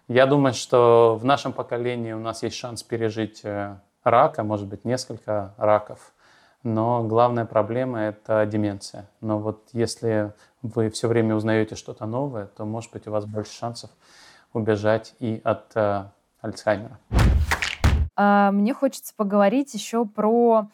Я 0.08 0.26
думаю, 0.26 0.52
что 0.52 1.16
в 1.20 1.24
нашем 1.24 1.52
поколении 1.52 2.12
у 2.12 2.18
нас 2.18 2.42
есть 2.42 2.56
шанс 2.56 2.82
пережить 2.82 3.40
э, 3.44 3.76
рака, 4.02 4.42
может 4.42 4.66
быть, 4.66 4.84
несколько 4.84 5.54
раков. 5.56 6.12
Но 6.64 7.04
главная 7.04 7.44
проблема– 7.44 8.00
это 8.00 8.44
деменция. 8.46 9.08
Но 9.20 9.38
вот 9.38 9.68
если 9.72 10.32
вы 10.62 10.90
все 10.90 11.08
время 11.08 11.34
узнаете 11.34 11.76
что-то 11.76 12.06
новое, 12.06 12.46
то, 12.46 12.64
может 12.64 12.92
быть, 12.92 13.06
у 13.06 13.10
вас 13.10 13.26
больше 13.26 13.52
шансов 13.52 13.90
убежать 14.52 15.14
и 15.18 15.40
от 15.44 15.70
э, 15.76 16.04
Альцгеймера. 16.40 16.98
А, 18.16 18.50
мне 18.52 18.74
хочется 18.74 19.14
поговорить 19.16 19.72
еще 19.74 20.04
про 20.04 20.68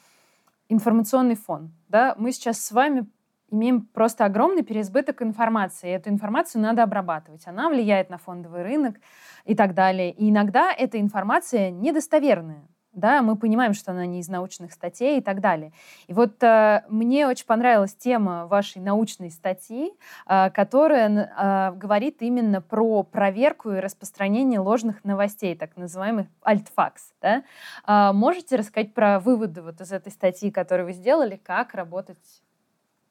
информационный 0.68 1.36
фон. 1.36 1.70
Да? 1.88 2.14
Мы 2.18 2.32
сейчас 2.32 2.60
с 2.60 2.72
вами 2.72 3.06
имеем 3.50 3.82
просто 3.82 4.24
огромный 4.24 4.62
переизбыток 4.62 5.22
информации. 5.22 5.90
Эту 5.90 6.10
информацию 6.10 6.62
надо 6.62 6.82
обрабатывать. 6.82 7.46
Она 7.46 7.68
влияет 7.68 8.10
на 8.10 8.18
фондовый 8.18 8.62
рынок 8.62 8.96
и 9.44 9.54
так 9.54 9.74
далее. 9.74 10.10
И 10.12 10.30
иногда 10.30 10.72
эта 10.72 11.00
информация 11.00 11.70
недостоверная 11.70 12.68
да, 12.98 13.22
мы 13.22 13.36
понимаем, 13.36 13.74
что 13.74 13.92
она 13.92 14.06
не 14.06 14.20
из 14.20 14.28
научных 14.28 14.72
статей 14.72 15.18
и 15.18 15.20
так 15.20 15.40
далее. 15.40 15.72
И 16.06 16.12
вот 16.12 16.42
э, 16.42 16.82
мне 16.88 17.26
очень 17.26 17.46
понравилась 17.46 17.94
тема 17.94 18.46
вашей 18.46 18.82
научной 18.82 19.30
статьи, 19.30 19.92
э, 20.26 20.50
которая 20.50 21.08
э, 21.08 21.76
говорит 21.76 22.22
именно 22.22 22.60
про 22.60 23.02
проверку 23.02 23.70
и 23.70 23.80
распространение 23.80 24.58
ложных 24.58 25.04
новостей, 25.04 25.54
так 25.54 25.76
называемых 25.76 26.26
альтфакс. 26.42 27.12
Да? 27.22 27.44
Э, 27.86 28.12
можете 28.12 28.56
рассказать 28.56 28.94
про 28.94 29.20
выводы 29.20 29.62
вот 29.62 29.80
из 29.80 29.92
этой 29.92 30.10
статьи, 30.10 30.50
которую 30.50 30.86
вы 30.86 30.92
сделали, 30.92 31.40
как 31.42 31.74
работать 31.74 32.18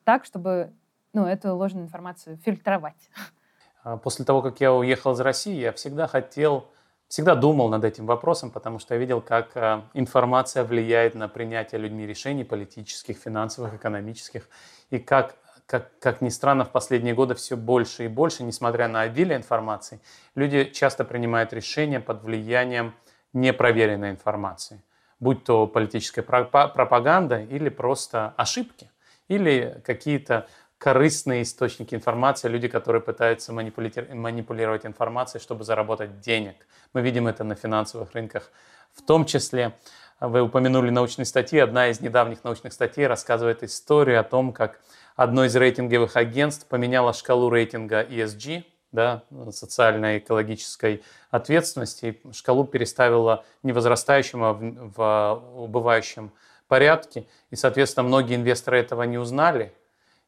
так, 0.07 0.23
чтобы 0.23 0.71
ну, 1.11 1.25
эту 1.25 1.53
ложную 1.53 1.83
информацию 1.83 2.37
фильтровать? 2.37 3.09
А 3.83 3.97
после 3.97 4.23
того, 4.23 4.41
как 4.41 4.61
я 4.61 4.73
уехал 4.73 5.11
из 5.11 5.19
России, 5.19 5.59
я 5.59 5.73
всегда 5.73 6.07
хотел 6.07 6.69
всегда 7.09 7.35
думал 7.35 7.69
над 7.69 7.83
этим 7.83 8.05
вопросом, 8.05 8.51
потому 8.51 8.79
что 8.79 8.93
я 8.93 8.99
видел, 8.99 9.21
как 9.21 9.55
э, 9.55 9.81
информация 9.93 10.63
влияет 10.63 11.15
на 11.15 11.27
принятие 11.27 11.79
людьми 11.79 12.05
решений 12.05 12.43
политических, 12.43 13.17
финансовых, 13.17 13.73
экономических, 13.73 14.49
и 14.89 14.99
как, 14.99 15.35
как, 15.65 15.97
как 15.99 16.21
ни 16.21 16.29
странно, 16.29 16.65
в 16.65 16.71
последние 16.71 17.13
годы 17.13 17.35
все 17.35 17.55
больше 17.55 18.05
и 18.05 18.07
больше, 18.07 18.43
несмотря 18.43 18.87
на 18.87 19.01
обилие 19.01 19.37
информации, 19.37 19.99
люди 20.35 20.65
часто 20.65 21.05
принимают 21.05 21.53
решения 21.53 22.01
под 22.01 22.23
влиянием 22.23 22.93
непроверенной 23.31 24.11
информации, 24.11 24.81
будь 25.19 25.43
то 25.45 25.65
политическая 25.67 26.23
пропаганда 26.23 27.41
или 27.41 27.69
просто 27.69 28.33
ошибки, 28.35 28.89
или 29.27 29.81
какие-то 29.85 30.47
корыстные 30.77 31.43
источники 31.43 31.95
информации, 31.95 32.47
люди, 32.47 32.67
которые 32.67 33.01
пытаются 33.01 33.51
манипулировать 33.51 34.85
информацией, 34.85 35.41
чтобы 35.41 35.63
заработать 35.63 36.19
денег. 36.19 36.55
Мы 36.93 37.01
видим 37.01 37.27
это 37.27 37.43
на 37.43 37.55
финансовых 37.55 38.13
рынках. 38.13 38.51
В 38.93 39.01
том 39.01 39.25
числе, 39.25 39.73
вы 40.19 40.41
упомянули 40.41 40.89
научные 40.89 41.25
статьи, 41.25 41.59
одна 41.59 41.89
из 41.89 41.99
недавних 41.99 42.43
научных 42.43 42.73
статей 42.73 43.07
рассказывает 43.07 43.63
историю 43.63 44.19
о 44.19 44.23
том, 44.23 44.53
как 44.53 44.79
одно 45.15 45.45
из 45.45 45.55
рейтинговых 45.55 46.15
агентств 46.15 46.67
поменяло 46.67 47.13
шкалу 47.13 47.49
рейтинга 47.49 48.03
ESG, 48.03 48.63
да, 48.91 49.23
социальной 49.51 50.19
экологической 50.19 51.03
ответственности, 51.29 52.21
шкалу 52.31 52.65
переставила 52.65 53.43
не 53.63 53.73
возрастающим, 53.73 54.43
а 54.43 54.53
в, 54.53 54.91
в 54.95 55.61
убывающем 55.63 56.31
порядке. 56.67 57.27
И, 57.49 57.55
соответственно, 57.55 58.07
многие 58.07 58.35
инвесторы 58.35 58.79
этого 58.79 59.03
не 59.03 59.17
узнали, 59.17 59.73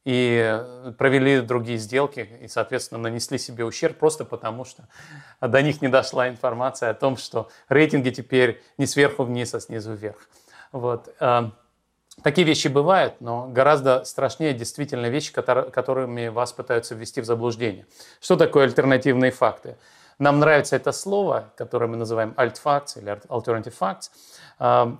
и 0.05 0.93
провели 0.97 1.41
другие 1.41 1.77
сделки 1.77 2.27
и, 2.41 2.47
соответственно, 2.47 3.01
нанесли 3.01 3.37
себе 3.37 3.65
ущерб 3.65 3.97
просто 3.97 4.25
потому, 4.25 4.65
что 4.65 4.87
до 5.41 5.61
них 5.61 5.81
не 5.81 5.87
дошла 5.87 6.29
информация 6.29 6.89
о 6.89 6.93
том, 6.93 7.17
что 7.17 7.49
рейтинги 7.67 8.09
теперь 8.09 8.61
не 8.77 8.85
сверху 8.85 9.23
вниз, 9.23 9.53
а 9.53 9.59
снизу 9.59 9.93
вверх. 9.93 10.17
Вот. 10.71 11.13
Э, 11.19 11.51
такие 12.23 12.47
вещи 12.47 12.69
бывают, 12.69 13.19
но 13.19 13.47
гораздо 13.47 14.03
страшнее 14.05 14.53
действительно 14.53 15.07
вещи, 15.07 15.33
которыми 15.33 16.29
вас 16.29 16.53
пытаются 16.53 16.95
ввести 16.95 17.21
в 17.21 17.25
заблуждение. 17.25 17.85
Что 18.21 18.35
такое 18.35 18.65
альтернативные 18.65 19.31
факты? 19.31 19.77
Нам 20.17 20.39
нравится 20.39 20.75
это 20.75 20.91
слово, 20.91 21.53
которое 21.55 21.87
мы 21.87 21.97
называем 21.97 22.33
alt 22.37 22.59
или 22.99 23.11
alternative 23.27 23.73
facts, 23.77 24.09
э, 24.59 24.95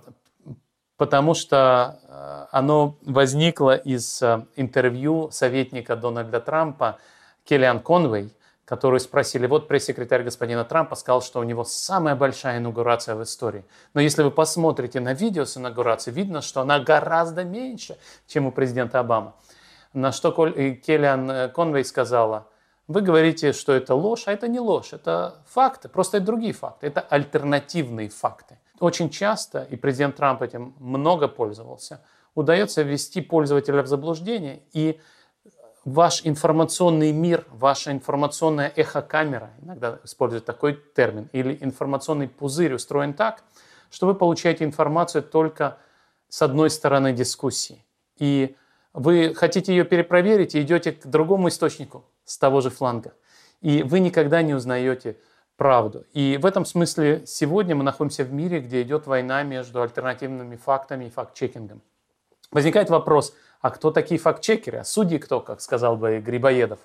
потому 1.00 1.32
что 1.32 1.98
э, 2.02 2.46
оно 2.50 2.98
возникло 3.00 3.74
из 3.74 4.20
э, 4.20 4.44
интервью 4.56 5.30
советника 5.32 5.96
Дональда 5.96 6.40
Трампа 6.40 6.98
Келлиан 7.44 7.80
Конвей, 7.80 8.36
которые 8.66 9.00
спросили, 9.00 9.46
вот 9.46 9.66
пресс-секретарь 9.66 10.24
господина 10.24 10.62
Трампа 10.62 10.96
сказал, 10.96 11.22
что 11.22 11.40
у 11.40 11.42
него 11.42 11.64
самая 11.64 12.16
большая 12.16 12.58
инаугурация 12.58 13.14
в 13.14 13.22
истории. 13.22 13.64
Но 13.94 14.02
если 14.02 14.22
вы 14.22 14.30
посмотрите 14.30 15.00
на 15.00 15.14
видео 15.14 15.46
с 15.46 15.56
инаугурацией, 15.56 16.14
видно, 16.14 16.42
что 16.42 16.60
она 16.60 16.78
гораздо 16.80 17.44
меньше, 17.44 17.96
чем 18.26 18.44
у 18.44 18.52
президента 18.52 19.00
Обамы. 19.00 19.32
На 19.94 20.12
что 20.12 20.32
Келлиан 20.32 21.30
э, 21.30 21.48
Конвей 21.48 21.86
сказала, 21.86 22.46
вы 22.88 23.00
говорите, 23.00 23.54
что 23.54 23.72
это 23.72 23.94
ложь, 23.94 24.24
а 24.26 24.32
это 24.32 24.48
не 24.48 24.60
ложь, 24.60 24.92
это 24.92 25.36
факты, 25.46 25.88
просто 25.88 26.18
это 26.18 26.26
другие 26.26 26.52
факты, 26.52 26.88
это 26.88 27.00
альтернативные 27.00 28.10
факты. 28.10 28.58
Очень 28.80 29.10
часто, 29.10 29.62
и 29.70 29.76
президент 29.76 30.16
Трамп 30.16 30.40
этим 30.40 30.74
много 30.78 31.28
пользовался, 31.28 32.02
удается 32.34 32.80
ввести 32.80 33.20
пользователя 33.20 33.82
в 33.82 33.86
заблуждение, 33.86 34.62
и 34.72 34.98
ваш 35.84 36.22
информационный 36.24 37.12
мир, 37.12 37.44
ваша 37.50 37.92
информационная 37.92 38.72
эхокамера, 38.74 39.50
иногда 39.60 39.98
используют 40.02 40.46
такой 40.46 40.82
термин, 40.96 41.28
или 41.32 41.58
информационный 41.60 42.26
пузырь 42.26 42.72
устроен 42.72 43.12
так, 43.12 43.44
что 43.90 44.06
вы 44.06 44.14
получаете 44.14 44.64
информацию 44.64 45.22
только 45.22 45.76
с 46.30 46.40
одной 46.40 46.70
стороны 46.70 47.12
дискуссии. 47.12 47.84
И 48.18 48.56
вы 48.94 49.34
хотите 49.34 49.76
ее 49.76 49.84
перепроверить 49.84 50.54
и 50.54 50.62
идете 50.62 50.92
к 50.92 51.06
другому 51.06 51.48
источнику 51.48 52.06
с 52.24 52.38
того 52.38 52.62
же 52.62 52.70
фланга. 52.70 53.12
И 53.60 53.82
вы 53.82 54.00
никогда 54.00 54.40
не 54.40 54.54
узнаете 54.54 55.18
правду. 55.60 56.06
И 56.14 56.38
в 56.40 56.46
этом 56.46 56.64
смысле 56.64 57.24
сегодня 57.26 57.76
мы 57.76 57.84
находимся 57.84 58.24
в 58.24 58.32
мире, 58.32 58.60
где 58.60 58.80
идет 58.80 59.06
война 59.06 59.42
между 59.42 59.82
альтернативными 59.82 60.56
фактами 60.56 61.04
и 61.04 61.10
факт-чекингом. 61.10 61.82
Возникает 62.50 62.88
вопрос, 62.88 63.34
а 63.60 63.68
кто 63.68 63.90
такие 63.90 64.18
факт-чекеры? 64.18 64.78
А 64.78 64.84
судьи 64.84 65.18
кто, 65.18 65.40
как 65.40 65.60
сказал 65.60 65.96
бы 65.96 66.18
Грибоедов 66.20 66.78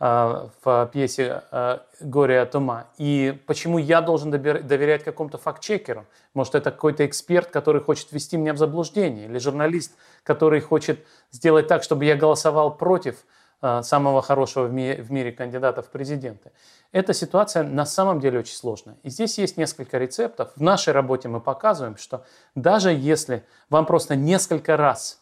э, 0.00 0.48
в 0.64 0.90
пьесе 0.92 1.44
э, 1.52 1.78
«Горе 2.00 2.40
от 2.40 2.56
ума». 2.56 2.86
И 2.98 3.40
почему 3.46 3.78
я 3.78 4.00
должен 4.00 4.32
доверять 4.32 5.04
какому-то 5.04 5.38
факт-чекеру? 5.38 6.04
Может, 6.34 6.56
это 6.56 6.72
какой-то 6.72 7.06
эксперт, 7.06 7.50
который 7.50 7.80
хочет 7.80 8.10
ввести 8.10 8.36
меня 8.36 8.52
в 8.52 8.58
заблуждение? 8.58 9.26
Или 9.26 9.38
журналист, 9.38 9.92
который 10.24 10.60
хочет 10.60 11.06
сделать 11.30 11.68
так, 11.68 11.84
чтобы 11.84 12.04
я 12.04 12.16
голосовал 12.16 12.76
против 12.76 13.14
э, 13.62 13.82
самого 13.84 14.22
хорошего 14.22 14.64
в 14.64 14.72
мире, 14.72 15.00
в 15.04 15.12
мире 15.12 15.30
кандидата 15.30 15.82
в 15.82 15.88
президенты? 15.88 16.50
Эта 16.90 17.12
ситуация 17.12 17.64
на 17.64 17.84
самом 17.84 18.18
деле 18.18 18.38
очень 18.38 18.54
сложная. 18.54 18.96
И 19.02 19.10
здесь 19.10 19.36
есть 19.38 19.58
несколько 19.58 19.98
рецептов. 19.98 20.52
В 20.56 20.62
нашей 20.62 20.94
работе 20.94 21.28
мы 21.28 21.40
показываем, 21.40 21.96
что 21.98 22.24
даже 22.54 22.90
если 22.92 23.44
вам 23.68 23.84
просто 23.84 24.16
несколько 24.16 24.76
раз 24.76 25.20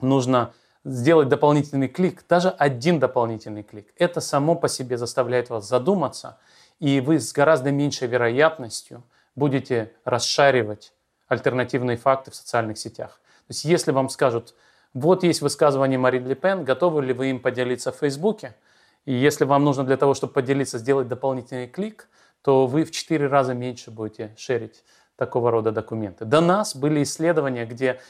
нужно 0.00 0.52
сделать 0.84 1.28
дополнительный 1.28 1.88
клик, 1.88 2.24
даже 2.28 2.50
один 2.50 2.98
дополнительный 2.98 3.62
клик, 3.62 3.92
это 3.98 4.20
само 4.20 4.56
по 4.56 4.68
себе 4.68 4.96
заставляет 4.96 5.48
вас 5.50 5.68
задуматься, 5.68 6.38
и 6.80 7.00
вы 7.00 7.20
с 7.20 7.32
гораздо 7.32 7.70
меньшей 7.70 8.08
вероятностью 8.08 9.04
будете 9.36 9.92
расшаривать 10.04 10.92
альтернативные 11.28 11.98
факты 11.98 12.32
в 12.32 12.34
социальных 12.34 12.78
сетях. 12.78 13.20
То 13.46 13.50
есть 13.50 13.64
если 13.64 13.92
вам 13.92 14.08
скажут, 14.08 14.54
вот 14.92 15.22
есть 15.22 15.40
высказывание 15.40 15.98
Марин 15.98 16.26
Ле 16.26 16.34
Пен, 16.34 16.64
готовы 16.64 17.04
ли 17.04 17.12
вы 17.12 17.30
им 17.30 17.40
поделиться 17.40 17.92
в 17.92 17.96
Фейсбуке, 17.96 18.56
и 19.04 19.12
если 19.12 19.44
вам 19.44 19.64
нужно 19.64 19.84
для 19.84 19.96
того, 19.96 20.14
чтобы 20.14 20.32
поделиться, 20.32 20.78
сделать 20.78 21.08
дополнительный 21.08 21.66
клик, 21.66 22.08
то 22.42 22.66
вы 22.66 22.84
в 22.84 22.90
4 22.90 23.26
раза 23.26 23.54
меньше 23.54 23.90
будете 23.90 24.34
шерить 24.36 24.84
такого 25.16 25.50
рода 25.50 25.72
документы. 25.72 26.24
До 26.24 26.40
нас 26.40 26.74
были 26.74 27.02
исследования, 27.02 27.66
где 27.66 28.00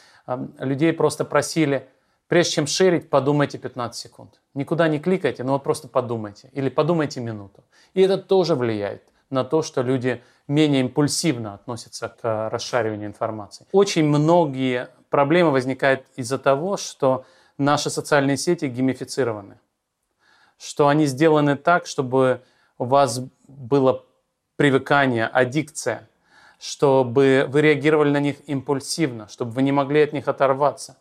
людей 0.58 0.92
просто 0.92 1.24
просили, 1.24 1.88
прежде 2.28 2.52
чем 2.52 2.66
шерить, 2.66 3.10
подумайте 3.10 3.58
15 3.58 4.00
секунд. 4.00 4.40
Никуда 4.54 4.86
не 4.88 5.00
кликайте, 5.00 5.42
но 5.42 5.54
вот 5.54 5.64
просто 5.64 5.88
подумайте. 5.88 6.50
Или 6.52 6.68
подумайте 6.68 7.20
минуту. 7.20 7.64
И 7.94 8.02
это 8.02 8.18
тоже 8.18 8.54
влияет 8.54 9.02
на 9.30 9.44
то, 9.44 9.62
что 9.62 9.82
люди 9.82 10.22
менее 10.46 10.82
импульсивно 10.82 11.54
относятся 11.54 12.08
к 12.08 12.50
расшариванию 12.50 13.08
информации. 13.08 13.66
Очень 13.72 14.04
многие 14.04 14.88
проблемы 15.08 15.50
возникают 15.50 16.04
из-за 16.16 16.38
того, 16.38 16.76
что 16.76 17.24
наши 17.58 17.90
социальные 17.90 18.36
сети 18.36 18.66
геймифицированы. 18.66 19.58
Что 20.60 20.88
они 20.88 21.06
сделаны 21.06 21.56
так, 21.56 21.86
чтобы 21.86 22.42
у 22.78 22.84
вас 22.84 23.20
было 23.48 24.04
привыкание, 24.56 25.26
аддикция 25.26 26.06
чтобы 26.60 27.46
вы 27.48 27.62
реагировали 27.62 28.10
на 28.10 28.20
них 28.20 28.36
импульсивно, 28.46 29.28
чтобы 29.28 29.52
вы 29.52 29.62
не 29.62 29.72
могли 29.72 30.02
от 30.02 30.12
них 30.12 30.28
оторваться. 30.28 30.98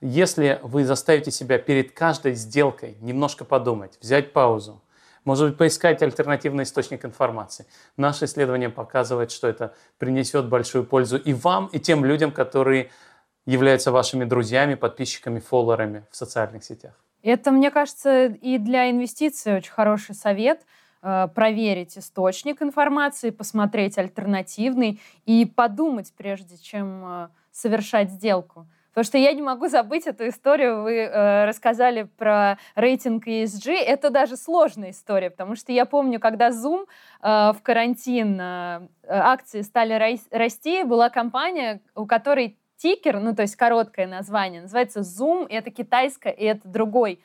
Если 0.00 0.58
вы 0.62 0.84
заставите 0.84 1.30
себя 1.30 1.58
перед 1.58 1.92
каждой 1.92 2.34
сделкой 2.34 2.96
немножко 3.00 3.44
подумать, 3.44 3.98
взять 4.00 4.32
паузу, 4.32 4.80
может 5.24 5.48
быть, 5.48 5.58
поискать 5.58 6.02
альтернативный 6.02 6.64
источник 6.64 7.04
информации. 7.04 7.66
Наше 7.96 8.24
исследование 8.24 8.70
показывает, 8.70 9.30
что 9.30 9.46
это 9.46 9.74
принесет 9.98 10.48
большую 10.48 10.84
пользу 10.84 11.18
и 11.18 11.32
вам, 11.34 11.66
и 11.66 11.78
тем 11.78 12.04
людям, 12.04 12.32
которые 12.32 12.90
являются 13.46 13.92
вашими 13.92 14.24
друзьями, 14.24 14.74
подписчиками, 14.74 15.38
фолловерами 15.38 16.04
в 16.10 16.16
социальных 16.16 16.64
сетях. 16.64 16.94
Это, 17.24 17.50
мне 17.50 17.72
кажется, 17.72 18.26
и 18.26 18.58
для 18.58 18.90
инвестиций 18.90 19.56
очень 19.56 19.72
хороший 19.72 20.14
совет– 20.14 20.60
Э, 21.06 21.28
проверить 21.34 21.98
источник 21.98 22.62
информации, 22.62 23.28
посмотреть 23.28 23.98
альтернативный 23.98 25.02
и 25.26 25.44
подумать, 25.44 26.14
прежде 26.16 26.56
чем 26.56 27.04
э, 27.04 27.28
совершать 27.52 28.10
сделку. 28.10 28.66
Потому 28.88 29.04
что 29.04 29.18
я 29.18 29.34
не 29.34 29.42
могу 29.42 29.68
забыть 29.68 30.06
эту 30.06 30.26
историю. 30.28 30.82
Вы 30.82 31.00
э, 31.00 31.44
рассказали 31.44 32.04
про 32.16 32.56
рейтинг 32.74 33.26
ESG. 33.26 33.74
Это 33.74 34.08
даже 34.08 34.38
сложная 34.38 34.92
история, 34.92 35.28
потому 35.28 35.56
что 35.56 35.72
я 35.72 35.84
помню, 35.84 36.18
когда 36.20 36.48
Zoom 36.48 36.86
э, 36.86 37.52
в 37.52 37.58
карантин 37.62 38.40
э, 38.40 38.88
акции 39.06 39.60
стали 39.60 40.18
расти, 40.30 40.84
была 40.84 41.10
компания, 41.10 41.82
у 41.94 42.06
которой 42.06 42.56
тикер, 42.84 43.18
ну 43.18 43.34
то 43.34 43.40
есть 43.40 43.56
короткое 43.56 44.06
название, 44.06 44.60
называется 44.60 45.00
Zoom, 45.00 45.48
и 45.48 45.54
это 45.54 45.70
китайское, 45.70 46.32
и 46.34 46.44
это 46.44 46.68
другой 46.68 47.18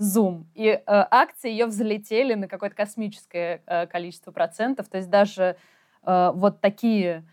Zoom. 0.00 0.46
И 0.54 0.66
э, 0.66 0.80
акции 0.86 1.52
ее 1.52 1.66
взлетели 1.66 2.34
на 2.34 2.48
какое-то 2.48 2.74
космическое 2.74 3.62
э, 3.64 3.86
количество 3.86 4.32
процентов. 4.32 4.88
То 4.88 4.96
есть 4.96 5.08
даже 5.08 5.56
э, 6.02 6.30
вот 6.34 6.60
такие, 6.60 7.24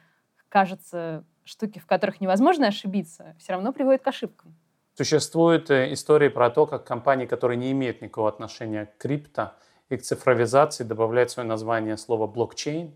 кажется, 0.47 1.23
штуки, 1.43 1.79
в 1.79 1.87
которых 1.87 2.21
невозможно 2.21 2.67
ошибиться, 2.67 3.35
все 3.39 3.53
равно 3.53 3.73
приводят 3.73 4.03
к 4.03 4.07
ошибкам. 4.07 4.55
Существуют 4.93 5.71
э, 5.71 5.91
истории 5.91 6.27
про 6.29 6.51
то, 6.51 6.67
как 6.67 6.83
компании, 6.83 7.25
которые 7.25 7.57
не 7.57 7.71
имеют 7.71 8.03
никакого 8.03 8.29
отношения 8.29 8.85
к 8.85 8.97
крипто 8.99 9.55
и 9.89 9.97
к 9.97 10.03
цифровизации, 10.03 10.83
добавляют 10.83 11.31
свое 11.31 11.49
название 11.49 11.97
слова 11.97 12.27
блокчейн, 12.27 12.93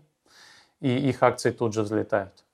и 0.78 1.08
их 1.08 1.24
акции 1.24 1.50
тут 1.50 1.74
же 1.74 1.82
взлетают. 1.82 2.45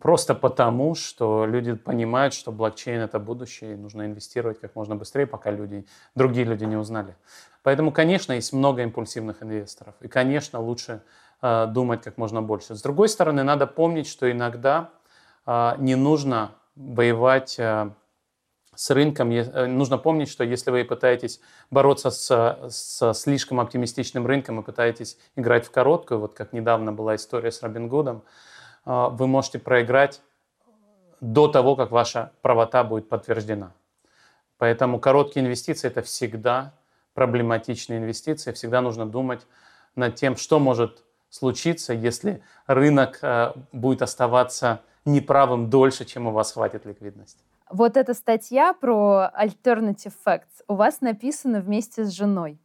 Просто 0.00 0.34
потому, 0.34 0.94
что 0.94 1.46
люди 1.46 1.72
понимают, 1.72 2.34
что 2.34 2.52
блокчейн 2.52 3.00
это 3.00 3.18
будущее, 3.18 3.72
и 3.72 3.76
нужно 3.76 4.04
инвестировать 4.04 4.60
как 4.60 4.74
можно 4.74 4.96
быстрее, 4.96 5.26
пока 5.26 5.50
люди, 5.50 5.86
другие 6.14 6.44
люди 6.44 6.64
не 6.64 6.76
узнали. 6.76 7.16
Поэтому, 7.62 7.90
конечно, 7.90 8.34
есть 8.34 8.52
много 8.52 8.82
импульсивных 8.82 9.42
инвесторов. 9.42 9.94
И, 10.00 10.08
конечно, 10.08 10.60
лучше 10.60 11.02
э, 11.40 11.66
думать 11.68 12.02
как 12.02 12.18
можно 12.18 12.42
больше. 12.42 12.74
С 12.74 12.82
другой 12.82 13.08
стороны, 13.08 13.42
надо 13.42 13.66
помнить, 13.66 14.06
что 14.06 14.30
иногда 14.30 14.90
э, 15.46 15.72
не 15.78 15.94
нужно 15.94 16.52
воевать 16.76 17.58
э, 17.58 17.90
с 18.74 18.90
рынком. 18.90 19.30
Э, 19.30 19.66
нужно 19.66 19.96
помнить, 19.98 20.28
что 20.28 20.44
если 20.44 20.70
вы 20.70 20.84
пытаетесь 20.84 21.40
бороться 21.70 22.10
с, 22.10 22.68
с 22.68 23.14
слишком 23.14 23.58
оптимистичным 23.58 24.26
рынком 24.26 24.60
и 24.60 24.62
пытаетесь 24.62 25.18
играть 25.34 25.66
в 25.66 25.70
короткую, 25.70 26.20
вот 26.20 26.34
как 26.34 26.52
недавно 26.52 26.92
была 26.92 27.16
история 27.16 27.50
с 27.50 27.62
Робин 27.62 27.88
Гудом, 27.88 28.22
вы 28.88 29.26
можете 29.26 29.58
проиграть 29.58 30.22
до 31.20 31.48
того, 31.48 31.76
как 31.76 31.90
ваша 31.90 32.32
правота 32.40 32.84
будет 32.84 33.08
подтверждена. 33.08 33.72
Поэтому 34.56 34.98
короткие 34.98 35.44
инвестиции– 35.44 35.86
это 35.88 36.02
всегда 36.02 36.72
проблематичные 37.14 37.98
инвестиции. 37.98 38.52
Всегда 38.52 38.80
нужно 38.80 39.04
думать 39.06 39.46
над 39.94 40.14
тем, 40.14 40.36
что 40.36 40.58
может 40.58 41.04
случиться, 41.28 41.92
если 41.92 42.42
рынок 42.66 43.18
а, 43.22 43.54
будет 43.72 44.02
оставаться 44.02 44.80
неправым 45.04 45.68
дольше, 45.68 46.04
чем 46.04 46.26
у 46.26 46.30
вас 46.30 46.52
хватит 46.52 46.86
ликвидности. 46.86 47.42
Вот 47.70 47.96
эта 47.96 48.14
статья 48.14 48.72
про 48.72 49.30
alternative 49.38 50.14
facts 50.24 50.62
у 50.66 50.74
вас 50.74 51.00
написана 51.00 51.60
вместе 51.60 52.04
с 52.04 52.10
женой. 52.10 52.58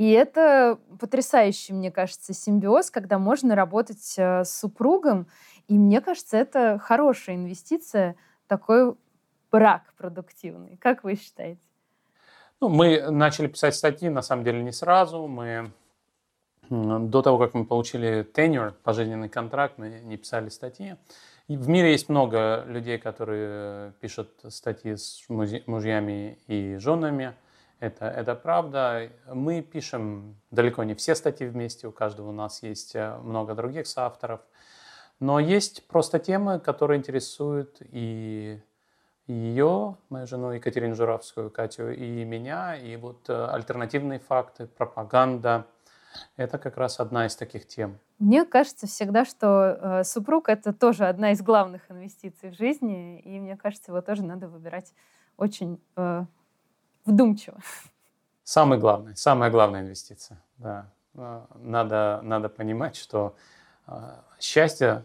И 0.00 0.12
это 0.12 0.78
потрясающий, 0.98 1.74
мне 1.74 1.90
кажется, 1.90 2.32
симбиоз, 2.32 2.90
когда 2.90 3.18
можно 3.18 3.54
работать 3.54 4.14
э, 4.16 4.44
с 4.44 4.58
супругом. 4.58 5.26
И 5.68 5.76
мне 5.76 6.00
кажется, 6.00 6.38
это 6.38 6.78
хорошая 6.78 7.36
инвестиция, 7.36 8.16
такой 8.46 8.94
брак 9.52 9.92
продуктивный. 9.98 10.78
Как 10.78 11.04
вы 11.04 11.16
считаете? 11.16 11.60
Ну, 12.62 12.70
мы 12.70 13.10
начали 13.10 13.46
писать 13.46 13.74
статьи, 13.74 14.08
на 14.08 14.22
самом 14.22 14.42
деле, 14.42 14.62
не 14.62 14.72
сразу. 14.72 15.26
Мы 15.26 15.70
до 16.70 17.20
того, 17.20 17.36
как 17.36 17.52
мы 17.52 17.66
получили 17.66 18.26
tenure, 18.32 18.72
пожизненный 18.82 19.28
контракт, 19.28 19.74
мы 19.76 20.00
не 20.02 20.16
писали 20.16 20.48
статьи. 20.48 20.96
И 21.46 21.58
в 21.58 21.68
мире 21.68 21.92
есть 21.92 22.08
много 22.08 22.64
людей, 22.66 22.96
которые 22.96 23.92
пишут 24.00 24.30
статьи 24.48 24.96
с 24.96 25.26
мужьями 25.28 26.38
и 26.46 26.76
женами. 26.78 27.34
Это, 27.80 28.04
это 28.04 28.34
правда. 28.34 29.10
Мы 29.26 29.62
пишем 29.62 30.36
далеко 30.50 30.84
не 30.84 30.94
все 30.94 31.14
статьи 31.14 31.46
вместе, 31.46 31.88
у 31.88 31.92
каждого 31.92 32.28
у 32.28 32.32
нас 32.32 32.62
есть 32.62 32.94
э, 32.94 33.16
много 33.22 33.54
других 33.54 33.86
соавторов. 33.86 34.40
Но 35.18 35.40
есть 35.40 35.86
просто 35.88 36.18
темы, 36.18 36.60
которые 36.60 36.98
интересуют 36.98 37.78
и 37.80 38.60
ее, 39.26 39.96
мою 40.10 40.26
жену 40.26 40.50
Екатерину 40.50 40.94
Журавскую, 40.94 41.50
Катю, 41.50 41.90
и 41.90 42.24
меня, 42.24 42.76
и 42.76 42.96
вот 42.96 43.28
э, 43.30 43.46
альтернативные 43.46 44.18
факты, 44.18 44.66
пропаганда. 44.66 45.66
Это 46.36 46.58
как 46.58 46.76
раз 46.76 47.00
одна 47.00 47.26
из 47.26 47.36
таких 47.36 47.66
тем. 47.66 47.98
Мне 48.18 48.44
кажется 48.44 48.86
всегда, 48.86 49.24
что 49.24 49.78
э, 50.00 50.04
супруг 50.04 50.48
это 50.50 50.74
тоже 50.74 51.06
одна 51.06 51.32
из 51.32 51.40
главных 51.40 51.90
инвестиций 51.90 52.50
в 52.50 52.54
жизни, 52.58 53.20
и 53.20 53.40
мне 53.40 53.56
кажется, 53.56 53.92
его 53.92 54.02
тоже 54.02 54.22
надо 54.22 54.48
выбирать 54.48 54.92
очень 55.36 55.80
э, 55.96 56.24
вдумчиво. 57.10 57.58
Самый 58.44 58.78
главный, 58.78 59.16
самая 59.16 59.50
главная 59.50 59.82
инвестиция. 59.82 60.42
Да. 60.58 60.90
Э, 61.14 61.42
надо, 61.56 62.20
надо 62.22 62.48
понимать, 62.48 62.96
что 62.96 63.36
э, 63.86 63.92
счастье 64.40 65.04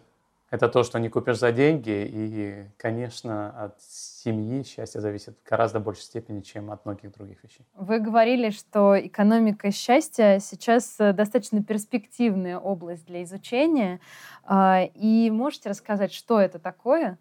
это 0.51 0.69
то, 0.69 0.83
что 0.83 0.99
не 0.99 1.09
купишь 1.09 1.39
за 1.39 1.51
деньги. 1.51 2.07
И, 2.11 2.65
конечно, 2.77 3.49
от 3.65 3.81
семьи 3.81 4.63
счастье 4.63 5.01
зависит 5.01 5.37
в 5.37 5.49
гораздо 5.49 5.79
большей 5.79 6.03
степени, 6.03 6.41
чем 6.41 6.71
от 6.71 6.85
многих 6.85 7.11
других 7.13 7.43
вещей. 7.43 7.65
Вы 7.75 7.99
говорили, 7.99 8.51
что 8.51 8.95
экономика 8.99 9.71
счастья 9.71 10.39
сейчас 10.39 10.95
э, 10.99 11.13
достаточно 11.13 11.63
перспективная 11.63 12.57
область 12.57 13.05
для 13.05 13.23
изучения. 13.23 13.99
А, 14.43 14.83
и 14.93 15.29
можете 15.31 15.69
рассказать, 15.69 16.13
что 16.13 16.39
это 16.39 16.59
такое? 16.59 17.17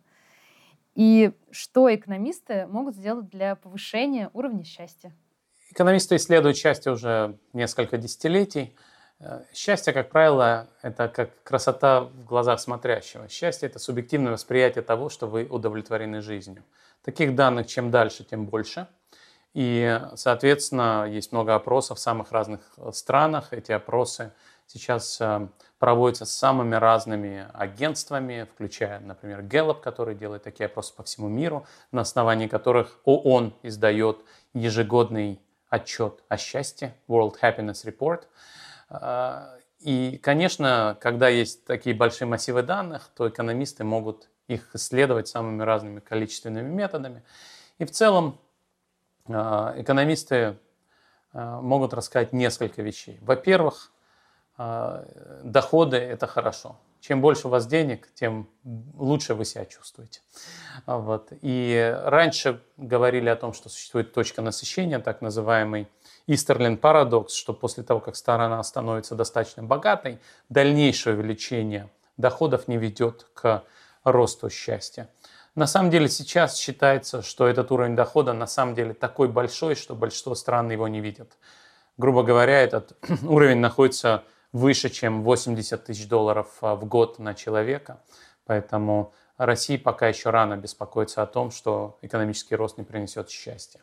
И 0.94 1.32
что 1.50 1.92
экономисты 1.92 2.66
могут 2.66 2.94
сделать 2.94 3.28
для 3.28 3.56
повышения 3.56 4.30
уровня 4.32 4.64
счастья? 4.64 5.12
Экономисты 5.70 6.16
исследуют 6.16 6.56
счастье 6.56 6.92
уже 6.92 7.36
несколько 7.52 7.98
десятилетий. 7.98 8.76
Э, 9.18 9.42
счастье, 9.52 9.92
как 9.92 10.10
правило, 10.10 10.68
это 10.82 11.08
как 11.08 11.42
красота 11.42 12.02
в 12.02 12.24
глазах 12.24 12.60
смотрящего. 12.60 13.28
Счастье– 13.28 13.68
это 13.68 13.80
субъективное 13.80 14.32
восприятие 14.32 14.82
того, 14.82 15.08
что 15.08 15.26
вы 15.26 15.44
удовлетворены 15.44 16.20
жизнью. 16.20 16.62
Таких 17.02 17.34
данных 17.34 17.66
чем 17.66 17.90
дальше, 17.90 18.22
тем 18.24 18.46
больше. 18.46 18.86
И, 19.52 20.00
соответственно, 20.14 21.06
есть 21.08 21.32
много 21.32 21.54
опросов 21.54 21.98
в 21.98 22.00
самых 22.00 22.30
разных 22.30 22.60
э, 22.76 22.92
странах. 22.92 23.52
Эти 23.52 23.72
опросы 23.72 24.32
сейчас 24.66 25.20
проводятся 25.84 26.24
с 26.24 26.32
самыми 26.32 26.76
разными 26.76 27.46
агентствами, 27.52 28.48
включая, 28.54 29.00
например, 29.00 29.42
Gallup, 29.42 29.82
который 29.82 30.14
делает 30.14 30.42
такие 30.42 30.64
опросы 30.64 30.94
по 30.94 31.02
всему 31.02 31.28
миру, 31.28 31.66
на 31.92 32.00
основании 32.00 32.46
которых 32.46 33.00
ООН 33.04 33.52
издает 33.62 34.24
ежегодный 34.54 35.42
отчет 35.68 36.24
о 36.28 36.38
счастье, 36.38 36.94
World 37.06 37.34
Happiness 37.42 37.84
Report– 37.84 38.22
а, 38.88 39.56
и, 39.80 40.18
конечно, 40.22 40.96
когда 41.00 41.28
есть 41.28 41.64
такие 41.64 41.94
большие 41.94 42.28
массивы 42.28 42.62
данных, 42.62 43.10
то 43.14 43.28
экономисты 43.28 43.84
могут 43.84 44.28
их 44.46 44.74
исследовать 44.74 45.28
самыми 45.28 45.62
разными 45.62 46.00
количественными 46.00 46.68
методами. 46.68 47.22
И 47.78 47.84
в 47.84 47.90
целом 47.90 48.38
а, 49.26 49.74
экономисты 49.76 50.56
а, 51.32 51.60
могут 51.60 51.92
рассказать 51.92 52.32
несколько 52.32 52.82
вещей. 52.82 53.18
Во-первых, 53.20 53.90
доходы– 54.56 55.96
это 55.98 56.26
хорошо. 56.26 56.76
Чем 57.00 57.20
больше 57.20 57.48
у 57.48 57.50
вас 57.50 57.66
денег, 57.66 58.08
тем 58.14 58.48
лучше 58.96 59.34
вы 59.34 59.44
себя 59.44 59.66
чувствуете. 59.66 60.20
Вот. 60.86 61.28
И 61.42 61.94
раньше 62.04 62.62
говорили 62.78 63.28
о 63.28 63.36
том, 63.36 63.52
что 63.52 63.68
существует 63.68 64.14
точка 64.14 64.40
насыщения, 64.40 64.98
так 65.00 65.20
называемый 65.20 65.88
Истерлин 66.26 66.78
парадокс, 66.78 67.34
что 67.34 67.52
после 67.52 67.82
того, 67.82 68.00
как 68.00 68.16
сторона 68.16 68.62
становится 68.62 69.14
достаточно 69.14 69.62
богатой, 69.62 70.18
дальнейшее 70.48 71.16
увеличение 71.16 71.90
доходов 72.16 72.68
не 72.68 72.78
ведет 72.78 73.26
к 73.34 73.64
росту 74.04 74.48
счастья. 74.48 75.10
На 75.54 75.66
самом 75.66 75.90
деле 75.90 76.08
сейчас 76.08 76.56
считается, 76.56 77.22
что 77.22 77.46
этот 77.46 77.70
уровень 77.70 77.94
дохода 77.94 78.32
на 78.32 78.46
самом 78.46 78.74
деле 78.74 78.94
такой 78.94 79.28
большой, 79.28 79.74
что 79.74 79.94
большинство 79.94 80.34
стран 80.34 80.70
его 80.70 80.88
не 80.88 81.00
видят. 81.00 81.36
Грубо 81.98 82.22
говоря, 82.22 82.62
этот 82.62 82.96
уровень 83.22 83.58
находится 83.58 84.24
выше, 84.54 84.88
чем 84.88 85.24
80 85.24 85.84
тысяч 85.84 86.08
долларов 86.08 86.46
а, 86.62 86.76
в 86.76 86.86
год 86.86 87.18
на 87.18 87.34
человека. 87.34 88.00
Поэтому 88.46 89.12
России 89.36 89.76
пока 89.76 90.06
еще 90.06 90.30
рано 90.30 90.56
беспокоиться 90.56 91.22
о 91.22 91.26
том, 91.26 91.50
что 91.50 91.98
экономический 92.02 92.54
рост 92.54 92.78
не 92.78 92.84
принесет 92.84 93.28
счастья. 93.30 93.80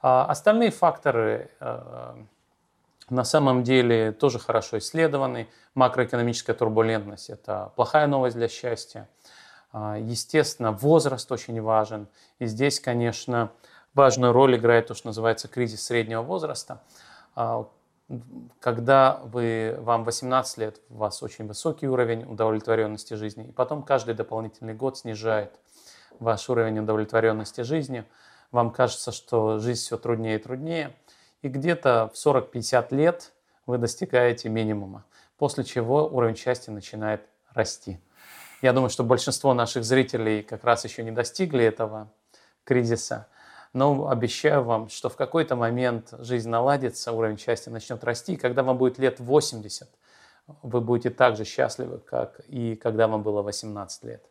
А 0.00 0.24
остальные 0.24 0.70
факторы 0.70 1.50
э, 1.60 2.14
на 3.10 3.24
самом 3.24 3.62
деле 3.62 4.12
тоже 4.12 4.38
хорошо 4.38 4.78
исследованы. 4.78 5.48
Макроэкономическая 5.74 6.56
турбулентность– 6.56 7.28
это 7.28 7.70
плохая 7.76 8.06
новость 8.06 8.36
для 8.36 8.48
счастья. 8.48 9.06
А, 9.70 9.98
естественно, 9.98 10.72
возраст 10.72 11.30
очень 11.30 11.60
важен. 11.60 12.08
И 12.38 12.46
здесь, 12.46 12.80
конечно, 12.80 13.52
важную 13.92 14.32
роль 14.32 14.56
играет 14.56 14.86
то, 14.86 14.94
что 14.94 15.08
называется 15.08 15.46
кризис 15.48 15.84
среднего 15.84 16.22
возраста. 16.22 16.80
Когда 18.60 19.20
вы, 19.24 19.76
вам 19.80 20.04
18 20.04 20.58
лет, 20.58 20.80
у 20.88 20.96
вас 20.96 21.22
очень 21.22 21.46
высокий 21.46 21.88
уровень 21.88 22.24
удовлетворенности 22.24 23.14
жизни, 23.14 23.48
и 23.48 23.52
потом 23.52 23.82
каждый 23.82 24.14
дополнительный 24.14 24.74
год 24.74 24.98
снижает 24.98 25.52
ваш 26.18 26.48
уровень 26.48 26.78
удовлетворенности 26.78 27.62
жизни– 27.62 28.04
вам 28.50 28.70
кажется, 28.70 29.12
что 29.12 29.58
жизнь 29.58 29.80
все 29.80 29.96
труднее 29.96 30.36
и 30.36 30.38
труднее, 30.38 30.94
и 31.42 31.48
где-то 31.48 32.10
в 32.12 32.16
40-50 32.16 32.94
лет 32.94 33.32
вы 33.66 33.78
достигаете 33.78 34.48
минимума, 34.48 35.04
после 35.38 35.64
чего 35.64 36.06
уровень 36.06 36.36
счастья 36.36 36.72
начинает 36.72 37.22
расти. 37.52 38.00
Я 38.60 38.72
думаю, 38.72 38.90
что 38.90 39.04
большинство 39.04 39.54
наших 39.54 39.84
зрителей 39.84 40.42
как 40.42 40.64
раз 40.64 40.84
еще 40.84 41.02
не 41.02 41.12
достигли 41.12 41.64
этого 41.64 42.10
кризиса, 42.64 43.28
но 43.72 44.08
обещаю 44.08 44.64
вам, 44.64 44.88
что 44.88 45.08
в 45.08 45.16
какой-то 45.16 45.56
момент 45.56 46.12
жизнь 46.18 46.48
наладится, 46.48 47.12
уровень 47.12 47.38
счастья 47.38 47.70
начнет 47.70 48.02
расти, 48.04 48.34
и 48.34 48.36
когда 48.36 48.62
вам 48.62 48.78
будет 48.78 48.98
лет 48.98 49.20
80, 49.20 49.88
вы 50.62 50.80
будете 50.80 51.10
так 51.10 51.36
же 51.36 51.44
счастливы, 51.44 51.98
как 51.98 52.40
и 52.48 52.74
когда 52.76 53.06
вам 53.06 53.22
было 53.22 53.42
18 53.42 54.04
лет. 54.04 54.24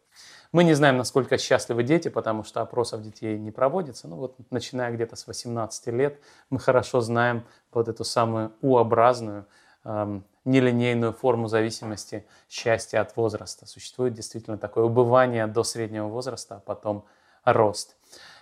Мы 0.51 0.63
не 0.63 0.73
знаем, 0.73 0.97
насколько 0.97 1.37
счастливы 1.37 1.83
дети, 1.83 2.09
потому 2.09 2.43
что 2.43 2.61
опросов 2.61 3.03
детей 3.03 3.37
не 3.37 3.51
проводится. 3.51 4.07
Ну 4.07 4.15
вот, 4.15 4.35
начиная 4.49 4.91
где-то 4.91 5.15
с 5.15 5.27
18 5.27 5.87
лет, 5.87 6.19
мы 6.49 6.59
хорошо 6.59 7.01
знаем 7.01 7.45
вот 7.71 7.87
эту 7.87 8.03
самую 8.03 8.51
У-образную, 8.61 9.45
эм, 9.85 10.25
нелинейную 10.45 11.13
форму 11.13 11.47
зависимости 11.47 12.25
счастья 12.49 13.01
от 13.01 13.15
возраста. 13.15 13.67
Существует 13.67 14.13
действительно 14.13 14.57
такое 14.57 14.85
убывание 14.85 15.45
до 15.45 15.63
среднего 15.63 16.07
возраста, 16.07 16.55
а 16.55 16.59
потом 16.59 17.05
рост. 17.45 17.95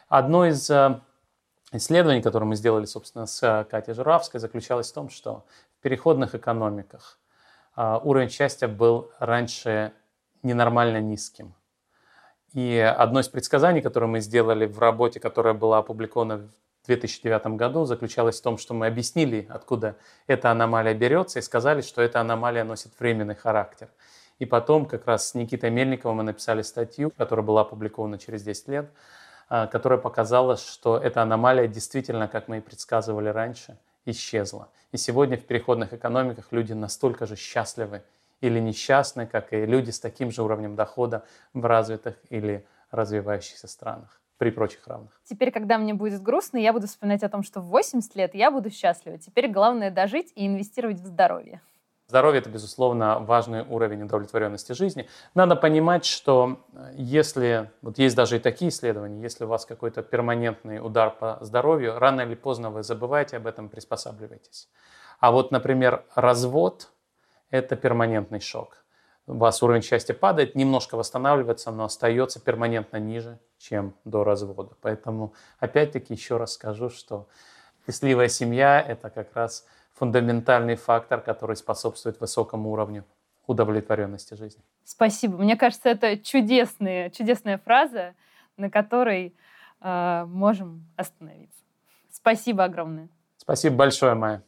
Одно 0.08 0.46
из 0.46 0.70
э, 0.70 1.02
исследований, 1.74 2.22
которое 2.22 2.46
мы 2.46 2.56
сделали, 2.56 2.86
собственно, 2.86 3.26
с 3.26 3.44
э, 3.44 3.66
Катей 3.70 3.94
Журавской, 3.94 4.40
заключалось 4.40 4.90
в 4.90 4.94
том, 4.94 5.10
что 5.10 5.44
в 5.78 5.82
переходных 5.84 6.34
экономиках 6.34 7.20
э, 7.76 8.00
уровень 8.02 8.30
счастья 8.30 8.70
был 8.70 9.12
раньше 9.20 9.92
ненормально 10.44 11.02
низким. 11.02 11.54
И 12.54 12.78
одно 12.78 13.20
из 13.20 13.28
предсказаний, 13.28 13.82
которое 13.82 14.08
мы 14.08 14.22
сделали 14.22 14.66
в 14.66 14.80
работе, 14.80 15.20
которая 15.20 15.54
была 15.54 15.80
опубликована 15.80 16.38
в 16.84 16.88
2009 16.88 17.58
году, 17.58 17.84
заключалось 17.84 18.40
в 18.40 18.44
том, 18.44 18.58
что 18.58 18.74
мы 18.74 18.88
объяснили, 18.88 19.46
откуда 19.50 19.98
эта 20.28 20.52
аномалия 20.52 20.94
берется, 20.94 21.40
и 21.40 21.42
сказали, 21.42 21.82
что 21.82 22.02
эта 22.02 22.22
аномалия 22.22 22.64
носит 22.64 22.98
временный 22.98 23.36
характер. 23.36 23.90
И 24.40 24.46
потом 24.46 24.86
как 24.86 25.06
раз 25.06 25.30
с 25.30 25.34
Никитой 25.34 25.70
Мельниковым 25.70 26.18
мы 26.18 26.24
написали 26.24 26.62
статью, 26.62 27.12
которая 27.18 27.46
была 27.46 27.62
опубликована 27.62 28.18
через 28.18 28.44
10 28.44 28.70
лет, 28.70 28.90
которая 29.48 30.00
показала, 30.00 30.58
что 30.58 30.98
эта 30.98 31.22
аномалия 31.22 31.68
действительно, 31.68 32.28
как 32.28 32.48
мы 32.48 32.58
и 32.58 32.62
предсказывали 32.62 33.30
раньше, 33.30 33.78
исчезла. 34.06 34.70
И 34.92 34.98
сегодня 34.98 35.38
в 35.38 35.44
переходных 35.44 35.94
экономиках 35.94 36.48
люди 36.52 36.74
настолько 36.74 37.26
же 37.26 37.36
счастливы 37.36 38.04
или 38.42 38.60
несчастны, 38.60 39.26
как 39.26 39.54
и 39.54 39.66
люди 39.66 39.90
с 39.90 40.00
таким 40.00 40.32
же 40.32 40.44
уровнем 40.44 40.76
дохода 40.76 41.26
в 41.54 41.66
развитых 41.66 42.16
или 42.30 42.66
развивающихся 42.92 43.68
странах 43.68 44.22
при 44.38 44.52
прочих 44.52 44.88
равных. 44.88 45.20
Теперь, 45.24 45.52
когда 45.52 45.78
мне 45.78 45.94
будет 45.94 46.22
грустно, 46.22 46.58
я 46.58 46.72
буду 46.72 46.88
вспоминать 46.88 47.24
о 47.24 47.30
том, 47.30 47.44
что 47.44 47.60
в 47.60 47.66
80 47.66 48.16
лет 48.16 48.36
я 48.36 48.52
буду 48.52 48.70
счастлива. 48.70 49.18
Теперь 49.18 49.50
главное 49.50 49.92
дожить 49.92 50.32
и 50.36 50.46
инвестировать 50.46 51.00
в 51.00 51.06
здоровье. 51.06 51.62
Здоровье– 52.10 52.40
это, 52.42 52.50
безусловно, 52.50 53.20
важный 53.20 53.64
уровень 53.64 54.04
удовлетворенности 54.04 54.72
жизни. 54.72 55.10
Надо 55.36 55.58
понимать, 55.58 56.06
что 56.06 56.62
э, 56.74 56.92
если, 56.96 57.70
вот 57.82 57.98
есть 57.98 58.16
даже 58.16 58.38
и 58.38 58.40
такие 58.40 58.70
исследования, 58.70 59.22
если 59.22 59.44
у 59.44 59.48
вас 59.48 59.66
какой-то 59.66 60.04
перманентный 60.04 60.80
удар 60.80 61.12
по 61.12 61.38
здоровью, 61.42 62.00
рано 62.00 62.22
или 62.22 62.36
поздно 62.36 62.70
вы 62.70 62.84
забываете 62.84 63.36
об 63.36 63.46
этом, 63.46 63.68
приспосабливаетесь. 63.68 64.70
А 65.20 65.32
вот, 65.34 65.52
например, 65.52 66.06
развод 66.16 66.92
это 67.50 67.76
перманентный 67.76 68.40
шок. 68.40 68.86
У 69.26 69.34
вас 69.34 69.62
уровень 69.62 69.82
счастья 69.82 70.14
падает, 70.14 70.56
немножко 70.56 70.96
восстанавливается, 70.96 71.72
но 71.72 71.84
остается 71.84 72.40
перманентно 72.40 72.96
ниже, 72.98 73.38
чем 73.58 73.94
до 74.06 74.24
развода. 74.24 74.78
Поэтому, 74.80 75.34
опять-таки, 75.60 76.14
еще 76.14 76.38
раз 76.38 76.54
скажу, 76.54 76.90
что 76.90 77.28
счастливая 77.86 78.30
семья– 78.30 78.82
это 78.88 79.10
как 79.10 79.36
раз 79.36 79.66
фундаментальный 79.98 80.76
фактор, 80.76 81.22
который 81.22 81.56
способствует 81.56 82.20
высокому 82.20 82.72
уровню 82.72 83.04
удовлетворенности 83.48 84.36
жизни. 84.36 84.62
Спасибо. 84.84 85.38
Мне 85.38 85.56
кажется, 85.56 85.90
это 85.90 86.18
чудесная, 86.18 87.10
чудесная 87.10 87.58
фраза, 87.58 88.14
на 88.58 88.70
которой 88.70 89.36
э, 89.82 90.26
можем 90.28 90.86
остановиться. 90.96 91.60
Спасибо 92.12 92.66
огромное. 92.66 93.10
Спасибо 93.38 93.76
большое, 93.78 94.14
Майя. 94.16 94.44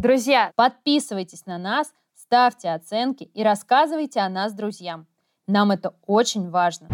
Друзья, 0.00 0.50
подписывайтесь 0.56 1.46
на 1.46 1.58
нас, 1.58 1.92
ставьте 2.16 2.70
оценки 2.70 3.24
и 3.34 3.44
рассказывайте 3.44 4.20
о 4.20 4.28
нас 4.28 4.52
друзьям. 4.52 5.06
Нам 5.46 5.70
это 5.70 5.94
очень 6.06 6.50
важно. 6.50 6.88